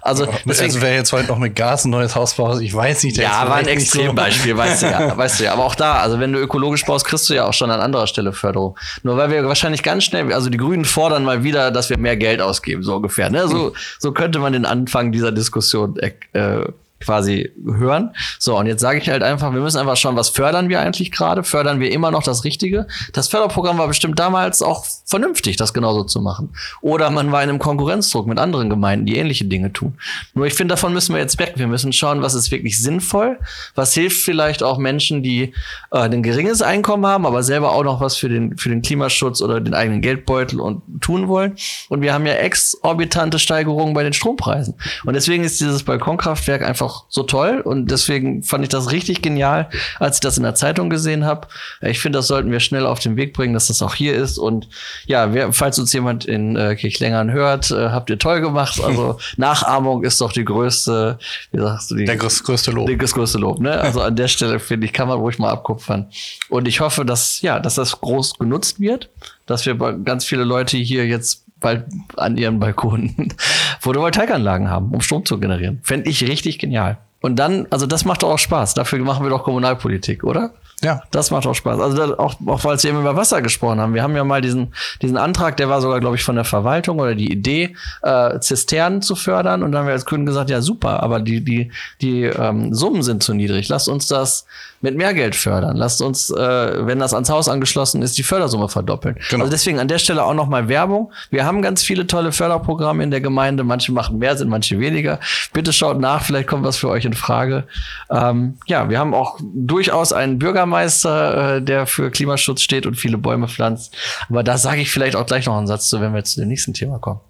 Also, 0.00 0.26
deswegen, 0.44 0.70
also 0.70 0.80
wer 0.82 0.94
jetzt 0.94 1.12
heute 1.12 1.28
noch 1.28 1.38
mit 1.38 1.54
Gas 1.54 1.84
ein 1.84 1.90
neues 1.90 2.16
Haus 2.16 2.34
baut, 2.34 2.60
ich 2.60 2.74
weiß 2.74 3.04
nicht. 3.04 3.16
Der 3.16 3.24
ja, 3.24 3.48
war 3.48 3.56
ein 3.56 3.68
Extrembeispiel, 3.68 4.52
so. 4.52 4.58
weißt 4.58 4.82
du 4.82 4.86
ja, 4.86 5.16
weißt 5.16 5.40
du 5.40 5.44
ja. 5.44 5.52
Aber 5.52 5.64
auch 5.64 5.74
da, 5.74 6.00
also 6.00 6.18
wenn 6.18 6.32
du 6.32 6.38
ökologisch 6.40 6.84
baust, 6.84 7.06
kriegst 7.06 7.28
du 7.30 7.34
ja 7.34 7.46
auch 7.46 7.54
schon 7.54 7.70
an 7.70 7.80
anderer 7.80 8.06
Stelle 8.06 8.32
Förderung. 8.32 8.76
Nur 9.02 9.16
weil 9.16 9.30
wir 9.30 9.44
wahrscheinlich 9.46 9.82
ganz 9.82 10.04
schnell, 10.04 10.32
also 10.32 10.50
die 10.50 10.58
Grünen 10.58 10.84
fordern 10.84 11.24
mal 11.24 11.44
wieder, 11.44 11.70
dass 11.70 11.90
wir 11.90 11.98
mehr 11.98 12.16
Geld 12.16 12.40
ausgeben, 12.40 12.82
so 12.82 12.96
ungefähr. 12.96 13.30
Ne? 13.30 13.46
So, 13.48 13.74
so 13.98 14.12
könnte 14.12 14.38
man 14.38 14.52
den 14.52 14.64
Anfang 14.64 15.12
dieser 15.12 15.32
Diskussion 15.32 15.96
äh, 15.98 16.64
quasi 17.04 17.50
hören. 17.64 18.10
So, 18.38 18.58
und 18.58 18.66
jetzt 18.66 18.80
sage 18.80 18.98
ich 18.98 19.08
halt 19.08 19.22
einfach, 19.22 19.52
wir 19.52 19.60
müssen 19.60 19.78
einfach 19.78 19.96
schauen, 19.96 20.16
was 20.16 20.30
fördern 20.30 20.68
wir 20.68 20.80
eigentlich 20.80 21.10
gerade? 21.10 21.44
Fördern 21.44 21.80
wir 21.80 21.90
immer 21.90 22.10
noch 22.10 22.22
das 22.22 22.44
Richtige? 22.44 22.86
Das 23.12 23.28
Förderprogramm 23.28 23.78
war 23.78 23.88
bestimmt 23.88 24.18
damals 24.18 24.62
auch 24.62 24.84
vernünftig, 25.06 25.56
das 25.56 25.74
genauso 25.74 26.04
zu 26.04 26.20
machen. 26.20 26.54
Oder 26.80 27.10
man 27.10 27.32
war 27.32 27.42
in 27.42 27.48
einem 27.48 27.58
Konkurrenzdruck 27.58 28.26
mit 28.26 28.38
anderen 28.38 28.70
Gemeinden, 28.70 29.06
die 29.06 29.16
ähnliche 29.16 29.44
Dinge 29.44 29.72
tun. 29.72 29.94
Nur 30.34 30.46
ich 30.46 30.54
finde, 30.54 30.72
davon 30.72 30.92
müssen 30.92 31.14
wir 31.14 31.20
jetzt 31.20 31.38
weg. 31.38 31.54
Wir 31.56 31.66
müssen 31.66 31.92
schauen, 31.92 32.22
was 32.22 32.34
ist 32.34 32.50
wirklich 32.50 32.80
sinnvoll, 32.80 33.38
was 33.74 33.94
hilft 33.94 34.22
vielleicht 34.22 34.62
auch 34.62 34.78
Menschen, 34.78 35.22
die 35.22 35.54
äh, 35.90 35.98
ein 35.98 36.22
geringes 36.22 36.62
Einkommen 36.62 37.06
haben, 37.06 37.26
aber 37.26 37.42
selber 37.42 37.72
auch 37.72 37.84
noch 37.84 38.00
was 38.00 38.16
für 38.16 38.28
den, 38.28 38.56
für 38.56 38.68
den 38.68 38.82
Klimaschutz 38.82 39.42
oder 39.42 39.60
den 39.60 39.74
eigenen 39.74 40.00
Geldbeutel 40.00 40.60
und 40.60 40.82
tun 41.00 41.28
wollen. 41.28 41.56
Und 41.88 42.02
wir 42.02 42.12
haben 42.12 42.26
ja 42.26 42.34
exorbitante 42.34 43.38
Steigerungen 43.38 43.94
bei 43.94 44.02
den 44.02 44.12
Strompreisen. 44.12 44.74
Und 45.04 45.14
deswegen 45.14 45.44
ist 45.44 45.60
dieses 45.60 45.82
Balkonkraftwerk 45.82 46.62
einfach 46.62 46.91
so 47.08 47.22
toll. 47.22 47.60
Und 47.60 47.90
deswegen 47.90 48.42
fand 48.42 48.62
ich 48.64 48.70
das 48.70 48.90
richtig 48.92 49.22
genial, 49.22 49.68
als 49.98 50.16
ich 50.16 50.20
das 50.20 50.36
in 50.36 50.42
der 50.42 50.54
Zeitung 50.54 50.90
gesehen 50.90 51.24
habe. 51.24 51.48
Ich 51.80 52.00
finde, 52.00 52.18
das 52.18 52.26
sollten 52.28 52.50
wir 52.50 52.60
schnell 52.60 52.86
auf 52.86 52.98
den 53.00 53.16
Weg 53.16 53.32
bringen, 53.34 53.54
dass 53.54 53.68
das 53.68 53.82
auch 53.82 53.94
hier 53.94 54.14
ist. 54.14 54.38
Und 54.38 54.68
ja, 55.06 55.32
wer, 55.34 55.52
falls 55.52 55.78
uns 55.78 55.92
jemand 55.92 56.24
in 56.24 56.56
äh, 56.56 56.74
Kirchlängern 56.76 57.30
hört, 57.32 57.70
äh, 57.70 57.90
habt 57.90 58.10
ihr 58.10 58.18
toll 58.18 58.40
gemacht. 58.40 58.80
Also 58.82 59.18
Nachahmung 59.36 60.04
ist 60.04 60.20
doch 60.20 60.32
die 60.32 60.44
größte, 60.44 61.18
wie 61.52 61.60
sagst 61.60 61.90
du, 61.90 61.94
die, 61.96 62.04
Der 62.04 62.18
größ- 62.18 62.42
größte 62.44 62.70
Lob. 62.70 62.90
das 62.98 63.12
größte 63.14 63.38
Lob, 63.38 63.60
ne? 63.60 63.80
Also 63.80 64.00
an 64.00 64.16
der 64.16 64.28
Stelle 64.28 64.58
finde 64.60 64.86
ich, 64.86 64.92
kann 64.92 65.08
man 65.08 65.18
ruhig 65.18 65.38
mal 65.38 65.50
abkupfern. 65.50 66.06
Und 66.48 66.68
ich 66.68 66.80
hoffe, 66.80 67.04
dass, 67.04 67.40
ja, 67.42 67.58
dass 67.60 67.74
das 67.76 68.00
groß 68.00 68.38
genutzt 68.38 68.80
wird, 68.80 69.08
dass 69.46 69.66
wir 69.66 69.74
ganz 69.74 70.24
viele 70.24 70.44
Leute 70.44 70.76
hier 70.76 71.06
jetzt 71.06 71.41
bald 71.62 71.86
an 72.16 72.36
ihren 72.36 72.60
Balkonen 72.60 73.32
Photovoltaikanlagen 73.80 74.68
haben, 74.68 74.92
um 74.92 75.00
Strom 75.00 75.24
zu 75.24 75.40
generieren. 75.40 75.80
Fände 75.82 76.10
ich 76.10 76.22
richtig 76.28 76.58
genial. 76.58 76.98
Und 77.22 77.36
dann, 77.36 77.66
also 77.70 77.86
das 77.86 78.04
macht 78.04 78.22
doch 78.22 78.30
auch 78.30 78.38
Spaß. 78.38 78.74
Dafür 78.74 78.98
machen 78.98 79.24
wir 79.24 79.30
doch 79.30 79.44
Kommunalpolitik, 79.44 80.24
oder? 80.24 80.50
Ja. 80.82 81.02
Das 81.12 81.30
macht 81.30 81.46
auch 81.46 81.54
Spaß. 81.54 81.80
Also 81.80 81.96
da, 81.96 82.14
auch, 82.18 82.34
auch 82.46 82.64
weil 82.64 82.76
wir 82.76 82.90
eben 82.90 83.00
über 83.00 83.16
Wasser 83.16 83.40
gesprochen 83.40 83.80
haben. 83.80 83.94
Wir 83.94 84.02
haben 84.02 84.16
ja 84.16 84.24
mal 84.24 84.40
diesen, 84.40 84.74
diesen 85.00 85.16
Antrag, 85.16 85.56
der 85.56 85.68
war 85.68 85.80
sogar, 85.80 86.00
glaube 86.00 86.16
ich, 86.16 86.24
von 86.24 86.34
der 86.34 86.44
Verwaltung 86.44 86.98
oder 86.98 87.14
die 87.14 87.30
Idee, 87.30 87.76
äh, 88.02 88.40
Zisternen 88.40 89.00
zu 89.00 89.14
fördern. 89.14 89.62
Und 89.62 89.72
dann 89.72 89.80
haben 89.80 89.86
wir 89.86 89.92
als 89.92 90.04
Grünen 90.04 90.26
gesagt, 90.26 90.50
ja 90.50 90.60
super, 90.60 91.02
aber 91.02 91.20
die, 91.20 91.42
die, 91.44 91.70
die 92.00 92.24
ähm, 92.24 92.74
Summen 92.74 93.02
sind 93.02 93.22
zu 93.22 93.32
niedrig. 93.32 93.68
Lasst 93.68 93.88
uns 93.88 94.08
das 94.08 94.44
mit 94.80 94.96
mehr 94.96 95.14
Geld 95.14 95.36
fördern. 95.36 95.76
Lasst 95.76 96.02
uns, 96.02 96.30
äh, 96.30 96.86
wenn 96.86 96.98
das 96.98 97.14
ans 97.14 97.30
Haus 97.30 97.48
angeschlossen 97.48 98.02
ist, 98.02 98.18
die 98.18 98.24
Fördersumme 98.24 98.68
verdoppeln. 98.68 99.16
Genau. 99.30 99.44
Also 99.44 99.52
deswegen 99.52 99.78
an 99.78 99.86
der 99.86 99.98
Stelle 99.98 100.24
auch 100.24 100.34
nochmal 100.34 100.66
Werbung. 100.66 101.12
Wir 101.30 101.46
haben 101.46 101.62
ganz 101.62 101.84
viele 101.84 102.08
tolle 102.08 102.32
Förderprogramme 102.32 103.04
in 103.04 103.12
der 103.12 103.20
Gemeinde. 103.20 103.62
Manche 103.62 103.92
machen 103.92 104.18
mehr 104.18 104.36
Sinn, 104.36 104.48
manche 104.48 104.80
weniger. 104.80 105.20
Bitte 105.52 105.72
schaut 105.72 106.00
nach, 106.00 106.24
vielleicht 106.24 106.48
kommt 106.48 106.64
was 106.64 106.76
für 106.76 106.88
euch 106.88 107.04
in 107.04 107.11
Frage. 107.14 107.66
Ähm, 108.10 108.58
ja, 108.66 108.88
wir 108.88 108.98
haben 108.98 109.14
auch 109.14 109.38
durchaus 109.42 110.12
einen 110.12 110.38
Bürgermeister, 110.38 111.56
äh, 111.56 111.62
der 111.62 111.86
für 111.86 112.10
Klimaschutz 112.10 112.62
steht 112.62 112.86
und 112.86 112.96
viele 112.96 113.18
Bäume 113.18 113.48
pflanzt. 113.48 113.96
Aber 114.28 114.42
da 114.42 114.58
sage 114.58 114.80
ich 114.80 114.90
vielleicht 114.90 115.16
auch 115.16 115.26
gleich 115.26 115.46
noch 115.46 115.56
einen 115.56 115.66
Satz 115.66 115.88
zu, 115.88 116.00
wenn 116.00 116.14
wir 116.14 116.24
zu 116.24 116.40
dem 116.40 116.48
nächsten 116.48 116.74
Thema 116.74 116.98
kommen. 116.98 117.20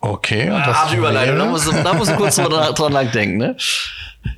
Okay. 0.00 0.50
und 0.50 0.66
das 0.66 0.76
Harte 0.76 0.96
Überleitung, 0.96 1.38
da 1.38 1.46
musst 1.46 1.66
du, 1.66 1.72
da 1.72 1.94
musst 1.94 2.10
du 2.10 2.16
kurz 2.16 2.36
dran, 2.36 2.74
dran 2.74 2.92
lang 2.92 3.10
denken, 3.10 3.38
ne? 3.38 3.56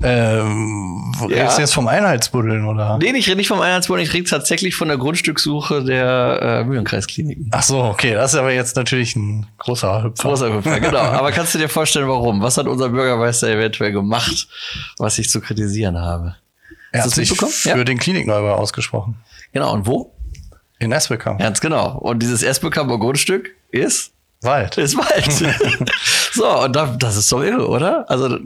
Ähm, 0.03 1.13
Ja. 1.21 1.27
redest 1.27 1.57
du 1.59 1.63
jetzt 1.63 1.75
vom 1.75 1.89
Einheitsbuddeln, 1.89 2.65
oder? 2.67 2.99
Nee, 2.99 3.13
ich 3.17 3.27
rede 3.27 3.37
nicht 3.37 3.49
vom 3.49 3.61
Einheitsbund, 3.61 4.03
ich 4.03 4.13
rede 4.13 4.29
tatsächlich 4.29 4.75
von 4.75 4.89
der 4.89 4.97
Grundstückssuche 4.99 5.85
der 5.85 6.39
äh, 6.43 6.65
Mühlenkreiskliniken. 6.65 7.49
Ach 7.53 7.63
so, 7.63 7.83
okay. 7.83 8.15
Das 8.15 8.33
ist 8.35 8.39
aber 8.39 8.53
jetzt 8.53 8.77
natürlich 8.77 9.17
ein 9.17 9.47
großer 9.59 10.05
Hüpfer. 10.05 10.23
Großer 10.29 10.53
Hüpfer, 10.55 10.81
genau. 10.81 10.99
Aber 10.99 11.33
kannst 11.33 11.55
du 11.55 11.59
dir 11.59 11.69
vorstellen, 11.69 12.09
warum? 12.09 12.43
Was 12.43 12.59
hat 12.59 12.67
unser 12.67 12.89
Bürgermeister 12.91 13.49
eventuell 13.49 13.93
gemacht, 13.93 14.49
was 14.99 15.19
ich 15.19 15.31
zu 15.31 15.41
kritisieren 15.41 15.99
habe? 15.99 16.37
Er 16.93 17.01
Hast 17.05 17.13
hat 17.13 17.19
du 17.19 17.25
sich 17.25 17.39
für 17.39 17.69
Ja. 17.79 17.85
den 17.85 17.99
Klinikneubau 17.99 18.55
ausgesprochen. 18.55 19.17
Genau, 19.53 19.73
und 19.73 19.87
wo? 19.87 20.13
In 20.79 20.93
Esbekamp. 20.93 21.41
Ganz 21.41 21.61
genau. 21.61 21.97
Und 21.99 22.19
dieses 22.23 22.43
Esbekamper 22.43 22.99
Grundstück 22.99 23.51
ist, 23.71 24.13
Wald. 24.43 24.77
ist 24.77 24.97
Wald. 24.97 25.33
so, 26.33 26.47
und 26.65 26.77
da, 26.77 26.87
das 26.99 27.17
ist 27.17 27.33
doch 27.33 27.43
irre, 27.43 27.67
oder? 27.67 28.05
Also, 28.11 28.39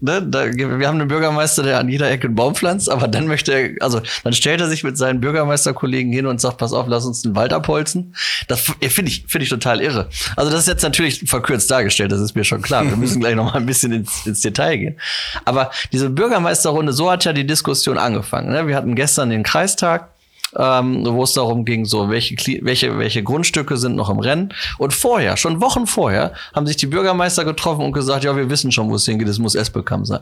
ne, 0.00 0.22
da, 0.22 0.46
wir 0.52 0.88
haben 0.88 1.00
einen 1.00 1.08
Bürgermeister, 1.08 1.62
der 1.62 1.78
an 1.78 1.88
jeder 1.88 2.10
Ecke 2.10 2.26
einen 2.26 2.34
Baum 2.34 2.54
pflanzt, 2.54 2.90
aber 2.90 3.08
dann 3.08 3.26
möchte 3.26 3.52
er, 3.52 3.70
also 3.80 4.00
dann 4.22 4.32
stellt 4.32 4.60
er 4.60 4.68
sich 4.68 4.84
mit 4.84 4.96
seinen 4.96 5.20
Bürgermeisterkollegen 5.20 6.12
hin 6.12 6.26
und 6.26 6.40
sagt, 6.40 6.58
pass 6.58 6.72
auf, 6.72 6.86
lass 6.88 7.04
uns 7.04 7.22
den 7.22 7.36
Wald 7.36 7.52
abholzen. 7.52 8.14
Das 8.48 8.60
finde 8.60 9.10
ich, 9.10 9.24
finde 9.28 9.44
ich 9.44 9.50
total 9.50 9.80
irre. 9.80 10.08
Also 10.36 10.50
das 10.50 10.60
ist 10.60 10.68
jetzt 10.68 10.82
natürlich 10.82 11.28
verkürzt 11.28 11.70
dargestellt, 11.70 12.12
das 12.12 12.20
ist 12.20 12.34
mir 12.34 12.44
schon 12.44 12.62
klar. 12.62 12.84
Wir 12.84 12.96
müssen 12.96 13.20
gleich 13.20 13.34
noch 13.34 13.52
mal 13.52 13.58
ein 13.58 13.66
bisschen 13.66 13.92
ins, 13.92 14.26
ins 14.26 14.40
Detail 14.40 14.76
gehen. 14.76 14.96
Aber 15.44 15.70
diese 15.92 16.10
Bürgermeisterrunde, 16.10 16.92
so 16.92 17.10
hat 17.10 17.24
ja 17.24 17.32
die 17.32 17.46
Diskussion 17.46 17.98
angefangen. 17.98 18.52
Ne? 18.52 18.66
Wir 18.66 18.76
hatten 18.76 18.94
gestern 18.94 19.30
den 19.30 19.42
Kreistag 19.42 20.13
ähm, 20.56 21.04
wo 21.04 21.22
es 21.22 21.32
darum 21.32 21.64
ging, 21.64 21.84
so 21.84 22.10
welche, 22.10 22.36
welche, 22.62 22.98
welche 22.98 23.22
Grundstücke 23.22 23.76
sind 23.76 23.96
noch 23.96 24.10
im 24.10 24.18
Rennen. 24.18 24.52
Und 24.78 24.92
vorher, 24.92 25.36
schon 25.36 25.60
Wochen 25.60 25.86
vorher, 25.86 26.32
haben 26.54 26.66
sich 26.66 26.76
die 26.76 26.86
Bürgermeister 26.86 27.44
getroffen 27.44 27.84
und 27.84 27.92
gesagt, 27.92 28.24
ja, 28.24 28.36
wir 28.36 28.50
wissen 28.50 28.72
schon, 28.72 28.90
wo 28.90 28.94
es 28.94 29.04
hingeht, 29.04 29.28
es 29.28 29.38
muss 29.38 29.54
Esbekamp 29.54 30.06
sein. 30.06 30.20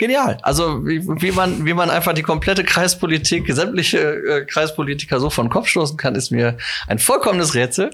Genial. 0.00 0.38
Also 0.40 0.86
wie, 0.86 1.06
wie 1.06 1.30
man 1.30 1.66
wie 1.66 1.74
man 1.74 1.90
einfach 1.90 2.14
die 2.14 2.22
komplette 2.22 2.64
Kreispolitik, 2.64 3.52
sämtliche 3.52 3.98
äh, 3.98 4.46
Kreispolitiker 4.46 5.20
so 5.20 5.28
von 5.28 5.50
Kopf 5.50 5.68
stoßen 5.68 5.98
kann, 5.98 6.14
ist 6.14 6.30
mir 6.30 6.56
ein 6.88 6.98
vollkommenes 6.98 7.54
Rätsel. 7.54 7.90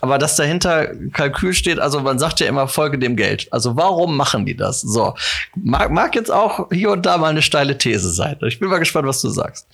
Aber 0.00 0.18
dass 0.18 0.36
dahinter 0.36 0.92
Kalkül 1.12 1.52
steht, 1.52 1.80
also 1.80 1.98
man 1.98 2.20
sagt 2.20 2.38
ja 2.38 2.46
immer 2.46 2.68
Folge 2.68 3.00
dem 3.00 3.16
Geld. 3.16 3.48
Also 3.50 3.74
warum 3.74 4.16
machen 4.16 4.46
die 4.46 4.56
das? 4.56 4.80
So 4.80 5.16
mag, 5.56 5.90
mag 5.90 6.14
jetzt 6.14 6.30
auch 6.30 6.70
hier 6.70 6.92
und 6.92 7.04
da 7.04 7.18
mal 7.18 7.30
eine 7.30 7.42
steile 7.42 7.76
These 7.76 8.12
sein. 8.12 8.36
Ich 8.42 8.60
bin 8.60 8.68
mal 8.68 8.78
gespannt, 8.78 9.08
was 9.08 9.20
du 9.20 9.28
sagst. 9.28 9.66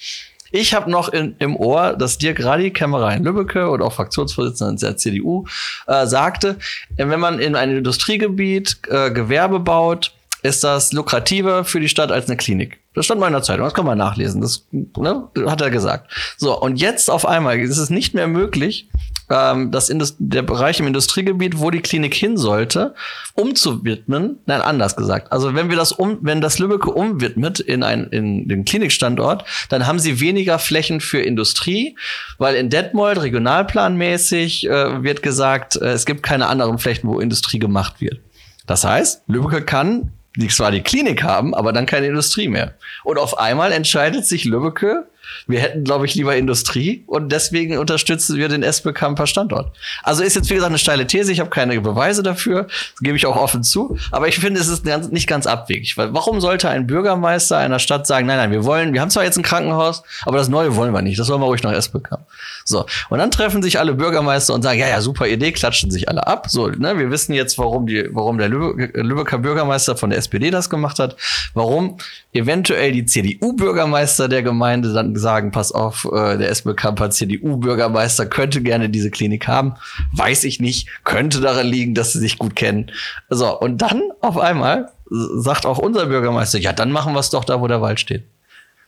Ich 0.51 0.75
habe 0.75 0.91
noch 0.91 1.09
in, 1.09 1.35
im 1.39 1.57
Ohr, 1.57 1.95
dass 1.95 2.19
Dirk 2.19 2.45
Radi, 2.45 2.71
Kämmerer 2.71 3.15
in 3.15 3.25
Lübbecke 3.25 3.71
und 3.71 3.83
auch 3.83 3.93
Fraktionsvorsitzender 3.93 4.75
der 4.77 4.97
CDU, 4.97 5.47
äh, 5.87 6.07
sagte, 6.07 6.57
äh, 6.97 7.09
wenn 7.09 7.21
man 7.21 7.39
in 7.39 7.57
ein 7.57 7.71
Industriegebiet 7.71 8.79
äh, 8.89 9.11
Gewerbe 9.11 9.61
baut, 9.61 10.13
ist 10.43 10.63
das 10.65 10.93
lukrativer 10.93 11.65
für 11.65 11.81
die 11.81 11.89
Stadt 11.89 12.13
als 12.13 12.27
eine 12.27 12.37
Klinik. 12.37 12.79
Das 12.95 13.05
stand 13.05 13.21
mal 13.21 13.27
in 13.27 13.33
der 13.33 13.43
Zeitung, 13.43 13.65
das 13.65 13.75
kann 13.75 13.85
man 13.85 13.99
nachlesen. 13.99 14.41
Das 14.41 14.67
ne, 14.73 15.29
hat 15.47 15.61
er 15.61 15.71
gesagt. 15.71 16.11
So, 16.37 16.59
und 16.59 16.81
jetzt 16.81 17.11
auf 17.11 17.27
einmal 17.27 17.59
ist 17.59 17.79
es 17.79 17.91
nicht 17.91 18.15
mehr 18.15 18.29
möglich, 18.29 18.89
ähm, 19.31 19.71
das 19.71 19.89
Indus 19.89 20.17
der 20.19 20.43
Bereich 20.43 20.81
im 20.81 20.87
Industriegebiet, 20.87 21.59
wo 21.59 21.71
die 21.71 21.81
Klinik 21.81 22.15
hin 22.15 22.37
sollte, 22.37 22.95
umzuwidmen. 23.35 24.39
Nein, 24.47 24.61
anders 24.61 24.97
gesagt. 24.97 25.33
Also 25.33 25.55
wenn 25.55 25.71
wir 25.71 25.77
das 25.77 25.93
um, 25.93 26.19
wenn 26.23 26.41
das 26.41 26.59
Lübbecke 26.59 26.91
umwidmet 26.91 27.61
in 27.61 27.83
ein, 27.83 28.05
in 28.09 28.49
den 28.49 28.65
Klinikstandort, 28.65 29.45
dann 29.69 29.87
haben 29.87 29.99
sie 29.99 30.21
weniger 30.21 30.59
Flächen 30.59 31.01
für 31.01 31.21
Industrie, 31.21 31.97
weil 32.39 32.55
in 32.57 32.71
Detmold 32.71 33.21
regionalplanmäßig 33.21 34.67
äh, 34.69 35.03
wird 35.03 35.23
gesagt, 35.23 35.77
äh, 35.77 35.93
es 35.93 36.07
gibt 36.07 36.23
keine 36.23 36.47
anderen 36.47 36.79
Flächen, 36.79 37.09
wo 37.09 37.21
Industrie 37.21 37.59
gemacht 37.59 38.01
wird. 38.01 38.21
Das 38.67 38.85
heißt, 38.85 39.23
Lübbecke 39.29 39.63
kann 39.63 40.13
zwar 40.51 40.71
die 40.71 40.83
Klinik 40.83 41.23
haben, 41.23 41.55
aber 41.55 41.73
dann 41.73 41.87
keine 41.87 42.07
Industrie 42.07 42.49
mehr. 42.49 42.75
Und 43.05 43.19
auf 43.19 43.39
einmal 43.39 43.73
entscheidet 43.73 44.27
sich 44.27 44.45
Lübbecke, 44.45 45.07
wir 45.47 45.61
hätten, 45.61 45.85
glaube 45.85 46.07
ich, 46.07 46.15
lieber 46.15 46.37
Industrie 46.37 47.05
und 47.07 47.31
deswegen 47.31 47.79
unterstützen 47.79 48.37
wir 48.37 48.49
den 48.49 48.63
Esbekamper 48.63 49.27
Standort. 49.27 49.75
Also 50.03 50.23
ist 50.23 50.37
jetzt, 50.37 50.51
wie 50.51 50.55
gesagt, 50.55 50.71
eine 50.71 50.79
steile 50.79 51.07
These. 51.07 51.33
Ich 51.33 51.41
habe 51.41 51.51
keine 51.51 51.81
Beweise 51.81 52.23
dafür, 52.23 52.67
gebe 53.01 53.17
ich 53.17 53.27
auch 53.27 53.37
offen 53.37 53.63
zu. 53.63 53.99
Aber 54.11 54.29
ich 54.29 54.39
finde, 54.39 54.61
es 54.61 54.69
ist 54.69 54.85
ganz, 54.85 55.09
nicht 55.09 55.27
ganz 55.27 55.47
abwegig. 55.47 55.97
Weil 55.97 56.13
warum 56.15 56.41
sollte 56.41 56.69
ein 56.69 56.87
Bürgermeister 56.87 57.59
einer 57.59 57.79
Stadt 57.79 58.07
sagen, 58.07 58.27
nein, 58.27 58.39
nein, 58.39 58.51
wir 58.51 58.65
wollen, 58.65 58.93
wir 58.93 59.01
haben 59.01 59.11
zwar 59.11 59.25
jetzt 59.25 59.37
ein 59.37 59.43
Krankenhaus, 59.43 60.03
aber 60.25 60.39
das 60.39 60.49
Neue 60.49 60.77
wollen 60.77 60.93
wir 60.93 61.03
nicht. 61.03 61.19
Das 61.19 61.29
wollen 61.29 61.41
wir 61.41 61.47
ruhig 61.47 61.63
nach 61.63 61.73
Esbekamp. 61.73 62.23
So. 62.69 62.85
Und 63.11 63.19
dann 63.19 63.31
treffen 63.31 63.63
sich 63.63 63.79
alle 63.79 63.95
Bürgermeister 63.95 64.53
und 64.53 64.63
sagen, 64.63 64.81
ja, 64.81 64.89
ja, 64.89 65.01
super 65.01 65.29
Idee, 65.29 65.53
klatschen 65.53 65.91
sich 65.91 66.09
alle 66.09 66.27
ab. 66.27 66.51
So, 66.51 66.67
ne, 66.67 66.99
wir 66.99 67.11
wissen 67.11 67.33
jetzt, 67.33 67.59
warum 67.59 67.87
die, 67.87 68.09
warum 68.11 68.39
der 68.39 68.49
Lübe 68.49 68.91
Lübecker 68.93 69.39
Bürgermeister 69.39 69.97
von 69.97 70.11
der 70.11 70.19
SPD 70.19 70.51
das 70.51 70.69
gemacht 70.69 70.99
hat, 70.99 71.17
warum 71.55 71.99
eventuell 72.33 72.91
die 72.93 73.07
CDU-Bürgermeister 73.07 74.29
der 74.29 74.43
Gemeinde 74.43 74.93
dann 74.93 75.15
sagen, 75.17 75.53
pass 75.53 75.71
auf, 75.71 76.09
äh, 76.13 76.37
der 76.37 76.51
Esbekamper 76.51 77.11
CDU-Bürgermeister 77.11 78.27
könnte 78.27 78.61
gerne 78.61 78.91
diese 78.91 79.11
Klinik 79.11 79.47
haben. 79.47 79.75
Weiß 80.13 80.43
ich 80.45 80.61
nicht. 80.61 80.89
Könnte 81.05 81.41
daran 81.41 81.67
liegen, 81.69 81.95
dass 81.95 82.13
sie 82.13 82.19
sich 82.19 82.37
gut 82.37 82.57
kennen. 82.57 82.91
So, 83.31 83.59
und 83.59 83.81
dann 83.81 84.03
auf 84.21 84.39
einmal 84.39 84.91
sagt 85.09 85.67
auch 85.67 85.79
unser 85.79 86.07
Bürgermeister, 86.07 86.59
ja, 86.59 86.73
dann 86.73 86.91
machen 86.91 87.13
wir 87.13 87.21
es 87.21 87.31
doch 87.31 87.45
da, 87.45 87.61
wo 87.61 87.69
der 87.69 87.81
Wald 87.81 88.01
steht. 88.01 88.25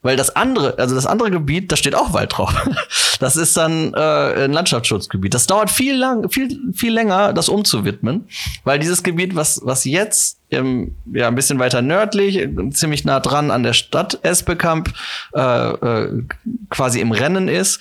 Weil 0.02 0.16
das 0.16 0.34
andere, 0.36 0.78
also 0.78 0.94
das 0.94 1.06
andere 1.06 1.30
Gebiet, 1.30 1.72
da 1.72 1.76
steht 1.76 1.94
auch 1.94 2.12
Wald 2.12 2.36
drauf. 2.36 2.54
Das 3.20 3.34
ist 3.34 3.56
dann 3.56 3.94
äh, 3.94 4.44
ein 4.44 4.52
Landschaftsschutzgebiet. 4.52 5.34
Das 5.34 5.48
dauert 5.48 5.72
viel 5.72 5.96
lang, 5.96 6.30
viel 6.30 6.56
viel 6.72 6.92
länger, 6.92 7.32
das 7.32 7.48
umzuwidmen, 7.48 8.28
weil 8.62 8.78
dieses 8.78 9.02
Gebiet, 9.02 9.34
was 9.34 9.60
was 9.64 9.84
jetzt 9.84 10.38
im, 10.50 10.94
ja 11.12 11.26
ein 11.26 11.34
bisschen 11.34 11.58
weiter 11.58 11.82
nördlich, 11.82 12.48
ziemlich 12.70 13.04
nah 13.04 13.18
dran 13.18 13.50
an 13.50 13.64
der 13.64 13.72
Stadt 13.72 14.20
Esbekamp, 14.22 14.94
äh, 15.34 15.40
äh, 15.40 16.22
quasi 16.70 17.00
im 17.00 17.10
Rennen 17.10 17.48
ist, 17.48 17.80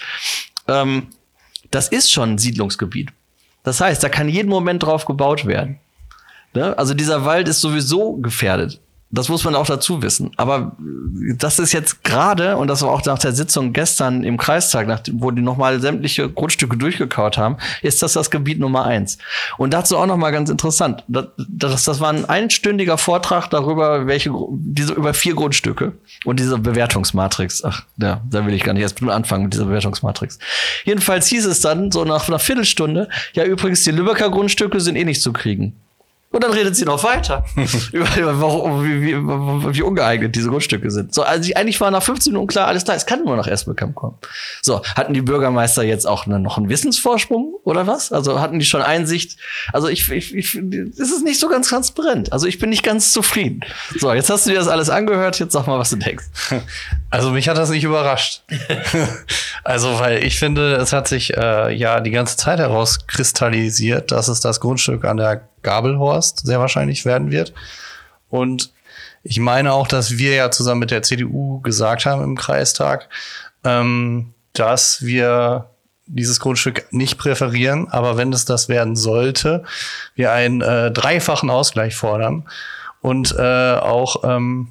ähm, 0.68 1.10
das 1.70 1.88
ist 1.88 2.12
schon 2.12 2.32
ein 2.32 2.38
Siedlungsgebiet. 2.40 3.12
Das 3.64 3.82
heißt, 3.82 4.02
da 4.02 4.10
kann 4.10 4.30
jeden 4.30 4.50
Moment 4.50 4.84
drauf 4.84 5.06
gebaut 5.06 5.46
werden. 5.46 5.80
Ne? 6.54 6.78
Also 6.78 6.94
dieser 6.94 7.26
Wald 7.26 7.48
ist 7.48 7.62
sowieso 7.62 8.14
gefährdet. 8.14 8.80
Das 9.10 9.30
muss 9.30 9.46
man 9.46 9.56
auch 9.56 9.66
dazu 9.66 10.02
wissen. 10.02 10.32
Aber 10.36 10.76
das 11.38 11.60
ist 11.60 11.72
jetzt 11.72 12.04
gerade, 12.04 12.58
und 12.58 12.68
das 12.68 12.82
war 12.82 12.90
auch 12.90 13.04
nach 13.06 13.20
der 13.20 13.32
Sitzung 13.32 13.72
gestern 13.72 14.24
im 14.24 14.38
Kreistag, 14.38 15.04
wo 15.14 15.32
die 15.32 15.42
nochmal 15.42 15.80
sämtliche 15.80 16.30
Grundstücke 16.30 16.76
durchgekaut 16.76 17.38
haben, 17.38 17.56
ist 17.82 18.04
das 18.04 18.14
das 18.14 18.30
Gebiet 18.32 18.60
Nummer 18.60 18.86
eins. 18.86 19.18
Und 19.58 19.74
dazu 19.74 19.98
auch 19.98 20.08
nochmal 20.08 20.34
ganz 20.34 20.50
interessant. 20.50 21.06
Das, 21.08 21.28
das, 21.38 21.86
das 21.86 22.00
war 22.02 22.10
ein 22.10 22.26
einstündiger 22.26 22.98
Vortrag 22.98 23.50
darüber, 23.50 24.08
welche, 24.08 24.32
diese, 24.52 24.94
über 24.94 25.14
vier 25.14 25.36
Grundstücke 25.36 25.94
und 26.26 26.42
diese 26.42 26.58
Bewertungsmatrix. 26.58 27.64
Ach, 27.64 27.84
ja, 27.98 28.22
da 28.30 28.46
will 28.46 28.54
ich 28.54 28.64
gar 28.64 28.74
nicht 28.74 28.84
erst 28.84 29.02
anfangen 29.02 29.44
mit 29.44 29.54
dieser 29.54 29.66
Bewertungsmatrix. 29.66 30.38
Jedenfalls 30.84 31.28
hieß 31.28 31.46
es 31.46 31.62
dann 31.62 31.94
so 31.94 32.04
nach 32.04 32.28
einer 32.28 32.40
Viertelstunde, 32.40 33.08
ja, 33.34 33.46
übrigens, 33.46 33.84
die 33.84 33.92
Lübecker 33.92 34.30
Grundstücke 34.30 34.82
sind 34.82 34.98
eh 34.98 35.06
nicht 35.06 35.22
zu 35.22 35.32
kriegen. 35.32 35.76
Und 36.38 36.44
dann 36.44 36.52
redet 36.52 36.76
sie 36.76 36.86
noch 36.86 37.04
weiter 37.04 37.44
über, 37.92 38.16
über 38.16 38.40
warum, 38.40 38.84
wie, 38.84 39.02
wie, 39.02 39.16
wie, 39.16 39.82
ungeeignet 39.82 40.36
diese 40.36 40.50
Grundstücke 40.50 40.92
sind. 40.92 41.12
So, 41.12 41.24
also 41.24 41.52
eigentlich 41.56 41.82
war 41.82 41.90
nach 41.90 42.04
15 42.04 42.32
Minuten 42.32 42.46
klar, 42.46 42.68
alles 42.68 42.84
klar, 42.84 42.96
es 42.96 43.08
kann 43.08 43.26
nur 43.26 43.36
nach 43.36 43.48
Esbekamp 43.48 43.96
kommen. 43.96 44.20
So, 44.62 44.84
hatten 44.96 45.16
die 45.16 45.24
Bürgermeister 45.24 45.82
jetzt 45.82 46.06
auch 46.06 46.28
eine, 46.28 46.38
noch 46.38 46.60
einen 46.60 46.70
Wissensvorsprung 46.70 47.56
oder 47.64 47.88
was? 47.88 48.12
Also 48.12 48.40
hatten 48.40 48.60
die 48.60 48.66
schon 48.66 48.84
Einsicht? 48.84 49.40
Also 49.74 49.88
ich, 49.88 50.12
ich, 50.12 50.36
ich 50.36 50.54
es 50.54 51.00
ist 51.00 51.24
nicht 51.24 51.40
so 51.40 51.50
ganz 51.50 51.70
transparent. 51.70 52.32
Also 52.32 52.46
ich 52.46 52.60
bin 52.60 52.70
nicht 52.70 52.84
ganz 52.84 53.12
zufrieden. 53.12 53.62
So, 53.98 54.14
jetzt 54.14 54.30
hast 54.30 54.46
du 54.46 54.52
dir 54.52 54.60
das 54.60 54.68
alles 54.68 54.92
angehört, 54.92 55.40
jetzt 55.40 55.54
sag 55.54 55.66
mal, 55.66 55.80
was 55.80 55.90
du 55.90 55.96
denkst. 55.96 56.26
Also 57.10 57.32
mich 57.32 57.48
hat 57.48 57.58
das 57.58 57.70
nicht 57.70 57.86
überrascht. 57.86 58.44
also, 59.64 59.98
weil 59.98 60.26
ich 60.26 60.38
finde, 60.38 60.76
es 60.76 60.92
hat 60.92 61.08
sich 61.08 61.38
äh, 61.38 61.74
ja 61.74 62.02
die 62.02 62.12
ganze 62.12 62.36
Zeit 62.36 62.60
herauskristallisiert, 62.60 64.12
dass 64.12 64.28
es 64.28 64.42
das 64.42 64.60
Grundstück 64.60 65.06
an 65.06 65.16
der 65.16 65.48
Gabelhorst 65.68 66.46
sehr 66.46 66.62
wahrscheinlich 66.62 67.04
werden 67.04 67.30
wird. 67.30 67.54
Und 68.30 68.72
ich 69.24 69.40
meine 69.42 69.74
auch, 69.74 69.88
dass 69.88 70.18
wir 70.18 70.34
ja 70.34 70.50
zusammen 70.50 70.80
mit 70.80 70.92
der 70.92 71.04
CDU 71.04 71.60
gesagt 71.60 72.06
haben 72.06 72.24
im 72.24 72.38
Kreistag, 72.38 73.10
ähm, 73.66 74.34
dass 74.54 75.02
wir 75.02 75.70
dieses 76.06 76.40
Grundstück 76.40 76.88
nicht 76.92 77.18
präferieren, 77.18 77.90
aber 77.90 78.16
wenn 78.16 78.32
es 78.32 78.46
das 78.46 78.70
werden 78.70 78.96
sollte, 78.96 79.66
wir 80.16 80.32
einen 80.32 80.62
äh, 80.62 80.90
dreifachen 80.92 81.50
Ausgleich 81.50 81.98
fordern 81.98 82.48
und 83.02 83.36
äh, 83.38 83.76
auch 83.76 84.24
ähm, 84.24 84.70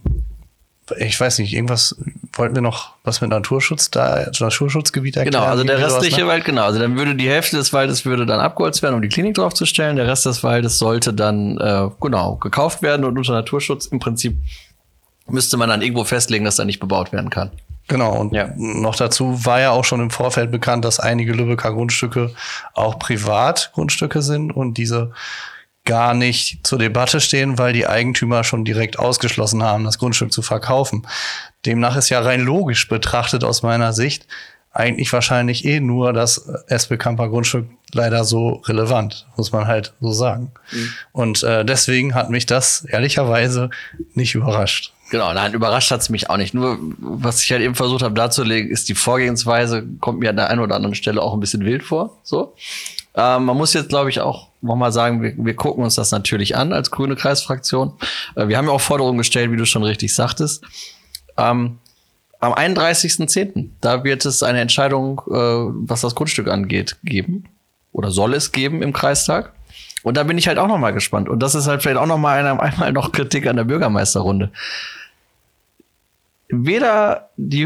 ich 0.99 1.19
weiß 1.19 1.39
nicht, 1.41 1.53
irgendwas 1.53 1.97
wollten 2.35 2.55
wir 2.55 2.63
noch 2.63 2.93
was 3.03 3.21
mit 3.21 3.31
Naturschutz 3.31 3.91
da, 3.91 4.27
Naturschutzgebiet 4.39 5.17
erklären? 5.17 5.43
Genau, 5.43 5.51
also 5.51 5.65
der 5.65 5.79
restliche 5.79 6.23
ne? 6.23 6.27
Wald, 6.29 6.45
genau. 6.45 6.65
Also 6.65 6.79
dann 6.79 6.97
würde 6.97 7.15
die 7.15 7.29
Hälfte 7.29 7.57
des 7.57 7.73
Waldes 7.73 8.05
würde 8.05 8.27
dann 8.27 8.41
abgeholzt 8.41 8.83
werden, 8.83 8.95
um 8.95 9.03
die 9.03 9.09
Klinik 9.09 9.35
draufzustellen. 9.35 9.97
Der 9.97 10.07
Rest 10.07 10.27
des 10.27 10.45
Waldes 10.45 10.79
sollte 10.79 11.13
dann, 11.13 11.59
äh, 11.59 11.89
genau, 12.01 12.37
gekauft 12.37 12.83
werden 12.83 13.05
und 13.05 13.17
unter 13.17 13.33
Naturschutz 13.33 13.87
im 13.87 13.99
Prinzip 13.99 14.37
müsste 15.27 15.57
man 15.57 15.69
dann 15.69 15.83
irgendwo 15.83 16.05
festlegen, 16.05 16.45
dass 16.45 16.57
da 16.57 16.65
nicht 16.65 16.79
bebaut 16.79 17.13
werden 17.13 17.31
kann. 17.31 17.51
Genau, 17.89 18.17
und 18.17 18.33
ja. 18.33 18.51
noch 18.57 18.97
dazu 18.97 19.45
war 19.45 19.61
ja 19.61 19.71
auch 19.71 19.85
schon 19.85 20.01
im 20.01 20.11
Vorfeld 20.11 20.51
bekannt, 20.51 20.85
dass 20.85 20.99
einige 20.99 21.33
Lübecker 21.33 21.73
Grundstücke 21.73 22.33
auch 22.75 22.99
Privatgrundstücke 22.99 24.23
sind 24.23 24.55
und 24.55 24.75
diese 24.75 25.13
gar 25.87 26.13
nicht 26.13 26.67
zur 26.67 26.79
Debatte 26.79 27.21
stehen, 27.21 27.59
weil 27.59 27.73
die 27.73 27.87
Eigentümer 27.87 28.45
schon 28.45 28.65
direkt 28.65 28.99
ausgeschlossen 28.99 29.63
haben, 29.63 29.85
das 29.85 29.99
Grundstück 29.99 30.33
zu 30.33 30.43
verkaufen. 30.43 31.07
Demnach 31.65 31.97
ist 31.97 32.11
ja 32.11 32.21
rein 32.21 32.43
logisch 32.43 32.89
betrachtet 32.89 33.43
aus 33.43 33.63
meiner 33.63 33.93
Sicht 33.95 34.27
eigentlich 34.77 35.13
wahrscheinlich 35.13 35.65
eh 35.65 35.81
nur 35.81 36.13
das 36.13 36.49
Esbekamper 36.69 37.29
Grundstück 37.29 37.67
leider 37.93 38.25
so 38.25 38.63
relevant, 38.67 39.27
muss 39.37 39.51
man 39.51 39.67
halt 39.67 39.95
so 40.01 40.13
sagen. 40.13 40.53
Mhm. 40.71 40.93
Und 41.13 41.43
äh, 41.43 41.65
deswegen 41.65 42.15
hat 42.15 42.31
mich 42.31 42.45
das 42.45 42.85
ehrlicherweise 42.85 43.71
nicht 44.15 44.35
überrascht. 44.35 44.93
Genau, 45.11 45.33
nein, 45.33 45.55
überrascht 45.55 45.91
hat's 45.91 46.11
mich 46.11 46.29
auch 46.29 46.37
nicht. 46.37 46.53
Nur, 46.53 46.79
was 46.99 47.43
ich 47.43 47.53
halt 47.53 47.63
eben 47.63 47.75
versucht 47.75 48.03
habe 48.03 48.15
darzulegen, 48.15 48.71
ist 48.71 48.89
die 48.89 48.95
Vorgehensweise, 48.95 49.87
kommt 50.01 50.19
mir 50.19 50.31
an 50.31 50.37
der 50.37 50.51
einen 50.51 50.61
oder 50.61 50.75
anderen 50.75 50.95
Stelle 50.95 51.23
auch 51.23 51.33
ein 51.33 51.41
bisschen 51.41 51.65
wild 51.65 51.83
vor. 51.83 52.19
So. 52.23 52.55
Ähm, 53.17 53.47
man 53.47 53.57
muss 53.57 53.73
jetzt, 53.73 53.89
glaube 53.89 54.11
ich, 54.11 54.21
auch 54.21 54.49
nochmal 54.61 54.93
sagen, 54.93 55.23
wir, 55.23 55.33
wir 55.37 55.57
gucken 55.57 55.83
uns 55.83 55.95
das 55.95 56.11
natürlich 56.11 56.55
an 56.57 56.73
als 56.73 56.91
grüne 56.91 57.17
Kreisfraktion. 57.17 57.95
Äh, 58.35 58.49
wir 58.49 58.59
haben 58.59 58.67
ja 58.67 58.73
auch 58.73 58.81
Forderungen 58.81 59.19
gestellt, 59.19 59.51
wie 59.51 59.57
du 59.57 59.65
schon 59.65 59.83
richtig 59.83 60.15
sagtest. 60.15 60.65
Ähm, 61.39 61.79
am 62.39 62.53
31.10., 62.53 63.71
da 63.81 64.05
wird 64.05 64.27
es 64.27 64.43
eine 64.43 64.61
Entscheidung, 64.61 65.23
äh, 65.29 65.35
was 65.35 66.03
das 66.03 66.15
Grundstück 66.15 66.49
angeht, 66.49 66.97
geben. 67.03 67.45
Oder 67.93 68.11
soll 68.11 68.35
es 68.35 68.53
geben 68.53 68.83
im 68.83 68.93
Kreistag. 68.93 69.55
Und 70.03 70.19
da 70.19 70.23
bin 70.23 70.37
ich 70.37 70.47
halt 70.47 70.59
auch 70.59 70.69
nochmal 70.69 70.93
gespannt. 70.93 71.31
Und 71.31 71.43
das 71.43 71.55
ist 71.55 71.67
halt 71.67 71.83
vielleicht 71.83 71.99
auch 71.99 72.07
nochmal 72.07 72.47
einmal 72.61 72.93
noch 72.93 73.13
Kritik 73.13 73.47
an 73.47 73.57
der 73.57 73.65
Bürgermeisterrunde. 73.65 74.53
Weder 76.49 77.31
die 77.37 77.65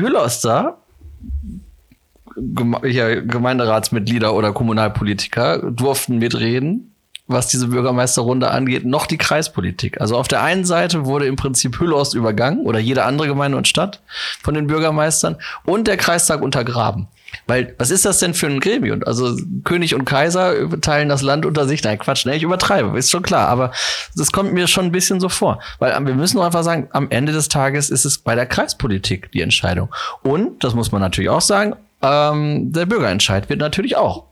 Hüllerster 2.36 3.22
Gemeinderatsmitglieder 3.22 4.34
oder 4.34 4.52
Kommunalpolitiker 4.52 5.70
durften 5.70 6.18
mitreden, 6.18 6.94
was 7.26 7.48
diese 7.48 7.68
Bürgermeisterrunde 7.68 8.50
angeht, 8.50 8.84
noch 8.84 9.06
die 9.06 9.18
Kreispolitik. 9.18 10.00
Also 10.00 10.16
auf 10.16 10.28
der 10.28 10.42
einen 10.42 10.64
Seite 10.64 11.06
wurde 11.06 11.26
im 11.26 11.36
Prinzip 11.36 11.78
Hüllost 11.78 12.14
übergangen 12.14 12.66
oder 12.66 12.78
jede 12.78 13.04
andere 13.04 13.28
Gemeinde 13.28 13.56
und 13.56 13.68
Stadt 13.68 14.02
von 14.42 14.54
den 14.54 14.66
Bürgermeistern 14.66 15.36
und 15.64 15.86
der 15.86 15.96
Kreistag 15.96 16.42
untergraben. 16.42 17.08
Weil, 17.46 17.74
was 17.78 17.90
ist 17.90 18.04
das 18.04 18.18
denn 18.18 18.34
für 18.34 18.46
ein 18.46 18.58
Gremium? 18.58 19.02
Also 19.06 19.36
König 19.64 19.94
und 19.94 20.04
Kaiser 20.04 20.68
teilen 20.80 21.08
das 21.08 21.22
Land 21.22 21.46
unter 21.46 21.66
sich. 21.66 21.82
Nein, 21.84 21.98
Quatsch, 21.98 22.26
ne? 22.26 22.34
Ich 22.34 22.42
übertreibe, 22.42 22.98
ist 22.98 23.10
schon 23.10 23.22
klar. 23.22 23.48
Aber 23.48 23.70
das 24.16 24.32
kommt 24.32 24.52
mir 24.52 24.66
schon 24.66 24.86
ein 24.86 24.92
bisschen 24.92 25.20
so 25.20 25.28
vor. 25.28 25.60
Weil 25.78 25.92
wir 26.06 26.14
müssen 26.14 26.40
einfach 26.40 26.64
sagen, 26.64 26.88
am 26.92 27.08
Ende 27.10 27.32
des 27.32 27.48
Tages 27.48 27.90
ist 27.90 28.04
es 28.04 28.18
bei 28.18 28.34
der 28.34 28.46
Kreispolitik 28.46 29.30
die 29.32 29.42
Entscheidung. 29.42 29.94
Und, 30.22 30.64
das 30.64 30.74
muss 30.74 30.90
man 30.90 31.00
natürlich 31.00 31.30
auch 31.30 31.40
sagen, 31.40 31.76
ähm, 32.02 32.72
der 32.72 32.86
Bürgerentscheid 32.86 33.48
wird 33.48 33.60
natürlich 33.60 33.96
auch 33.96 34.24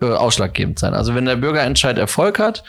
äh, 0.00 0.06
ausschlaggebend 0.06 0.78
sein. 0.78 0.94
Also 0.94 1.14
wenn 1.14 1.24
der 1.24 1.36
Bürgerentscheid 1.36 1.98
Erfolg 1.98 2.38
hat, 2.38 2.64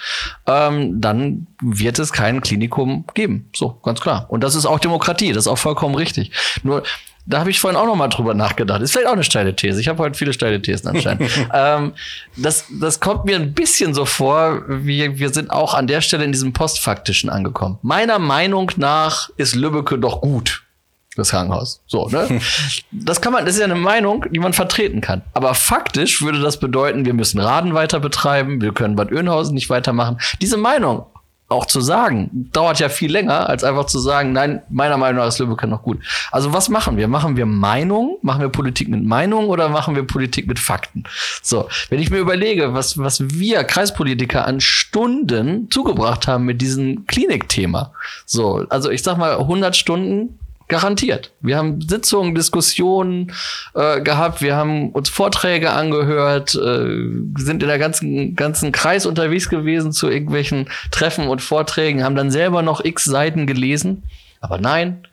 ähm, 0.46 1.02
dann 1.02 1.48
wird 1.62 2.00
es 2.00 2.14
kein 2.14 2.42
Klinikum 2.42 3.06
geben. 3.14 3.50
So, 3.56 3.80
ganz 3.84 4.00
klar. 4.00 4.26
Und 4.30 4.44
das 4.44 4.56
ist 4.56 4.66
auch 4.66 4.80
Demokratie, 4.80 5.34
das 5.34 5.46
ist 5.46 5.52
auch 5.52 5.58
vollkommen 5.58 5.96
richtig. 5.96 6.32
Nur 6.64 6.84
da 7.26 7.40
habe 7.40 7.50
ich 7.50 7.60
vorhin 7.60 7.80
auch 7.80 7.88
noch 7.88 7.96
mal 7.96 8.08
drüber 8.08 8.36
nachgedacht. 8.36 8.82
Ist 8.82 8.92
vielleicht 8.92 9.08
auch 9.08 9.14
eine 9.14 9.24
steile 9.24 9.56
These. 9.56 9.82
Ich 9.82 9.88
habe 9.88 10.04
heute 10.04 10.16
viele 10.16 10.34
steile 10.34 10.62
Thesen 10.62 10.90
anscheinend. 10.90 11.30
ähm, 11.54 11.94
das, 12.38 12.66
das 12.80 13.00
kommt 13.00 13.26
mir 13.26 13.36
ein 13.38 13.54
bisschen 13.54 13.96
so 13.96 14.06
vor, 14.06 14.62
wie 14.68 15.18
wir 15.18 15.34
sind 15.34 15.50
auch 15.50 15.74
an 15.74 15.88
der 15.88 16.02
Stelle 16.02 16.24
in 16.24 16.32
diesem 16.32 16.54
Postfaktischen 16.54 17.32
angekommen. 17.32 17.80
Meiner 17.82 18.20
Meinung 18.20 18.72
nach 18.78 19.30
ist 19.38 19.56
Lübbecke 19.56 19.98
doch 19.98 20.22
gut 20.22 20.65
das 21.16 21.32
Krankenhaus. 21.32 21.82
So, 21.88 22.08
ne? 22.10 22.42
Das 22.92 23.22
kann 23.22 23.34
man, 23.34 23.46
das 23.46 23.56
ist 23.56 23.60
ja 23.60 23.66
eine 23.66 23.76
Meinung, 23.76 24.26
die 24.32 24.40
man 24.40 24.54
vertreten 24.54 25.02
kann. 25.02 25.22
Aber 25.34 25.54
faktisch 25.54 26.22
würde 26.22 26.40
das 26.40 26.60
bedeuten, 26.60 27.06
wir 27.06 27.14
müssen 27.14 27.40
Raden 27.40 27.74
weiter 27.74 28.00
betreiben, 28.00 28.62
wir 28.62 28.74
können 28.74 28.96
Bad 28.96 29.12
Oeynhausen 29.12 29.54
nicht 29.54 29.70
weitermachen. 29.70 30.18
Diese 30.42 30.58
Meinung 30.58 31.06
auch 31.48 31.66
zu 31.66 31.80
sagen, 31.80 32.50
dauert 32.54 32.80
ja 32.80 32.90
viel 32.90 33.12
länger, 33.12 33.48
als 33.48 33.64
einfach 33.64 33.86
zu 33.86 34.00
sagen, 34.00 34.34
nein, 34.34 34.64
meiner 34.70 34.98
Meinung 34.98 35.22
nach 35.22 35.28
ist 35.28 35.38
Lübeck 35.38 35.64
noch 35.68 35.84
gut. 35.84 36.00
Also 36.32 36.54
was 36.54 36.70
machen 36.70 36.98
wir? 36.98 37.08
Machen 37.08 37.38
wir 37.38 37.46
Meinung? 37.46 38.18
Machen 38.24 38.42
wir 38.42 38.50
Politik 38.50 38.88
mit 38.88 39.04
Meinung 39.04 39.50
oder 39.50 39.70
machen 39.70 39.96
wir 39.96 40.04
Politik 40.04 40.48
mit 40.48 40.58
Fakten? 40.58 41.04
So, 41.44 41.70
wenn 41.90 42.00
ich 42.00 42.10
mir 42.10 42.18
überlege, 42.18 42.74
was, 42.74 42.98
was 42.98 43.22
wir 43.30 43.64
Kreispolitiker 43.64 44.46
an 44.48 44.60
Stunden 44.60 45.70
zugebracht 45.70 46.28
haben 46.28 46.46
mit 46.46 46.62
diesem 46.62 47.06
Klinikthema. 47.06 47.92
So, 48.26 48.66
also 48.70 48.90
ich 48.90 49.04
sag 49.04 49.18
mal 49.18 49.38
100 49.38 49.76
Stunden 49.76 50.40
Garantiert. 50.68 51.32
Wir 51.42 51.58
haben 51.58 51.80
Sitzungen, 51.82 52.34
Diskussionen 52.34 53.32
äh, 53.76 54.02
gehabt, 54.02 54.42
wir 54.42 54.56
haben 54.56 54.90
uns 54.90 55.10
Vorträge 55.10 55.72
angehört, 55.72 56.56
äh, 56.56 57.10
sind 57.38 57.62
in 57.62 57.68
der 57.68 57.78
ganzen, 57.78 58.36
ganzen 58.36 58.72
Kreis 58.72 59.06
unterwegs 59.06 59.50
gewesen 59.50 59.92
zu 59.92 60.10
irgendwelchen 60.10 60.68
Treffen 60.90 61.28
und 61.28 61.44
Vorträgen, 61.44 62.04
haben 62.04 62.16
dann 62.16 62.32
selber 62.32 62.64
noch 62.64 62.84
x 62.84 63.04
Seiten 63.04 63.46
gelesen. 63.46 64.04
Aber 64.42 64.58
nein, 64.58 65.06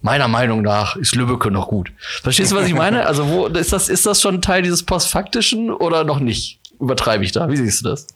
meiner 0.00 0.28
Meinung 0.28 0.62
nach 0.62 0.94
ist 0.96 1.16
Lübbecke 1.16 1.50
noch 1.50 1.68
gut. 1.68 1.90
Verstehst 2.22 2.52
du, 2.52 2.56
was 2.56 2.68
ich 2.68 2.74
meine? 2.74 3.06
Also, 3.06 3.28
wo 3.28 3.46
ist 3.46 3.72
das, 3.72 3.88
ist 3.88 4.06
das 4.06 4.20
schon 4.20 4.42
Teil 4.42 4.62
dieses 4.62 4.84
Postfaktischen 4.84 5.72
oder 5.72 6.04
noch 6.04 6.20
nicht? 6.20 6.60
Übertreibe 6.78 7.24
ich 7.24 7.32
da? 7.32 7.48
Wie 7.48 7.56
siehst 7.56 7.84
du 7.84 7.88
das? 7.88 8.06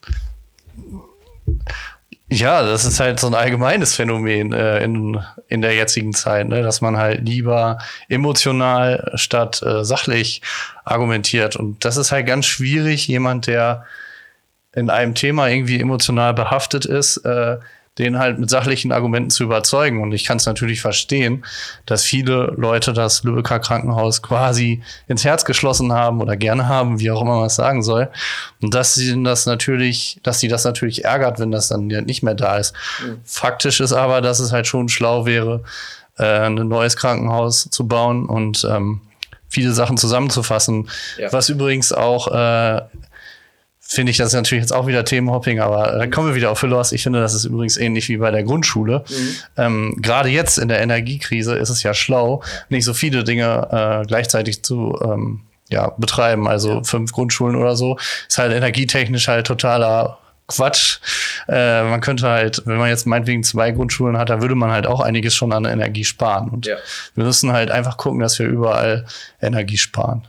Ja, 2.31 2.63
das 2.63 2.85
ist 2.85 3.01
halt 3.01 3.19
so 3.21 3.27
ein 3.27 3.35
allgemeines 3.35 3.95
Phänomen 3.95 4.53
äh, 4.53 4.85
in, 4.85 5.19
in 5.49 5.63
der 5.63 5.75
jetzigen 5.75 6.13
Zeit, 6.13 6.47
ne? 6.49 6.63
dass 6.63 6.83
man 6.83 6.99
halt 6.99 7.27
lieber 7.27 7.79
emotional 8.09 9.13
statt 9.15 9.63
äh, 9.63 9.83
sachlich 9.83 10.43
argumentiert. 10.85 11.57
Und 11.57 11.87
das 11.87 11.97
ist 11.97 12.13
halt 12.13 12.27
ganz 12.27 12.45
schwierig, 12.45 13.09
jemand, 13.09 13.47
der 13.47 13.87
in 14.75 14.91
einem 14.91 15.15
Thema 15.15 15.49
irgendwie 15.49 15.81
emotional 15.81 16.35
behaftet 16.35 16.85
ist, 16.85 17.17
äh, 17.19 17.57
den 17.99 18.19
halt 18.19 18.39
mit 18.39 18.49
sachlichen 18.49 18.93
Argumenten 18.93 19.31
zu 19.31 19.45
überzeugen. 19.45 20.01
Und 20.03 20.13
ich 20.13 20.25
kann 20.25 20.37
es 20.37 20.47
natürlich 20.47 20.81
verstehen, 20.81 21.45
dass 21.87 22.05
viele 22.05 22.55
Leute 22.57 22.93
das 22.93 23.25
Lübecker 23.25 23.59
Krankenhaus 23.59 24.23
quasi 24.23 24.83
ins 25.09 25.25
Herz 25.25 25.45
geschlossen 25.45 25.93
haben 25.93 26.21
oder 26.21 26.37
gerne 26.37 26.69
haben, 26.69 27.01
wie 27.01 27.11
auch 27.11 27.23
immer 27.23 27.37
man 27.37 27.47
es 27.47 27.57
sagen 27.57 27.83
soll. 27.83 28.09
Und 28.63 28.75
dass 28.75 28.95
sie 28.95 29.23
das 29.23 29.47
natürlich, 29.47 30.21
dass 30.23 30.41
sie 30.41 30.49
das 30.49 30.65
natürlich 30.65 31.05
ärgert, 31.05 31.39
wenn 31.39 31.51
das 31.51 31.69
dann 31.69 31.87
nicht 31.87 32.23
mehr 32.23 32.35
da 32.35 32.57
ist. 32.57 32.75
Mhm. 33.05 33.21
Faktisch 33.25 33.81
ist 33.81 33.93
aber, 33.93 34.21
dass 34.21 34.39
es 34.39 34.53
halt 34.53 34.67
schon 34.67 34.89
schlau 34.89 35.27
wäre, 35.27 35.65
äh, 36.19 36.25
ein 36.25 36.55
neues 36.55 36.97
Krankenhaus 36.97 37.69
zu 37.71 37.87
bauen 37.87 38.27
und 38.27 38.67
ähm, 38.71 39.01
viele 39.49 39.73
Sachen 39.73 39.97
zusammenzufassen. 39.97 40.89
Ja. 41.17 41.33
Was 41.33 41.49
übrigens 41.49 41.93
auch 41.93 42.29
äh, 42.29 42.83
finde 43.91 44.11
ich 44.11 44.19
das 44.19 44.35
natürlich 44.35 44.63
jetzt 44.63 44.73
auch 44.73 44.87
wieder 44.87 45.03
Themenhopping, 45.03 45.61
aber 45.61 45.93
dann 45.99 46.11
kommen 46.11 46.29
wir 46.29 46.35
wieder 46.35 46.51
auf 46.51 46.59
Philos. 46.59 46.93
Ich 46.93 47.03
finde, 47.03 47.21
das 47.21 47.33
ist 47.33 47.47
übrigens 47.47 47.79
ähnlich 47.79 48.11
wie 48.11 48.19
bei 48.19 48.31
der 48.31 48.43
Grundschule. 48.43 49.03
Mhm. 49.09 49.37
Ähm, 49.57 49.97
Gerade 50.03 50.29
jetzt 50.29 50.59
in 50.59 50.69
der 50.69 50.81
Energiekrise 50.81 51.55
ist 51.55 51.71
es 51.71 51.83
ja 51.83 51.95
schlau, 51.95 52.43
nicht 52.69 52.85
so 52.85 52.93
viele 52.93 53.25
Dinge 53.25 54.03
äh, 54.03 54.07
gleichzeitig 54.07 54.63
zu 54.63 54.99
ähm, 55.03 55.41
ja, 55.71 55.89
betreiben. 55.97 56.47
Also 56.47 56.75
ja. 56.75 56.83
fünf 56.85 57.13
Grundschulen 57.13 57.57
oder 57.57 57.77
so 57.77 57.99
ist 58.29 58.37
halt 58.37 58.53
energietechnisch 58.53 59.27
halt 59.27 59.47
totaler 59.47 60.19
Quatsch. 60.49 60.99
Äh, 61.49 61.83
man 61.85 62.03
könnte 62.03 62.29
halt, 62.29 62.63
wenn 62.67 62.77
man 62.77 62.91
jetzt 62.91 63.07
meinetwegen 63.07 63.43
zwei 63.43 63.71
Grundschulen 63.71 64.19
hat, 64.19 64.29
da 64.29 64.43
würde 64.43 64.55
man 64.55 64.71
halt 64.71 64.87
auch 64.87 65.01
einiges 65.01 65.35
schon 65.35 65.51
an 65.51 65.65
Energie 65.65 66.05
sparen. 66.05 66.51
Und 66.51 66.67
ja. 66.67 66.77
wir 67.15 67.25
müssen 67.25 67.53
halt 67.53 67.71
einfach 67.71 67.97
gucken, 67.97 68.21
dass 68.21 68.39
wir 68.39 68.47
überall 68.47 69.07
Energie 69.41 69.79
sparen. 69.79 70.29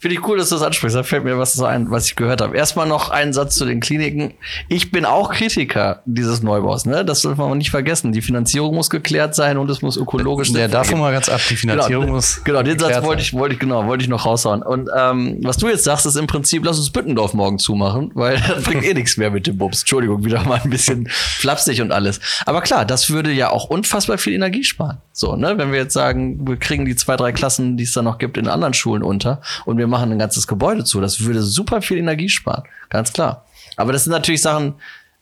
Finde 0.00 0.16
ich 0.16 0.26
cool, 0.26 0.38
dass 0.38 0.48
du 0.48 0.54
das 0.54 0.64
ansprichst. 0.64 0.96
Da 0.96 1.02
fällt 1.02 1.24
mir 1.24 1.36
was 1.36 1.52
so 1.52 1.66
ein, 1.66 1.90
was 1.90 2.06
ich 2.06 2.16
gehört 2.16 2.40
habe. 2.40 2.56
Erstmal 2.56 2.88
noch 2.88 3.10
einen 3.10 3.34
Satz 3.34 3.56
zu 3.56 3.66
den 3.66 3.80
Kliniken. 3.80 4.32
Ich 4.70 4.90
bin 4.90 5.04
auch 5.04 5.30
Kritiker 5.30 6.00
dieses 6.06 6.42
Neubaus. 6.42 6.86
Ne? 6.86 7.04
Das 7.04 7.20
soll 7.20 7.34
man 7.34 7.58
nicht 7.58 7.70
vergessen. 7.70 8.10
Die 8.10 8.22
Finanzierung 8.22 8.74
muss 8.74 8.88
geklärt 8.88 9.34
sein 9.34 9.58
und 9.58 9.68
es 9.68 9.82
muss 9.82 9.98
ökologisch 9.98 10.52
sein. 10.52 10.62
Ja, 10.62 10.68
davon 10.68 11.00
mal 11.00 11.12
ganz 11.12 11.28
ab. 11.28 11.42
Die 11.50 11.56
Finanzierung 11.56 12.04
genau, 12.04 12.14
muss. 12.14 12.42
Genau, 12.44 12.62
den 12.62 12.78
Satz 12.78 13.02
wollte 13.04 13.20
ich, 13.20 13.34
wollte 13.34 13.56
ich, 13.56 13.60
genau, 13.60 13.86
wollte 13.86 14.02
ich 14.02 14.08
noch 14.08 14.24
raushauen. 14.24 14.62
Und 14.62 14.88
ähm, 14.96 15.36
was 15.42 15.58
du 15.58 15.68
jetzt 15.68 15.84
sagst, 15.84 16.06
ist 16.06 16.16
im 16.16 16.26
Prinzip, 16.26 16.64
lass 16.64 16.78
uns 16.78 16.88
Büttendorf 16.88 17.34
morgen 17.34 17.58
zumachen, 17.58 18.10
weil 18.14 18.42
das 18.48 18.62
bringt 18.62 18.84
eh 18.84 18.94
nichts 18.94 19.18
mehr 19.18 19.30
mit 19.30 19.46
dem 19.46 19.58
Bums. 19.58 19.80
Entschuldigung, 19.80 20.24
wieder 20.24 20.42
mal 20.44 20.62
ein 20.64 20.70
bisschen 20.70 21.08
flapsig 21.10 21.82
und 21.82 21.92
alles. 21.92 22.20
Aber 22.46 22.62
klar, 22.62 22.86
das 22.86 23.10
würde 23.10 23.32
ja 23.32 23.50
auch 23.50 23.66
unfassbar 23.66 24.16
viel 24.16 24.32
Energie 24.32 24.64
sparen. 24.64 24.96
So, 25.12 25.36
ne? 25.36 25.58
Wenn 25.58 25.72
wir 25.72 25.80
jetzt 25.80 25.92
sagen, 25.92 26.48
wir 26.48 26.56
kriegen 26.56 26.86
die 26.86 26.96
zwei, 26.96 27.16
drei 27.16 27.32
Klassen, 27.32 27.76
die 27.76 27.84
es 27.84 27.92
da 27.92 28.00
noch 28.00 28.16
gibt, 28.16 28.38
in 28.38 28.48
anderen 28.48 28.72
Schulen 28.72 29.02
unter 29.02 29.42
und 29.66 29.76
wir 29.76 29.89
machen 29.90 30.12
ein 30.12 30.18
ganzes 30.18 30.46
Gebäude 30.46 30.84
zu, 30.84 31.00
das 31.00 31.24
würde 31.24 31.42
super 31.42 31.82
viel 31.82 31.98
Energie 31.98 32.28
sparen. 32.28 32.64
Ganz 32.88 33.12
klar. 33.12 33.44
Aber 33.76 33.92
das 33.92 34.04
sind 34.04 34.12
natürlich 34.12 34.42
Sachen, 34.42 34.74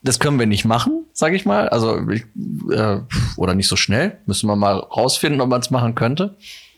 das 0.03 0.21
können 0.21 0.39
wir 0.39 0.47
nicht 0.47 0.65
machen, 0.65 1.05
sage 1.13 1.35
ich 1.35 1.45
mal. 1.45 1.69
Also 1.69 2.09
ich, 2.09 2.25
äh, 2.71 3.01
oder 3.37 3.55
nicht 3.55 3.69
so 3.69 3.77
schnell. 3.77 4.19
Müssen 4.27 4.49
wir 4.49 4.57
mal 4.57 4.79
rausfinden, 4.79 5.41
ob 5.41 5.49
man 5.49 5.61
es 5.61 5.71
machen 5.71 5.95
könnte. 5.95 6.37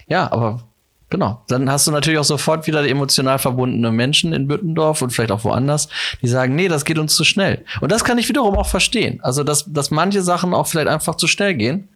Ja, 0.09 0.33
aber 0.33 0.63
genau. 1.11 1.43
Dann 1.49 1.71
hast 1.71 1.87
du 1.87 1.91
natürlich 1.91 2.19
auch 2.19 2.25
sofort 2.25 2.67
wieder 2.67 2.89
emotional 2.89 3.39
verbundene 3.39 3.93
Menschen 3.93 4.33
in 4.33 4.49
Büttendorf 4.49 5.03
und 5.03 5.11
vielleicht 5.11 5.33
auch 5.33 5.45
woanders, 5.45 5.89
die 6.23 6.29
sagen, 6.29 6.55
nee, 6.55 6.69
das 6.69 6.87
geht 6.87 6.99
uns 6.99 7.15
zu 7.15 7.25
schnell. 7.25 7.65
Und 7.83 7.93
das 7.93 8.05
kann 8.05 8.17
ich 8.17 8.29
wiederum 8.29 8.57
auch 8.57 8.69
verstehen. 8.69 9.21
Also 9.23 9.45
dass, 9.45 9.71
dass 9.71 9.91
manche 9.91 10.23
Sachen 10.23 10.55
auch 10.55 10.67
vielleicht 10.67 10.89
einfach 10.89 11.17
zu 11.17 11.27
schnell 11.27 11.55
gehen 11.55 11.89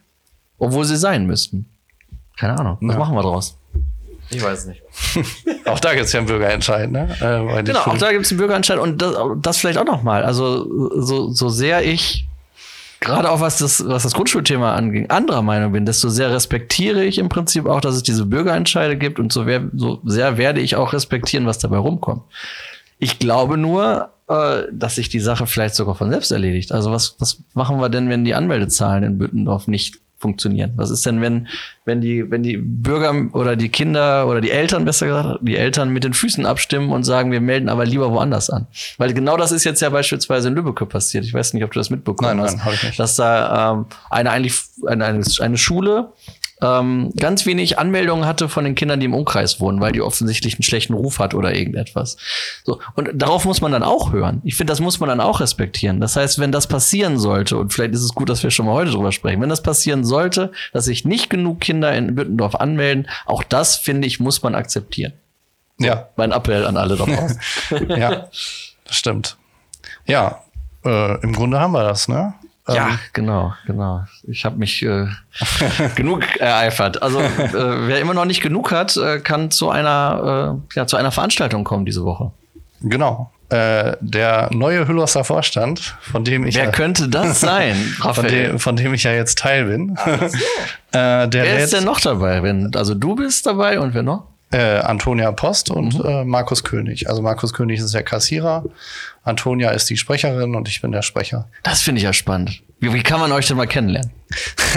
obwohl 0.57 0.85
sie 0.85 0.97
sein 0.97 1.25
müssten. 1.25 1.69
Keine 2.37 2.57
Ahnung. 2.59 2.77
Was 2.81 2.93
ja. 2.93 2.99
machen 2.99 3.15
wir 3.15 3.21
draus? 3.21 3.57
Ich 4.37 4.43
weiß 4.43 4.67
nicht. 4.67 4.81
auch 5.65 5.79
da 5.79 5.93
gibt 5.93 6.05
es 6.05 6.13
ja 6.13 6.19
einen 6.19 6.27
Bürgerentscheid, 6.27 6.91
ne? 6.91 7.09
Äh, 7.19 7.63
genau, 7.63 7.79
auch 7.79 7.97
da 7.97 8.11
gibt 8.11 8.25
es 8.25 8.31
einen 8.31 8.39
Bürgerentscheid 8.39 8.79
und 8.79 9.01
das, 9.01 9.15
das 9.41 9.57
vielleicht 9.57 9.77
auch 9.77 9.85
nochmal. 9.85 10.23
Also, 10.23 11.01
so, 11.01 11.31
so 11.31 11.49
sehr 11.49 11.83
ich 11.83 12.27
gerade 12.99 13.29
auch 13.29 13.39
was 13.39 13.59
das, 13.59 13.85
was 13.85 14.03
das 14.03 14.13
Grundschulthema 14.13 14.73
anging, 14.73 15.09
anderer 15.09 15.41
Meinung 15.41 15.71
bin, 15.71 15.85
desto 15.85 16.09
sehr 16.09 16.31
respektiere 16.31 17.03
ich 17.03 17.17
im 17.17 17.29
Prinzip 17.29 17.67
auch, 17.67 17.81
dass 17.81 17.95
es 17.95 18.03
diese 18.03 18.25
Bürgerentscheide 18.25 18.97
gibt 18.97 19.19
und 19.19 19.31
so, 19.31 19.45
wer, 19.45 19.69
so 19.75 19.99
sehr 20.03 20.37
werde 20.37 20.61
ich 20.61 20.75
auch 20.75 20.93
respektieren, 20.93 21.45
was 21.45 21.59
dabei 21.59 21.77
rumkommt. 21.77 22.23
Ich 22.97 23.19
glaube 23.19 23.57
nur, 23.57 24.09
äh, 24.27 24.63
dass 24.71 24.95
sich 24.95 25.09
die 25.09 25.19
Sache 25.19 25.45
vielleicht 25.47 25.75
sogar 25.75 25.95
von 25.95 26.09
selbst 26.09 26.31
erledigt. 26.31 26.71
Also 26.71 26.91
was, 26.91 27.15
was 27.19 27.41
machen 27.53 27.79
wir 27.79 27.89
denn, 27.89 28.09
wenn 28.09 28.25
die 28.25 28.33
Anmeldezahlen 28.33 29.03
in 29.03 29.17
Büttendorf 29.17 29.67
nicht 29.67 29.99
funktionieren? 30.17 30.73
Was 30.75 30.89
ist 30.89 31.05
denn, 31.05 31.21
wenn, 31.21 31.47
wenn 31.85 32.01
die, 32.01 32.29
wenn 32.29 32.43
die 32.43 32.57
Bürger 32.57 33.13
oder 33.33 33.55
die 33.55 33.69
Kinder 33.69 34.27
oder 34.27 34.41
die 34.41 34.51
Eltern, 34.51 34.85
besser 34.85 35.07
gesagt, 35.07 35.39
die 35.41 35.57
Eltern 35.57 35.89
mit 35.89 36.03
den 36.03 36.13
Füßen 36.13 36.45
abstimmen 36.45 36.91
und 36.91 37.03
sagen, 37.03 37.31
wir 37.31 37.41
melden 37.41 37.69
aber 37.69 37.85
lieber 37.85 38.11
woanders 38.11 38.49
an? 38.49 38.67
Weil 38.97 39.13
genau 39.13 39.37
das 39.37 39.51
ist 39.51 39.63
jetzt 39.63 39.81
ja 39.81 39.89
beispielsweise 39.89 40.47
in 40.47 40.55
Lübeck 40.55 40.87
passiert. 40.89 41.25
Ich 41.25 41.33
weiß 41.33 41.53
nicht, 41.53 41.63
ob 41.63 41.71
du 41.71 41.79
das 41.79 41.89
mitbekommen 41.89 42.37
nein, 42.37 42.45
hast. 42.45 42.57
Nein, 42.57 42.73
ich 42.73 42.83
nicht. 42.83 42.99
Dass 42.99 43.15
da 43.15 43.73
ähm, 43.73 43.85
eine 44.09 44.31
eigentlich 44.31 44.55
eine, 44.87 45.23
eine 45.39 45.57
Schule 45.57 46.13
ähm, 46.61 47.11
ganz 47.17 47.45
wenig 47.45 47.77
Anmeldungen 47.77 48.25
hatte 48.25 48.47
von 48.49 48.63
den 48.63 48.75
Kindern, 48.75 48.99
die 48.99 49.07
im 49.07 49.13
Umkreis 49.13 49.59
wohnen, 49.59 49.81
weil 49.81 49.91
die 49.91 50.01
offensichtlich 50.01 50.55
einen 50.55 50.63
schlechten 50.63 50.93
Ruf 50.93 51.19
hat 51.19 51.33
oder 51.33 51.53
irgendetwas. 51.53 52.17
So 52.63 52.79
und 52.95 53.09
darauf 53.13 53.45
muss 53.45 53.61
man 53.61 53.71
dann 53.71 53.83
auch 53.83 54.13
hören. 54.13 54.41
Ich 54.43 54.55
finde, 54.55 54.71
das 54.71 54.79
muss 54.79 54.99
man 54.99 55.09
dann 55.09 55.19
auch 55.19 55.41
respektieren. 55.41 55.99
Das 55.99 56.15
heißt, 56.15 56.39
wenn 56.39 56.51
das 56.51 56.67
passieren 56.67 57.19
sollte 57.19 57.57
und 57.57 57.73
vielleicht 57.73 57.93
ist 57.93 58.03
es 58.03 58.15
gut, 58.15 58.29
dass 58.29 58.43
wir 58.43 58.51
schon 58.51 58.65
mal 58.65 58.73
heute 58.73 58.91
drüber 58.91 59.11
sprechen, 59.11 59.41
wenn 59.41 59.49
das 59.49 59.63
passieren 59.63 60.05
sollte, 60.05 60.51
dass 60.73 60.85
sich 60.85 61.05
nicht 61.05 61.29
genug 61.29 61.59
Kinder 61.59 61.93
in 61.93 62.15
Büttendorf 62.15 62.55
anmelden, 62.55 63.07
auch 63.25 63.43
das 63.43 63.75
finde 63.75 64.07
ich 64.07 64.19
muss 64.19 64.41
man 64.43 64.55
akzeptieren. 64.55 65.13
So, 65.77 65.87
ja. 65.87 66.09
Mein 66.15 66.31
Appell 66.31 66.65
an 66.65 66.77
alle 66.77 66.95
da 66.95 67.05
draußen. 67.05 67.39
ja, 67.89 68.27
das 68.85 68.95
stimmt. 68.95 69.37
Ja, 70.05 70.43
äh, 70.85 71.21
im 71.21 71.33
Grunde 71.33 71.59
haben 71.59 71.73
wir 71.73 71.83
das, 71.83 72.07
ne? 72.07 72.33
Ja, 72.67 72.89
ähm, 72.89 72.99
genau, 73.13 73.53
genau. 73.67 74.05
Ich 74.23 74.43
habe 74.43 74.57
mich 74.57 74.81
äh, 74.81 75.07
genug 75.95 76.23
ereifert. 76.39 77.01
Also 77.01 77.19
äh, 77.19 77.51
wer 77.53 77.99
immer 77.99 78.13
noch 78.13 78.25
nicht 78.25 78.41
genug 78.41 78.71
hat, 78.71 78.97
äh, 78.97 79.19
kann 79.19 79.51
zu 79.51 79.69
einer, 79.69 80.57
äh, 80.73 80.75
ja, 80.75 80.87
zu 80.87 80.97
einer 80.97 81.11
Veranstaltung 81.11 81.63
kommen 81.63 81.85
diese 81.85 82.03
Woche. 82.03 82.31
Genau. 82.81 83.31
Äh, 83.49 83.97
der 84.01 84.49
neue 84.51 84.87
Hüllosser 84.87 85.23
Vorstand, 85.23 85.95
von 86.01 86.23
dem 86.23 86.47
ich 86.47 86.55
wer 86.55 86.65
ja, 86.65 86.71
könnte 86.71 87.07
das 87.07 87.39
sein, 87.41 87.75
von 87.99 88.25
dem, 88.27 88.57
von 88.57 88.75
dem 88.75 88.95
ich 88.95 89.03
ja 89.03 89.13
jetzt 89.13 89.37
Teil 89.37 89.65
bin. 89.65 89.97
So. 90.03 90.11
Äh, 90.91 91.27
wer 91.29 91.59
ist 91.59 91.73
denn 91.73 91.83
noch 91.83 91.99
dabei? 91.99 92.41
Wenn, 92.41 92.73
also 92.73 92.95
du 92.95 93.15
bist 93.15 93.45
dabei 93.45 93.81
und 93.81 93.93
wer 93.93 94.01
noch? 94.01 94.27
Äh, 94.49 94.77
Antonia 94.77 95.33
Post 95.33 95.69
und 95.69 95.99
mhm. 95.99 96.05
äh, 96.05 96.23
Markus 96.23 96.63
König. 96.63 97.09
Also 97.09 97.21
Markus 97.21 97.51
König 97.51 97.81
ist 97.81 97.93
der 97.93 98.03
Kassierer, 98.03 98.63
Antonia 99.25 99.71
ist 99.71 99.89
die 99.89 99.97
Sprecherin 99.97 100.55
und 100.55 100.69
ich 100.69 100.81
bin 100.81 100.91
der 100.91 101.01
Sprecher. 101.01 101.49
Das 101.63 101.81
finde 101.81 101.99
ich 101.99 102.03
ja 102.03 102.13
spannend. 102.13 102.61
Wie, 102.79 102.93
wie, 102.93 103.03
kann 103.03 103.19
man 103.19 103.31
euch 103.31 103.47
denn 103.47 103.57
mal 103.57 103.67
kennenlernen? 103.67 104.11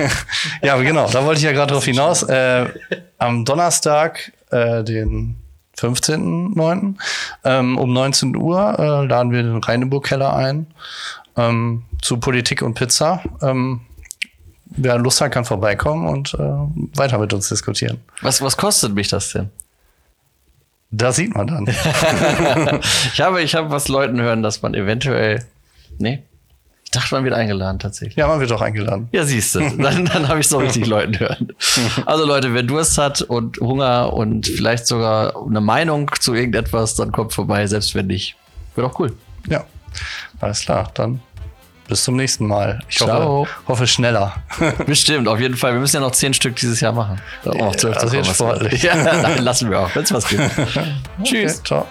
ja, 0.63 0.77
genau, 0.79 1.09
da 1.11 1.25
wollte 1.25 1.39
ich 1.39 1.45
ja 1.45 1.53
gerade 1.53 1.73
drauf 1.73 1.85
hinaus. 1.85 2.23
Äh, 2.23 2.67
am 3.19 3.45
Donnerstag, 3.45 4.33
äh, 4.51 4.83
den 4.83 5.37
15.09. 5.79 6.95
Ähm, 7.45 7.79
um 7.79 7.93
19 7.93 8.37
Uhr 8.37 8.79
äh, 8.79 9.07
laden 9.07 9.33
wir 9.33 9.43
den 9.43 9.59
Reineburg-Keller 9.59 10.35
ein 10.35 10.67
ähm, 11.37 11.85
zu 12.03 12.19
Politik 12.19 12.63
und 12.63 12.75
Pizza. 12.75 13.23
Ähm, 13.43 13.81
wer 14.67 14.99
Lust 14.99 15.21
hat, 15.21 15.33
kann 15.33 15.45
vorbeikommen 15.45 16.09
und 16.09 16.35
äh, 16.35 16.39
weiter 16.97 17.19
mit 17.19 17.33
uns 17.33 17.49
diskutieren. 17.49 18.01
Was, 18.23 18.43
was 18.43 18.57
kostet 18.57 18.95
mich 18.95 19.09
das 19.09 19.33
denn? 19.33 19.51
Da 20.91 21.13
sieht 21.13 21.35
man 21.35 21.47
dann. 21.47 21.67
ich 23.13 23.21
habe, 23.21 23.43
ich 23.43 23.55
habe 23.55 23.71
was 23.71 23.89
Leuten 23.89 24.21
hören, 24.21 24.43
dass 24.43 24.63
man 24.63 24.75
eventuell. 24.75 25.45
Nee. 25.99 26.23
Ich 26.85 26.93
dachte, 26.93 27.15
man 27.15 27.25
wird 27.25 27.35
eingeladen 27.35 27.79
tatsächlich. 27.79 28.17
Ja, 28.17 28.29
man 28.29 28.41
wird 28.41 28.51
auch 28.51 28.63
eingeladen. 28.63 29.09
Ja, 29.13 29.25
siehst 29.25 29.55
du. 29.55 29.61
Dann, 29.61 30.07
dann 30.07 30.29
habe 30.29 30.41
ich 30.41 30.49
so 30.49 30.57
richtig 30.57 30.87
Leuten 30.87 31.21
hören. 31.21 31.53
Also 32.07 32.25
Leute, 32.25 32.55
wer 32.55 32.63
Durst 32.63 32.97
hat 32.97 33.21
und 33.21 33.59
Hunger 33.59 34.15
und 34.15 34.47
vielleicht 34.47 34.87
sogar 34.87 35.35
eine 35.47 35.61
Meinung 35.61 36.11
zu 36.19 36.33
irgendetwas, 36.33 36.95
dann 36.95 37.13
kommt 37.13 37.35
vorbei, 37.35 37.67
selbst 37.67 37.95
wenn 37.95 38.07
nicht. 38.07 38.37
Wird 38.75 38.87
auch 38.87 38.99
cool. 38.99 39.13
Ja, 39.51 39.67
alles 40.41 40.61
klar. 40.61 40.91
Dann 40.95 41.21
bis 41.89 42.05
zum 42.05 42.17
nächsten 42.17 42.47
Mal. 42.47 42.79
Ich 42.89 42.99
Ciao. 42.99 43.41
hoffe, 43.41 43.51
hoffe 43.67 43.87
schneller. 43.87 44.35
Bestimmt, 44.87 45.27
auf 45.27 45.41
jeden 45.41 45.57
Fall. 45.57 45.73
Wir 45.73 45.81
müssen 45.81 45.97
ja 45.97 46.01
noch 46.01 46.13
zehn 46.13 46.35
Stück 46.35 46.55
dieses 46.57 46.81
Jahr 46.81 46.93
machen. 46.93 47.21
Da 47.43 47.51
auch 47.51 47.75
zwölf 47.75 47.97
ja, 47.97 48.03
also 48.03 48.17
jetzt 48.17 48.35
sportlich. 48.35 48.83
Ja, 48.89 48.95
nein, 48.95 49.43
lassen 49.43 49.71
wir 49.71 49.81
auch, 49.81 49.95
wenn 49.95 50.05
es 50.05 50.13
was 50.13 50.29
gibt. 50.29 50.43
Tschüss. 51.25 51.59
Okay, 51.59 51.65
ciao. 51.65 51.87